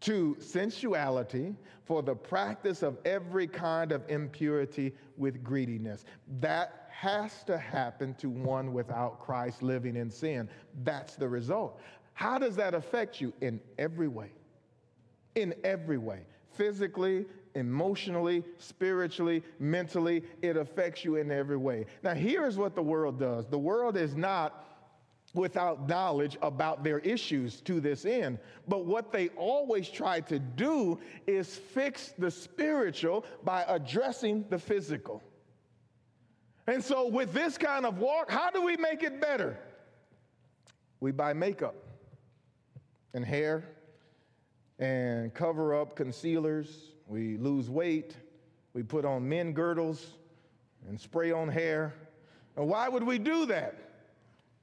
to 0.00 0.36
sensuality 0.38 1.54
for 1.84 2.02
the 2.02 2.14
practice 2.14 2.82
of 2.82 2.98
every 3.04 3.46
kind 3.46 3.90
of 3.90 4.02
impurity 4.08 4.92
with 5.16 5.42
greediness. 5.42 6.04
That 6.40 6.88
has 6.90 7.42
to 7.44 7.56
happen 7.56 8.14
to 8.14 8.28
one 8.28 8.72
without 8.72 9.20
Christ 9.20 9.62
living 9.62 9.96
in 9.96 10.10
sin. 10.10 10.48
That's 10.82 11.16
the 11.16 11.28
result. 11.28 11.80
How 12.12 12.38
does 12.38 12.54
that 12.56 12.74
affect 12.74 13.20
you? 13.20 13.32
In 13.40 13.60
every 13.78 14.08
way. 14.08 14.30
In 15.34 15.54
every 15.64 15.98
way. 15.98 16.20
Physically, 16.52 17.24
emotionally, 17.54 18.44
spiritually, 18.58 19.42
mentally, 19.58 20.22
it 20.42 20.56
affects 20.56 21.04
you 21.04 21.16
in 21.16 21.30
every 21.30 21.56
way. 21.56 21.86
Now, 22.02 22.14
here's 22.14 22.56
what 22.56 22.74
the 22.74 22.82
world 22.82 23.18
does 23.18 23.46
the 23.46 23.58
world 23.58 23.96
is 23.96 24.14
not 24.14 24.64
without 25.34 25.88
knowledge 25.88 26.38
about 26.40 26.84
their 26.84 27.00
issues 27.00 27.60
to 27.62 27.80
this 27.80 28.04
end. 28.04 28.38
But 28.68 28.86
what 28.86 29.12
they 29.12 29.28
always 29.30 29.88
try 29.88 30.20
to 30.20 30.38
do 30.38 30.98
is 31.26 31.56
fix 31.56 32.14
the 32.16 32.30
spiritual 32.30 33.24
by 33.42 33.64
addressing 33.68 34.46
the 34.48 34.58
physical. 34.58 35.22
And 36.66 36.82
so, 36.82 37.08
with 37.08 37.32
this 37.34 37.58
kind 37.58 37.84
of 37.84 37.98
walk, 37.98 38.30
how 38.30 38.50
do 38.50 38.62
we 38.62 38.76
make 38.76 39.02
it 39.02 39.20
better? 39.20 39.58
We 41.00 41.12
buy 41.12 41.34
makeup 41.34 41.74
and 43.12 43.24
hair 43.24 43.68
and 44.78 45.34
cover 45.34 45.74
up 45.74 45.94
concealers. 45.94 46.92
We 47.06 47.36
lose 47.36 47.68
weight. 47.68 48.16
We 48.72 48.82
put 48.82 49.04
on 49.04 49.28
men 49.28 49.52
girdles 49.52 50.06
and 50.88 50.98
spray 50.98 51.32
on 51.32 51.48
hair. 51.48 51.94
And 52.56 52.66
why 52.66 52.88
would 52.88 53.04
we 53.04 53.18
do 53.18 53.46
that? 53.46 53.83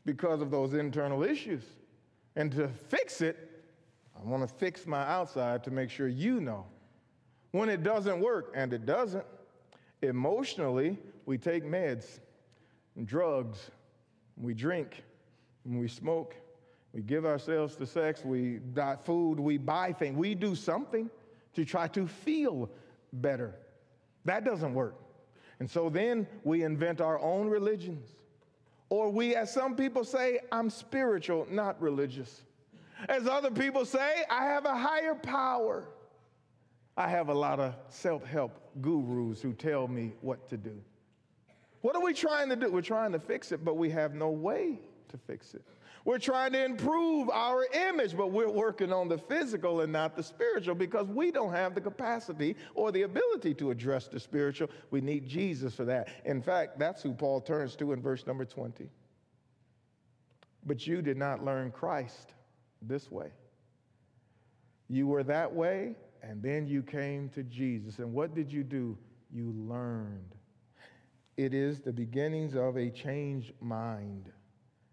Because 0.06 0.42
of 0.42 0.52
those 0.52 0.74
internal 0.74 1.24
issues. 1.24 1.64
And 2.36 2.52
to 2.54 2.68
fix 2.68 3.22
it, 3.22 3.50
I 4.16 4.28
want 4.28 4.48
to 4.48 4.56
fix 4.56 4.86
my 4.86 5.04
outside 5.04 5.64
to 5.66 5.72
make 5.72 5.90
sure 5.90 6.08
you 6.08 6.40
know. 6.40 6.66
When 7.52 7.70
it 7.70 7.84
doesn't 7.84 8.20
work, 8.20 8.54
and 8.56 8.72
it 8.72 8.86
doesn't, 8.86 9.26
emotionally, 10.02 10.98
we 11.26 11.38
take 11.38 11.66
meds 11.66 12.20
and 12.96 13.06
drugs, 13.06 13.72
we 14.38 14.54
drink, 14.54 15.04
we 15.66 15.88
smoke, 15.88 16.36
we 16.94 17.02
give 17.02 17.26
ourselves 17.26 17.76
to 17.76 17.86
sex, 17.86 18.24
we 18.24 18.58
buy 18.58 18.96
food, 18.96 19.40
we 19.40 19.58
buy 19.58 19.92
things, 19.92 20.16
we 20.18 20.36
do 20.36 20.56
something 20.56 21.10
to 21.54 21.66
try 21.66 21.88
to 21.90 22.08
feel 22.08 22.70
better. 23.14 23.56
That 24.26 24.46
doesn't 24.46 24.74
work. 24.74 24.96
And 25.60 25.70
so 25.70 25.90
then 25.90 26.28
we 26.44 26.64
invent 26.64 27.02
our 27.02 27.20
own 27.20 27.48
religions 27.48 28.08
or 28.92 29.10
we, 29.10 29.36
as 29.38 29.50
some 29.52 29.78
people 29.78 30.04
say, 30.04 30.42
I'm 30.52 30.70
spiritual, 30.70 31.48
not 31.50 31.82
religious. 31.82 32.42
As 33.08 33.26
other 33.26 33.50
people 33.50 33.86
say, 33.86 34.24
I 34.30 34.44
have 34.44 34.66
a 34.66 34.78
higher 34.78 35.16
power. 35.16 35.86
I 36.98 37.08
have 37.08 37.30
a 37.30 37.34
lot 37.34 37.62
of 37.62 37.74
self 37.88 38.26
help 38.26 38.52
gurus 38.82 39.42
who 39.42 39.54
tell 39.54 39.88
me 39.88 40.12
what 40.20 40.50
to 40.50 40.58
do. 40.58 40.78
What 41.80 41.96
are 41.96 42.02
we 42.02 42.14
trying 42.14 42.50
to 42.50 42.58
do? 42.58 42.70
We're 42.70 42.82
trying 42.82 43.14
to 43.14 43.20
fix 43.20 43.54
it, 43.54 43.64
but 43.64 43.78
we 43.78 43.90
have 43.92 44.14
no 44.14 44.30
way 44.30 44.78
to 45.08 45.18
fix 45.18 45.54
it. 45.54 45.64
We're 46.04 46.20
trying 46.20 46.54
to 46.54 46.66
improve 46.66 47.30
our 47.30 47.66
image, 47.90 48.18
but 48.18 48.32
we're 48.32 48.50
working 48.50 48.92
on 48.92 49.08
the 49.08 49.18
physical 49.18 49.82
and 49.82 49.94
not 49.94 50.16
the 50.16 50.24
spiritual 50.24 50.76
because 50.76 51.08
we 51.08 51.32
don't 51.32 51.54
have 51.54 51.76
the 51.76 51.82
capacity 51.82 52.56
or 52.74 52.92
the 52.92 53.04
ability 53.04 53.54
to 53.56 53.70
address 53.72 54.08
the 54.08 54.20
spiritual. 54.20 54.70
We 54.90 55.02
need 55.02 55.28
Jesus 55.28 55.76
for 55.76 55.86
that. 55.86 56.10
In 56.26 56.42
fact, 56.42 56.80
that's 56.80 57.04
who 57.04 57.14
Paul 57.14 57.42
turns 57.42 57.76
to 57.78 57.94
in 57.94 58.02
verse 58.02 58.26
number 58.26 58.46
20. 58.46 58.90
But 60.66 60.88
you 60.88 61.02
did 61.02 61.18
not 61.18 61.44
learn 61.44 61.72
Christ 61.72 62.34
this 62.82 63.12
way. 63.12 63.32
You 64.90 65.08
were 65.08 65.24
that 65.24 65.54
way, 65.54 65.96
and 66.24 66.42
then 66.42 66.68
you 66.68 66.82
came 66.82 67.30
to 67.30 67.44
Jesus. 67.44 68.00
And 68.00 68.12
what 68.12 68.36
did 68.36 68.52
you 68.52 68.64
do? 68.64 68.98
You 69.32 69.54
learned. 69.68 70.36
It 71.38 71.54
is 71.54 71.80
the 71.80 71.94
beginnings 71.94 72.56
of 72.56 72.78
a 72.78 72.90
changed 72.90 73.54
mind. 73.62 74.32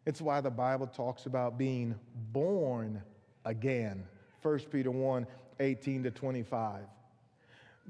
It's 0.09 0.23
why 0.23 0.41
the 0.41 0.51
Bible 0.51 0.87
talks 0.87 1.27
about 1.27 1.59
being 1.59 1.95
born 2.33 3.03
again. 3.45 4.07
1 4.41 4.59
Peter 4.73 4.91
1 4.91 5.27
18 5.61 6.03
to 6.03 6.11
25. 6.11 6.85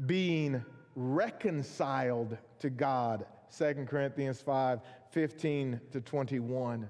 Being 0.05 0.65
reconciled 0.97 2.37
to 2.59 2.71
God. 2.71 3.25
2 3.57 3.87
Corinthians 3.89 4.41
5 4.41 4.81
15 5.13 5.81
to 5.93 6.01
21. 6.01 6.89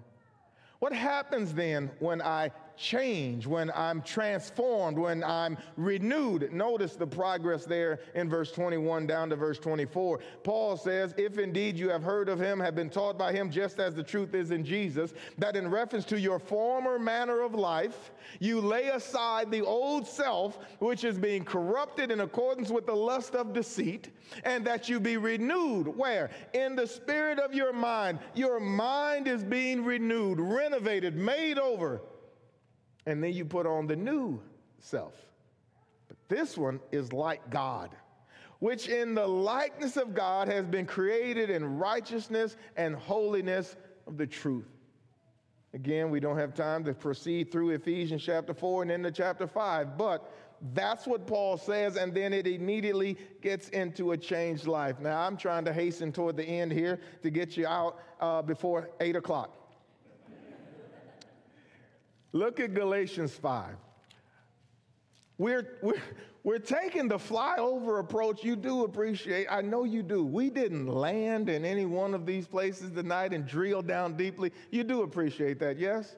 What 0.79 0.95
happens 0.95 1.53
then 1.53 1.91
when 1.99 2.23
I 2.23 2.51
changed, 2.79 3.47
when 3.47 3.71
I'm 3.75 4.03
transformed, 4.03 4.99
when 4.99 5.25
I'm 5.25 5.59
renewed. 5.77 6.53
Notice 6.53 6.95
the 6.95 7.07
progress 7.07 7.65
there 7.65 8.01
in 8.15 8.29
verse 8.29 8.53
21 8.53 9.07
down 9.07 9.31
to 9.31 9.37
verse 9.37 9.59
24. 9.59 10.21
Paul 10.45 10.77
says, 10.77 11.15
If 11.17 11.39
indeed 11.39 11.77
you 11.77 11.89
have 11.91 12.03
heard 12.03 12.29
of 12.29 12.41
him, 12.41 12.61
have 12.61 12.75
been 12.75 12.91
taught 12.91 13.19
by 13.19 13.33
him, 13.33 13.51
just 13.51 13.81
as 13.81 13.95
the 13.95 14.03
truth 14.03 14.35
is 14.35 14.51
in 14.51 14.65
Jesus, 14.65 15.13
that 15.39 15.57
in 15.57 15.69
reference 15.69 16.05
to 16.07 16.21
your 16.21 16.39
former 16.39 16.99
manner 16.99 17.41
of 17.41 17.55
life, 17.55 18.13
you 18.41 18.61
lay 18.61 18.89
aside 18.89 19.51
the 19.51 19.63
old 19.63 20.07
self, 20.07 20.59
which 20.79 21.05
is 21.05 21.19
being 21.19 21.45
corrupted 21.45 22.11
in 22.11 22.21
accordance 22.21 22.71
with 22.71 22.87
the 22.87 22.95
lust 22.95 23.35
of 23.35 23.53
deceit, 23.53 24.11
and 24.45 24.65
that 24.67 24.89
you 24.89 25.01
be 25.01 25.17
renewed. 25.17 25.89
Where? 25.89 26.31
In 26.55 26.77
the 26.77 26.87
spirit 26.87 27.39
of 27.39 27.55
your 27.55 27.73
mind. 27.73 28.19
Your 28.35 28.61
mind 28.61 29.27
is 29.27 29.43
being 29.43 29.85
renewed, 29.85 30.39
renovated, 30.39 31.17
made 31.17 31.59
over. 31.59 32.01
And 33.09 33.23
then 33.23 33.33
you 33.33 33.45
put 33.45 33.67
on 33.67 33.87
the 33.87 33.97
new 33.97 34.41
self. 34.79 35.15
But 36.09 36.17
this 36.29 36.57
one 36.57 36.81
is 36.93 37.13
like 37.13 37.51
God 37.51 37.95
which 38.61 38.89
in 38.89 39.15
the 39.15 39.27
likeness 39.27 39.97
of 39.97 40.15
God 40.15 40.49
has 40.49 40.67
been 40.67 40.87
created 40.87 41.51
in 41.51 41.79
righteousness 41.79 42.57
and 42.77 42.95
holiness 42.95 43.77
of 44.07 44.17
the 44.17 44.27
truth. 44.27 44.67
Again, 45.75 46.11
we 46.11 46.19
don't 46.19 46.39
have 46.39 46.55
time 46.55 46.83
to 46.85 46.95
proceed 46.95 47.53
through 47.53 47.71
Ephesians 47.71 48.23
chapter 48.25 48.55
4 48.55 48.83
and 48.83 48.91
into 48.91 49.11
chapter 49.11 49.47
5, 49.47 49.97
but 49.99 50.33
that's 50.75 51.07
what 51.07 51.27
Paul 51.27 51.57
says, 51.57 51.97
and 51.97 52.13
then 52.13 52.33
it 52.33 52.47
immediately 52.47 53.17
gets 53.43 53.69
into 53.69 54.13
a 54.13 54.17
changed 54.17 54.67
life. 54.67 54.99
Now, 54.99 55.21
I'm 55.21 55.37
trying 55.37 55.65
to 55.67 55.73
hasten 55.73 56.11
toward 56.11 56.37
the 56.37 56.45
end 56.45 56.73
here 56.73 56.99
to 57.23 57.31
get 57.31 57.57
you 57.57 57.67
out 57.67 58.01
uh, 58.21 58.43
before 58.43 58.91
8 58.99 59.15
o'clock. 59.15 59.55
Look 62.33 62.61
at 62.61 62.75
Galatians 62.75 63.33
5. 63.33 63.77
We're, 65.39 65.79
we're, 65.83 66.03
we're 66.43 66.59
taking 66.59 67.09
the 67.09 67.17
flyover 67.19 68.01
approach 68.01 68.43
you 68.43 68.57
do 68.57 68.85
appreciate. 68.85 69.47
I 69.51 69.63
know 69.63 69.85
you 69.85 70.03
do. 70.03 70.25
We 70.25 70.51
didn't 70.51 70.87
land 70.87 71.49
in 71.49 71.65
any 71.65 71.87
one 71.87 72.15
of 72.15 72.27
these 72.27 72.47
places 72.47 72.91
tonight 72.91 73.33
and 73.33 73.47
drill 73.47 73.83
down 73.83 74.17
deeply. 74.17 74.53
You 74.71 74.85
do 74.85 75.03
appreciate 75.03 75.59
that, 75.61 75.79
yes? 75.79 76.17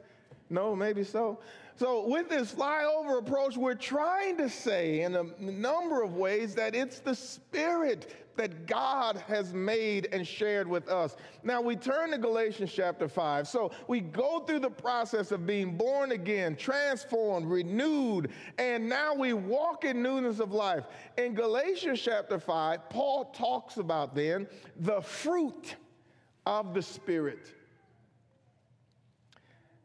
No, 0.49 0.75
maybe 0.75 1.05
so. 1.05 1.39
So, 1.77 2.07
with 2.07 2.29
this 2.29 2.53
flyover 2.53 3.19
approach, 3.19 3.57
we're 3.57 3.75
trying 3.75 4.37
to 4.39 4.51
say 4.51 5.03
in 5.03 5.15
a 5.15 5.25
number 5.41 6.03
of 6.03 6.17
ways 6.17 6.55
that 6.57 6.75
it's 6.75 6.99
the 6.99 7.15
Spirit 7.15 8.15
that 8.41 8.67
God 8.67 9.23
has 9.29 9.53
made 9.53 10.09
and 10.13 10.27
shared 10.27 10.67
with 10.67 10.89
us. 10.89 11.15
Now 11.43 11.61
we 11.61 11.77
turn 11.77 12.13
to 12.13 12.17
Galatians 12.17 12.73
chapter 12.73 13.07
5. 13.07 13.47
So 13.47 13.71
we 13.87 14.01
go 14.01 14.41
through 14.41 14.61
the 14.61 14.71
process 14.71 15.31
of 15.31 15.47
being 15.47 15.77
born 15.77 16.13
again, 16.13 16.57
transformed, 16.57 17.49
renewed, 17.51 18.31
and 18.57 18.89
now 18.89 19.13
we 19.13 19.35
walk 19.35 19.85
in 19.85 20.03
newness 20.03 20.41
of 20.41 20.53
life. 20.53 20.85
In 21.19 21.35
Galatians 21.35 22.01
chapter 22.01 22.39
5, 22.39 22.89
Paul 22.89 23.27
talks 23.27 23.77
about 23.77 24.15
then 24.15 24.47
the 24.75 25.03
fruit 25.03 25.77
of 26.47 26.73
the 26.73 26.81
Spirit. 26.81 27.55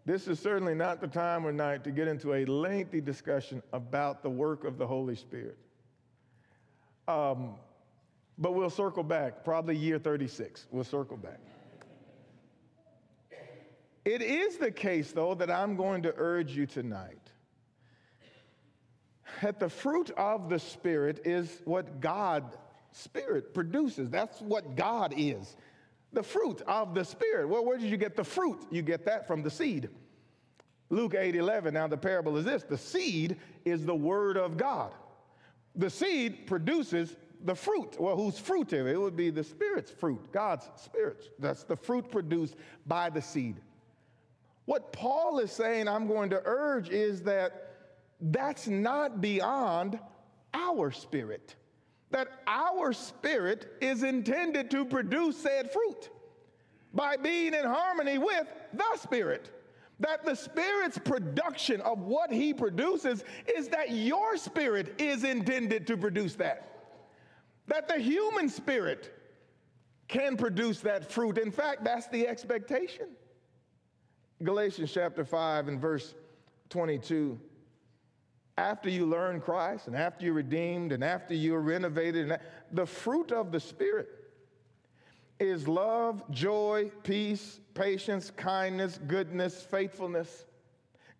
This 0.05 0.29
is 0.29 0.39
certainly 0.39 0.75
not 0.75 1.01
the 1.01 1.07
time 1.07 1.45
or 1.45 1.51
night 1.51 1.83
to 1.83 1.91
get 1.91 2.07
into 2.07 2.35
a 2.35 2.45
lengthy 2.45 3.01
discussion 3.01 3.61
about 3.73 4.23
the 4.23 4.29
work 4.29 4.63
of 4.63 4.77
the 4.77 4.87
Holy 4.87 5.15
Spirit. 5.15 5.57
Um, 7.09 7.55
but 8.37 8.53
we'll 8.53 8.69
circle 8.69 9.03
back, 9.03 9.43
probably 9.43 9.75
year 9.75 9.99
36. 9.99 10.67
We'll 10.71 10.83
circle 10.83 11.17
back. 11.17 11.39
It 14.03 14.21
is 14.21 14.57
the 14.57 14.71
case, 14.71 15.11
though, 15.11 15.33
that 15.35 15.49
I'm 15.49 15.75
going 15.75 16.03
to 16.03 16.13
urge 16.17 16.55
you 16.55 16.65
tonight 16.65 17.17
that 19.41 19.59
the 19.59 19.69
fruit 19.69 20.11
of 20.11 20.49
the 20.49 20.59
Spirit 20.59 21.21
is 21.25 21.61
what 21.65 21.99
God 22.01 22.57
Spirit 22.91 23.53
produces. 23.53 24.09
That's 24.09 24.41
what 24.41 24.75
God 24.75 25.13
is. 25.17 25.55
The 26.13 26.23
fruit 26.23 26.61
of 26.61 26.95
the 26.95 27.03
Spirit. 27.03 27.49
Well, 27.49 27.65
where 27.65 27.77
did 27.77 27.89
you 27.89 27.97
get 27.97 28.15
the 28.15 28.23
fruit? 28.23 28.65
You 28.71 28.81
get 28.81 29.05
that 29.05 29.27
from 29.27 29.43
the 29.43 29.51
seed. 29.51 29.89
Luke 30.89 31.15
8 31.15 31.35
11. 31.35 31.73
Now, 31.73 31.87
the 31.87 31.97
parable 31.97 32.37
is 32.37 32.45
this 32.45 32.63
the 32.63 32.77
seed 32.77 33.37
is 33.65 33.85
the 33.85 33.95
word 33.95 34.37
of 34.37 34.55
God. 34.55 34.93
The 35.75 35.89
seed 35.89 36.47
produces 36.47 37.15
the 37.45 37.55
fruit. 37.55 37.95
Well, 37.99 38.15
whose 38.15 38.39
fruit 38.39 38.73
is 38.73 38.85
it? 38.85 38.91
It 38.93 38.99
would 38.99 39.15
be 39.15 39.29
the 39.29 39.43
Spirit's 39.43 39.91
fruit, 39.91 40.31
God's 40.31 40.69
Spirit. 40.75 41.29
That's 41.39 41.63
the 41.63 41.75
fruit 41.75 42.11
produced 42.11 42.55
by 42.87 43.09
the 43.09 43.21
seed. 43.21 43.61
What 44.65 44.91
Paul 44.91 45.39
is 45.39 45.51
saying, 45.51 45.87
I'm 45.87 46.07
going 46.07 46.31
to 46.31 46.41
urge, 46.43 46.89
is 46.89 47.21
that 47.21 47.71
that's 48.19 48.67
not 48.67 49.21
beyond 49.21 49.99
our 50.53 50.91
spirit. 50.91 51.55
That 52.09 52.29
our 52.47 52.93
spirit 52.93 53.73
is 53.79 54.01
intended 54.01 54.71
to 54.71 54.85
produce 54.85 55.37
said 55.37 55.71
fruit 55.71 56.09
by 56.93 57.17
being 57.17 57.53
in 57.53 57.65
harmony 57.65 58.17
with 58.17 58.47
the 58.73 58.97
Spirit. 58.97 59.51
That 59.99 60.25
the 60.25 60.35
Spirit's 60.35 60.97
production 60.97 61.81
of 61.81 61.99
what 61.99 62.31
He 62.31 62.53
produces 62.53 63.23
is 63.53 63.67
that 63.69 63.91
your 63.91 64.37
spirit 64.37 64.95
is 64.99 65.23
intended 65.23 65.85
to 65.87 65.97
produce 65.97 66.35
that 66.35 66.74
that 67.67 67.87
the 67.87 67.97
human 67.97 68.49
spirit 68.49 69.11
can 70.07 70.37
produce 70.37 70.81
that 70.81 71.11
fruit. 71.11 71.37
In 71.37 71.51
fact, 71.51 71.83
that's 71.83 72.07
the 72.07 72.27
expectation. 72.27 73.07
Galatians 74.43 74.91
chapter 74.93 75.25
5 75.25 75.67
and 75.67 75.79
verse 75.79 76.13
22. 76.69 77.39
After 78.57 78.89
you 78.89 79.05
learn 79.05 79.41
Christ 79.41 79.87
and 79.87 79.95
after 79.95 80.25
you're 80.25 80.33
redeemed 80.33 80.91
and 80.91 81.03
after 81.03 81.33
you're 81.33 81.61
renovated, 81.61 82.29
and 82.29 82.39
the 82.71 82.85
fruit 82.85 83.31
of 83.31 83.51
the 83.51 83.59
Spirit 83.59 84.09
is 85.39 85.67
love, 85.67 86.23
joy, 86.31 86.91
peace, 87.03 87.59
patience, 87.73 88.31
kindness, 88.31 88.99
goodness, 89.07 89.61
faithfulness, 89.61 90.45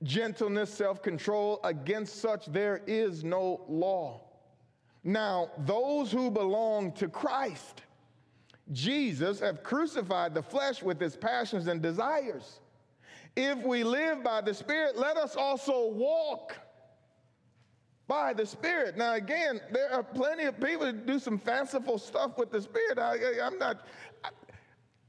gentleness, 0.03 0.73
self 0.73 1.01
control. 1.01 1.59
Against 1.63 2.21
such 2.21 2.45
there 2.45 2.81
is 2.87 3.23
no 3.23 3.61
law. 3.67 4.21
Now, 5.07 5.51
those 5.59 6.11
who 6.11 6.31
belong 6.31 6.91
to 6.93 7.07
Christ, 7.07 7.83
Jesus, 8.71 9.39
have 9.39 9.61
crucified 9.61 10.33
the 10.33 10.41
flesh 10.41 10.81
with 10.81 10.99
its 10.99 11.15
passions 11.15 11.67
and 11.67 11.79
desires. 11.79 12.59
If 13.35 13.63
we 13.63 13.83
live 13.83 14.23
by 14.23 14.41
the 14.41 14.53
Spirit, 14.53 14.97
let 14.97 15.15
us 15.15 15.35
also 15.35 15.89
walk 15.89 16.57
by 18.07 18.33
the 18.33 18.47
Spirit. 18.47 18.97
Now, 18.97 19.13
again, 19.13 19.61
there 19.71 19.93
are 19.93 20.01
plenty 20.01 20.45
of 20.45 20.59
people 20.59 20.87
that 20.87 21.05
do 21.05 21.19
some 21.19 21.37
fanciful 21.37 21.99
stuff 21.99 22.39
with 22.39 22.51
the 22.51 22.61
Spirit. 22.61 22.97
I, 22.97 23.17
am 23.45 23.59
not. 23.59 23.85
I, 24.23 24.29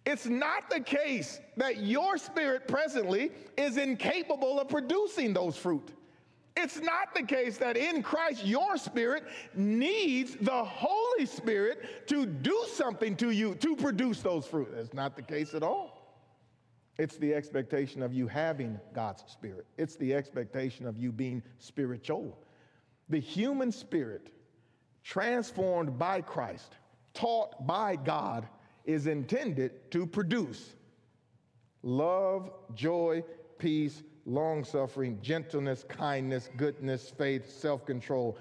it's 0.04 0.26
not 0.26 0.68
the 0.68 0.80
case 0.80 1.40
that 1.56 1.78
your 1.78 2.18
spirit 2.18 2.68
presently 2.68 3.32
is 3.56 3.76
incapable 3.76 4.60
of 4.60 4.68
producing 4.68 5.32
those 5.32 5.56
fruit. 5.56 5.90
It's 6.56 6.80
not 6.80 7.14
the 7.14 7.22
case 7.22 7.58
that 7.58 7.76
in 7.76 8.02
Christ 8.02 8.44
your 8.44 8.78
spirit 8.78 9.24
needs 9.54 10.36
the 10.40 10.64
Holy 10.64 11.26
Spirit 11.26 12.08
to 12.08 12.24
do 12.24 12.64
something 12.72 13.14
to 13.16 13.30
you 13.30 13.54
to 13.56 13.76
produce 13.76 14.22
those 14.22 14.46
fruit. 14.46 14.68
That's 14.74 14.94
not 14.94 15.16
the 15.16 15.22
case 15.22 15.54
at 15.54 15.62
all. 15.62 15.96
It's 16.98 17.18
the 17.18 17.34
expectation 17.34 18.02
of 18.02 18.14
you 18.14 18.26
having 18.26 18.80
God's 18.94 19.22
spirit, 19.26 19.66
it's 19.76 19.96
the 19.96 20.14
expectation 20.14 20.86
of 20.86 20.96
you 20.96 21.12
being 21.12 21.42
spiritual. 21.58 22.38
The 23.08 23.20
human 23.20 23.70
spirit, 23.70 24.30
transformed 25.04 25.96
by 25.98 26.22
Christ, 26.22 26.74
taught 27.14 27.66
by 27.66 27.96
God, 27.96 28.48
is 28.84 29.06
intended 29.06 29.90
to 29.92 30.06
produce 30.06 30.74
love, 31.82 32.50
joy, 32.74 33.22
peace, 33.58 34.02
long 34.26 34.64
suffering, 34.64 35.18
gentleness, 35.22 35.84
kindness, 35.88 36.50
goodness, 36.56 37.12
faith, 37.16 37.48
self 37.50 37.86
control. 37.86 38.36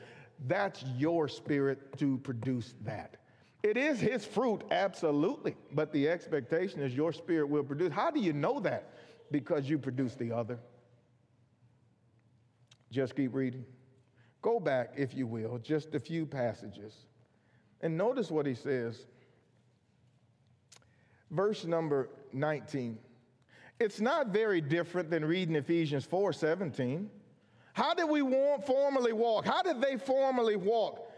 That's 0.48 0.84
your 0.98 1.28
spirit 1.30 1.98
to 2.00 2.18
produce 2.18 2.74
that. 2.84 3.18
It 3.64 3.78
is 3.78 4.00
his 4.00 4.26
fruit, 4.26 4.64
absolutely, 4.70 5.56
but 5.72 5.92
the 5.94 6.10
expectation 6.10 6.82
is 6.82 6.94
your 6.94 7.14
spirit 7.14 7.48
will 7.48 7.64
produce. 7.64 7.92
How 7.92 8.12
do 8.12 8.20
you 8.20 8.34
know 8.34 8.60
that? 8.60 8.94
Because 9.32 9.70
you 9.70 9.80
produce 9.80 10.16
the 10.16 10.32
other. 10.32 10.60
Just 12.92 13.16
keep 13.16 13.34
reading. 13.34 13.66
Go 14.42 14.60
back, 14.60 14.94
if 14.96 15.14
you 15.16 15.26
will, 15.26 15.58
just 15.58 15.96
a 15.96 16.00
few 16.00 16.26
passages. 16.26 16.94
And 17.82 17.98
notice 17.98 18.30
what 18.30 18.46
he 18.46 18.54
says. 18.54 19.06
Verse 21.32 21.66
number 21.66 22.10
19. 22.34 23.00
It's 23.80 23.99
not 23.99 24.28
very 24.28 24.61
different 24.61 25.09
than 25.09 25.26
reading 25.26 25.55
Ephesians 25.55 26.05
4 26.05 26.34
17. 26.34 27.09
How 27.73 27.93
did 27.93 28.09
we 28.09 28.21
want, 28.21 28.65
formerly 28.65 29.11
walk? 29.11 29.45
How 29.45 29.61
did 29.61 29.82
they 29.82 29.97
formerly 29.97 30.55
walk? 30.55 31.11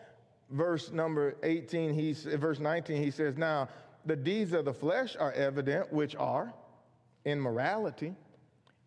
Verse 0.50 0.92
number 0.92 1.36
18, 1.44 1.94
he, 1.94 2.14
verse 2.14 2.60
19, 2.60 3.02
he 3.02 3.12
says, 3.12 3.38
Now 3.38 3.70
the 4.06 4.16
deeds 4.16 4.54
of 4.54 4.66
the 4.66 4.74
flesh 4.74 5.16
are 5.20 5.34
evident, 5.34 5.94
which 5.94 6.16
are 6.16 6.52
immorality, 7.26 8.16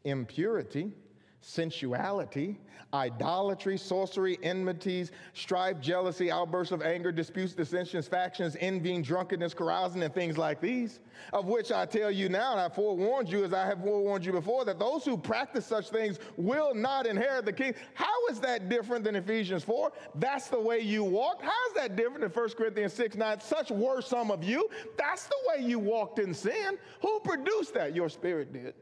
impurity, 0.04 0.92
sensuality, 1.40 2.58
idolatry, 2.92 3.78
sorcery, 3.78 4.38
enmities, 4.42 5.12
strife, 5.32 5.80
jealousy, 5.80 6.30
outbursts 6.30 6.72
of 6.72 6.82
anger, 6.82 7.12
disputes, 7.12 7.54
dissensions, 7.54 8.08
factions, 8.08 8.56
envying, 8.60 9.02
drunkenness, 9.02 9.54
carousing, 9.54 10.02
and 10.02 10.12
things 10.12 10.36
like 10.36 10.60
these, 10.60 11.00
of 11.32 11.46
which 11.46 11.70
I 11.70 11.86
tell 11.86 12.10
you 12.10 12.28
now, 12.28 12.52
and 12.52 12.60
I 12.60 12.68
forewarned 12.68 13.30
you 13.30 13.44
as 13.44 13.52
I 13.52 13.64
have 13.66 13.82
forewarned 13.82 14.24
you 14.24 14.32
before, 14.32 14.64
that 14.64 14.78
those 14.78 15.04
who 15.04 15.16
practice 15.16 15.66
such 15.66 15.90
things 15.90 16.18
will 16.36 16.74
not 16.74 17.06
inherit 17.06 17.44
the 17.44 17.52
kingdom. 17.52 17.80
How 17.94 18.26
is 18.30 18.40
that 18.40 18.68
different 18.68 19.04
than 19.04 19.16
Ephesians 19.16 19.64
4? 19.64 19.92
That's 20.16 20.48
the 20.48 20.60
way 20.60 20.80
you 20.80 21.04
walked. 21.04 21.42
How 21.42 21.68
is 21.68 21.74
that 21.74 21.96
different 21.96 22.20
than 22.20 22.30
1 22.30 22.50
Corinthians 22.50 22.92
6 22.94 23.16
9? 23.16 23.40
Such 23.40 23.70
were 23.70 24.00
some 24.00 24.30
of 24.30 24.42
you. 24.42 24.68
That's 24.96 25.26
the 25.26 25.36
way 25.48 25.64
you 25.64 25.78
walked 25.78 26.18
in 26.18 26.34
sin. 26.34 26.78
Who 27.02 27.20
produced 27.20 27.74
that? 27.74 27.94
Your 27.94 28.08
spirit 28.08 28.52
did. 28.52 28.74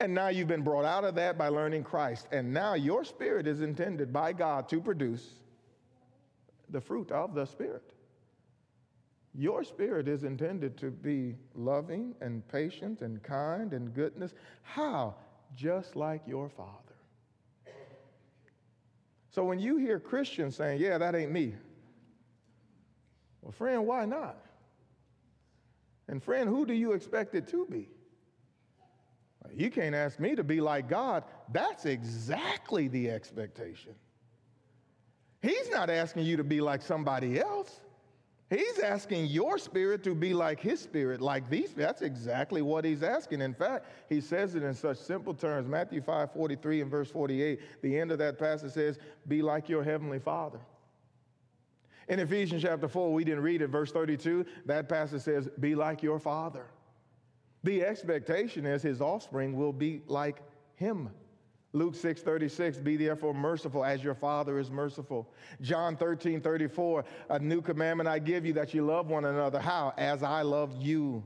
And 0.00 0.14
now 0.14 0.28
you've 0.28 0.48
been 0.48 0.62
brought 0.62 0.84
out 0.84 1.04
of 1.04 1.14
that 1.14 1.38
by 1.38 1.48
learning 1.48 1.84
Christ. 1.84 2.26
And 2.32 2.52
now 2.52 2.74
your 2.74 3.04
spirit 3.04 3.46
is 3.46 3.60
intended 3.60 4.12
by 4.12 4.32
God 4.32 4.68
to 4.70 4.80
produce 4.80 5.34
the 6.70 6.80
fruit 6.80 7.12
of 7.12 7.34
the 7.34 7.44
Spirit. 7.44 7.92
Your 9.34 9.64
spirit 9.64 10.08
is 10.08 10.24
intended 10.24 10.76
to 10.78 10.90
be 10.90 11.36
loving 11.54 12.14
and 12.20 12.46
patient 12.48 13.00
and 13.00 13.22
kind 13.22 13.72
and 13.72 13.94
goodness. 13.94 14.34
How? 14.62 15.14
Just 15.54 15.96
like 15.96 16.22
your 16.26 16.48
Father. 16.48 16.70
So 19.30 19.44
when 19.44 19.58
you 19.58 19.78
hear 19.78 19.98
Christians 19.98 20.56
saying, 20.56 20.80
Yeah, 20.80 20.98
that 20.98 21.14
ain't 21.14 21.32
me, 21.32 21.54
well, 23.40 23.52
friend, 23.52 23.86
why 23.86 24.04
not? 24.04 24.36
And 26.08 26.22
friend, 26.22 26.48
who 26.48 26.66
do 26.66 26.74
you 26.74 26.92
expect 26.92 27.34
it 27.34 27.48
to 27.48 27.66
be? 27.66 27.88
You 29.54 29.70
can't 29.70 29.94
ask 29.94 30.18
me 30.20 30.34
to 30.34 30.44
be 30.44 30.60
like 30.60 30.88
God. 30.88 31.24
That's 31.52 31.84
exactly 31.84 32.88
the 32.88 33.10
expectation. 33.10 33.94
He's 35.42 35.70
not 35.70 35.90
asking 35.90 36.24
you 36.24 36.36
to 36.36 36.44
be 36.44 36.60
like 36.60 36.82
somebody 36.82 37.40
else. 37.40 37.80
He's 38.48 38.78
asking 38.80 39.26
your 39.26 39.56
spirit 39.56 40.04
to 40.04 40.14
be 40.14 40.34
like 40.34 40.60
his 40.60 40.78
spirit, 40.78 41.22
like 41.22 41.48
these. 41.48 41.72
That's 41.72 42.02
exactly 42.02 42.60
what 42.60 42.84
he's 42.84 43.02
asking. 43.02 43.40
In 43.40 43.54
fact, 43.54 43.86
he 44.10 44.20
says 44.20 44.54
it 44.54 44.62
in 44.62 44.74
such 44.74 44.98
simple 44.98 45.32
terms. 45.32 45.66
Matthew 45.66 46.02
5 46.02 46.32
43 46.32 46.82
and 46.82 46.90
verse 46.90 47.10
48, 47.10 47.60
the 47.80 47.98
end 47.98 48.12
of 48.12 48.18
that 48.18 48.38
passage 48.38 48.72
says, 48.72 48.98
Be 49.26 49.40
like 49.40 49.70
your 49.70 49.82
heavenly 49.82 50.18
Father. 50.18 50.60
In 52.08 52.20
Ephesians 52.20 52.62
chapter 52.62 52.88
4, 52.88 53.12
we 53.12 53.24
didn't 53.24 53.42
read 53.42 53.62
it, 53.62 53.68
verse 53.68 53.90
32, 53.90 54.44
that 54.66 54.86
passage 54.86 55.22
says, 55.22 55.48
Be 55.58 55.74
like 55.74 56.02
your 56.02 56.18
Father. 56.18 56.66
The 57.64 57.84
expectation 57.84 58.66
is 58.66 58.82
his 58.82 59.00
offspring 59.00 59.56
will 59.56 59.72
be 59.72 60.02
like 60.06 60.42
him. 60.74 61.10
Luke 61.74 61.94
6 61.94 62.20
36, 62.20 62.78
be 62.78 62.96
therefore 62.96 63.32
merciful 63.32 63.84
as 63.84 64.04
your 64.04 64.14
Father 64.14 64.58
is 64.58 64.70
merciful. 64.70 65.32
John 65.62 65.96
13 65.96 66.40
34, 66.40 67.04
a 67.30 67.38
new 67.38 67.62
commandment 67.62 68.08
I 68.08 68.18
give 68.18 68.44
you 68.44 68.52
that 68.54 68.74
you 68.74 68.84
love 68.84 69.06
one 69.06 69.24
another. 69.24 69.58
How? 69.58 69.94
As 69.96 70.22
I 70.22 70.42
love 70.42 70.74
you. 70.78 71.24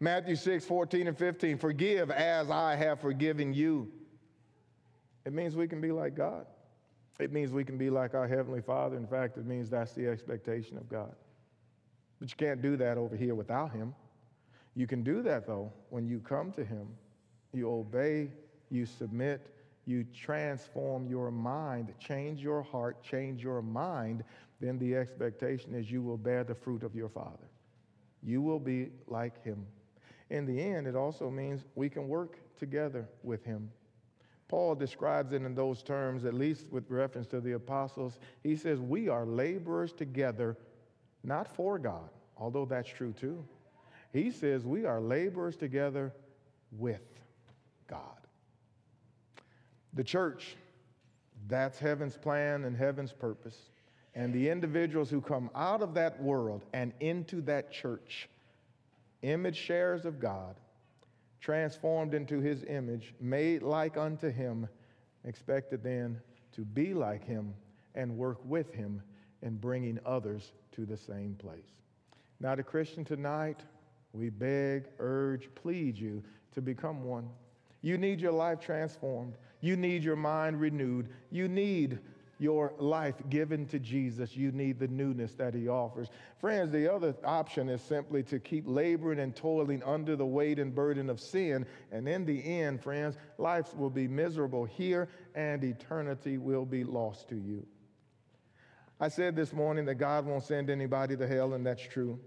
Matthew 0.00 0.34
6 0.34 0.64
14 0.64 1.06
and 1.06 1.16
15, 1.16 1.58
forgive 1.58 2.10
as 2.10 2.50
I 2.50 2.74
have 2.74 3.00
forgiven 3.00 3.54
you. 3.54 3.90
It 5.24 5.32
means 5.32 5.54
we 5.54 5.68
can 5.68 5.80
be 5.80 5.92
like 5.92 6.16
God. 6.16 6.46
It 7.20 7.32
means 7.32 7.52
we 7.52 7.64
can 7.64 7.78
be 7.78 7.90
like 7.90 8.14
our 8.14 8.26
Heavenly 8.26 8.60
Father. 8.60 8.96
In 8.96 9.06
fact, 9.06 9.36
it 9.36 9.46
means 9.46 9.70
that's 9.70 9.92
the 9.92 10.08
expectation 10.08 10.76
of 10.76 10.88
God. 10.88 11.14
But 12.18 12.30
you 12.30 12.36
can't 12.36 12.60
do 12.60 12.76
that 12.78 12.98
over 12.98 13.16
here 13.16 13.36
without 13.36 13.72
Him. 13.72 13.94
You 14.74 14.86
can 14.86 15.02
do 15.02 15.22
that 15.22 15.46
though 15.46 15.72
when 15.90 16.06
you 16.06 16.20
come 16.20 16.52
to 16.52 16.64
Him, 16.64 16.88
you 17.52 17.70
obey, 17.70 18.30
you 18.70 18.86
submit, 18.86 19.54
you 19.86 20.04
transform 20.14 21.06
your 21.06 21.30
mind, 21.30 21.92
change 21.98 22.40
your 22.42 22.62
heart, 22.62 23.02
change 23.02 23.42
your 23.42 23.62
mind, 23.62 24.24
then 24.60 24.78
the 24.78 24.96
expectation 24.96 25.74
is 25.74 25.90
you 25.90 26.02
will 26.02 26.16
bear 26.16 26.42
the 26.42 26.54
fruit 26.54 26.82
of 26.82 26.94
your 26.94 27.08
Father. 27.08 27.48
You 28.22 28.40
will 28.40 28.58
be 28.58 28.90
like 29.06 29.44
Him. 29.44 29.66
In 30.30 30.46
the 30.46 30.60
end, 30.60 30.86
it 30.86 30.96
also 30.96 31.30
means 31.30 31.64
we 31.74 31.88
can 31.88 32.08
work 32.08 32.38
together 32.58 33.06
with 33.22 33.44
Him. 33.44 33.70
Paul 34.48 34.74
describes 34.74 35.32
it 35.32 35.42
in 35.42 35.54
those 35.54 35.82
terms, 35.82 36.24
at 36.24 36.34
least 36.34 36.70
with 36.70 36.90
reference 36.90 37.26
to 37.28 37.40
the 37.40 37.52
apostles. 37.52 38.18
He 38.42 38.56
says, 38.56 38.80
We 38.80 39.08
are 39.08 39.26
laborers 39.26 39.92
together, 39.92 40.56
not 41.22 41.54
for 41.54 41.78
God, 41.78 42.08
although 42.36 42.64
that's 42.64 42.88
true 42.88 43.12
too. 43.12 43.44
He 44.14 44.30
says 44.30 44.64
we 44.64 44.84
are 44.86 45.00
laborers 45.00 45.56
together 45.56 46.12
with 46.70 47.02
God. 47.88 48.00
The 49.92 50.04
church, 50.04 50.56
that's 51.48 51.80
heaven's 51.80 52.16
plan 52.16 52.64
and 52.64 52.76
heaven's 52.76 53.12
purpose. 53.12 53.58
And 54.14 54.32
the 54.32 54.48
individuals 54.48 55.10
who 55.10 55.20
come 55.20 55.50
out 55.56 55.82
of 55.82 55.94
that 55.94 56.22
world 56.22 56.64
and 56.72 56.92
into 57.00 57.40
that 57.42 57.72
church, 57.72 58.28
image 59.22 59.56
sharers 59.56 60.04
of 60.04 60.20
God, 60.20 60.54
transformed 61.40 62.14
into 62.14 62.40
his 62.40 62.62
image, 62.68 63.14
made 63.20 63.62
like 63.62 63.96
unto 63.96 64.30
him, 64.30 64.68
expected 65.24 65.82
then 65.82 66.20
to 66.52 66.60
be 66.60 66.94
like 66.94 67.24
him 67.26 67.52
and 67.96 68.16
work 68.16 68.38
with 68.44 68.72
him 68.72 69.02
in 69.42 69.56
bringing 69.56 69.98
others 70.06 70.52
to 70.70 70.86
the 70.86 70.96
same 70.96 71.34
place. 71.34 71.82
Now, 72.38 72.54
the 72.54 72.62
Christian 72.62 73.04
tonight, 73.04 73.60
we 74.14 74.30
beg, 74.30 74.86
urge, 74.98 75.48
plead 75.54 75.98
you 75.98 76.22
to 76.54 76.62
become 76.62 77.04
one. 77.04 77.28
You 77.82 77.98
need 77.98 78.20
your 78.20 78.32
life 78.32 78.60
transformed. 78.60 79.34
You 79.60 79.76
need 79.76 80.04
your 80.04 80.16
mind 80.16 80.60
renewed. 80.60 81.08
You 81.30 81.48
need 81.48 81.98
your 82.38 82.72
life 82.78 83.14
given 83.28 83.66
to 83.66 83.78
Jesus. 83.78 84.36
You 84.36 84.52
need 84.52 84.78
the 84.78 84.88
newness 84.88 85.34
that 85.34 85.54
he 85.54 85.68
offers. 85.68 86.08
Friends, 86.38 86.70
the 86.70 86.92
other 86.92 87.14
option 87.24 87.68
is 87.68 87.80
simply 87.82 88.22
to 88.24 88.38
keep 88.38 88.64
laboring 88.66 89.18
and 89.18 89.34
toiling 89.34 89.82
under 89.84 90.16
the 90.16 90.26
weight 90.26 90.58
and 90.58 90.74
burden 90.74 91.10
of 91.10 91.20
sin. 91.20 91.66
And 91.92 92.08
in 92.08 92.24
the 92.24 92.42
end, 92.44 92.82
friends, 92.82 93.16
life 93.38 93.74
will 93.74 93.90
be 93.90 94.08
miserable 94.08 94.64
here 94.64 95.08
and 95.34 95.62
eternity 95.62 96.38
will 96.38 96.64
be 96.64 96.84
lost 96.84 97.28
to 97.30 97.36
you. 97.36 97.66
I 99.00 99.08
said 99.08 99.34
this 99.34 99.52
morning 99.52 99.84
that 99.86 99.96
God 99.96 100.24
won't 100.24 100.44
send 100.44 100.70
anybody 100.70 101.16
to 101.16 101.26
hell, 101.26 101.54
and 101.54 101.66
that's 101.66 101.82
true. 101.82 102.18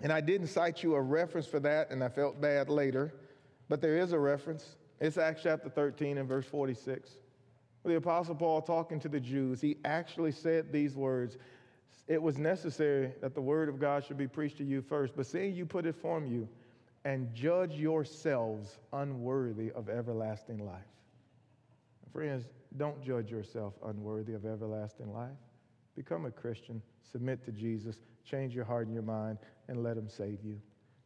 And 0.00 0.12
I 0.12 0.20
didn't 0.20 0.46
cite 0.46 0.82
you 0.82 0.94
a 0.94 1.00
reference 1.00 1.46
for 1.46 1.60
that, 1.60 1.90
and 1.90 2.02
I 2.02 2.08
felt 2.08 2.40
bad 2.40 2.68
later, 2.70 3.12
but 3.68 3.80
there 3.80 3.96
is 3.98 4.12
a 4.12 4.18
reference. 4.18 4.76
It's 5.00 5.18
Acts 5.18 5.42
chapter 5.42 5.68
13 5.68 6.18
and 6.18 6.28
verse 6.28 6.46
46. 6.46 7.10
The 7.84 7.96
Apostle 7.96 8.34
Paul 8.34 8.62
talking 8.62 9.00
to 9.00 9.08
the 9.08 9.20
Jews, 9.20 9.60
he 9.60 9.76
actually 9.84 10.32
said 10.32 10.72
these 10.72 10.94
words 10.94 11.38
It 12.08 12.20
was 12.20 12.38
necessary 12.38 13.12
that 13.20 13.34
the 13.34 13.40
word 13.40 13.68
of 13.68 13.78
God 13.78 14.04
should 14.04 14.18
be 14.18 14.28
preached 14.28 14.58
to 14.58 14.64
you 14.64 14.82
first, 14.82 15.14
but 15.16 15.26
seeing 15.26 15.54
you 15.54 15.66
put 15.66 15.86
it 15.86 15.94
from 15.94 16.26
you, 16.26 16.48
and 17.04 17.32
judge 17.34 17.74
yourselves 17.74 18.78
unworthy 18.92 19.70
of 19.72 19.88
everlasting 19.88 20.66
life. 20.66 20.82
Friends, 22.12 22.44
don't 22.76 23.02
judge 23.02 23.30
yourself 23.30 23.74
unworthy 23.86 24.34
of 24.34 24.44
everlasting 24.44 25.12
life. 25.12 25.36
Become 25.96 26.26
a 26.26 26.30
Christian, 26.30 26.82
submit 27.10 27.44
to 27.44 27.52
Jesus, 27.52 28.00
change 28.24 28.54
your 28.54 28.64
heart 28.64 28.86
and 28.86 28.94
your 28.94 29.02
mind, 29.02 29.38
and 29.68 29.82
let 29.82 29.96
him 29.96 30.08
save 30.08 30.38
you. 30.44 30.60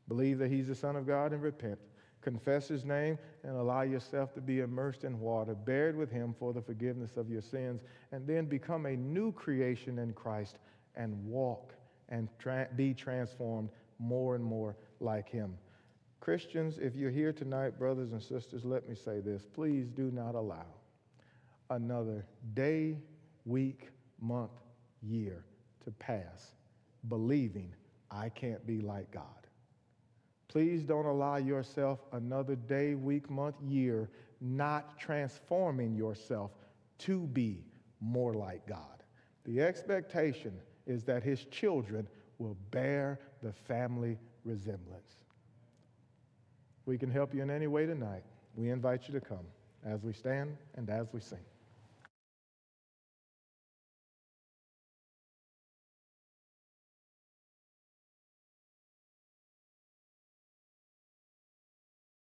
Believe 0.09 0.39
that 0.39 0.51
he's 0.51 0.69
the 0.69 0.75
Son 0.75 0.97
of 0.97 1.07
God 1.07 1.33
and 1.33 1.43
repent. 1.43 1.79
Confess 2.21 2.69
his 2.69 2.85
name 2.85 3.19
and 3.43 3.57
allow 3.57 3.83
yourself 3.83 4.33
to 4.35 4.41
be 4.41 4.61
immersed 4.61 5.05
in 5.05 5.21
water, 5.21 5.55
buried 5.55 5.95
with 5.95 6.11
him 6.11 6.35
for 6.39 6.53
the 6.53 6.63
forgiveness 6.63 7.17
of 7.17 7.29
your 7.29 7.43
sins, 7.43 7.83
and 8.13 8.27
then 8.27 8.47
become 8.47 8.87
a 8.87 8.97
new 8.97 9.31
creation 9.33 9.99
in 9.99 10.13
Christ 10.15 10.57
and 10.97 11.23
walk 11.27 11.75
and 12.09 12.29
tra- 12.39 12.69
be 12.77 12.95
transformed 12.95 13.69
more 13.99 14.35
and 14.35 14.45
more 14.45 14.77
like 15.01 15.29
him. 15.29 15.57
Christians, 16.21 16.79
if 16.79 16.97
you're 16.97 17.11
here 17.11 17.33
tonight, 17.33 17.79
brothers 17.79 18.13
and 18.13 18.23
sisters, 18.23 18.65
let 18.65 18.89
me 18.89 18.95
say 18.95 19.21
this. 19.21 19.45
Please 19.53 19.89
do 19.91 20.11
not 20.11 20.35
allow 20.35 20.65
another 21.69 22.25
day, 22.55 22.97
week, 23.45 23.91
month, 24.21 24.53
year 25.03 25.45
to 25.85 25.91
pass 25.91 26.53
believing 27.09 27.75
I 28.11 28.29
can't 28.29 28.67
be 28.67 28.81
like 28.81 29.11
God. 29.11 29.25
Please 30.49 30.85
don't 30.85 31.07
allow 31.07 31.37
yourself 31.37 32.01
another 32.13 32.55
day, 32.55 32.95
week, 32.95 33.29
month, 33.29 33.57
year 33.67 34.09
not 34.41 34.99
transforming 34.99 35.95
yourself 35.95 36.53
to 36.99 37.21
be 37.29 37.65
more 38.01 38.35
like 38.35 38.67
God. 38.67 39.03
The 39.45 39.63
expectation 39.63 40.53
is 40.87 41.03
that 41.05 41.23
his 41.23 41.45
children 41.47 42.07
will 42.39 42.57
bear 42.71 43.21
the 43.43 43.53
family 43.53 44.19
resemblance. 44.45 45.17
We 46.87 46.99
can 46.99 47.11
help 47.11 47.35
you 47.35 47.43
in 47.43 47.51
any 47.51 47.67
way 47.67 47.87
tonight. 47.87 48.23
We 48.55 48.71
invite 48.71 49.09
you 49.09 49.15
to 49.15 49.21
come 49.21 49.47
as 49.85 50.03
we 50.03 50.13
stand 50.13 50.57
and 50.75 50.89
as 50.91 51.07
we 51.13 51.21
sing. 51.21 51.39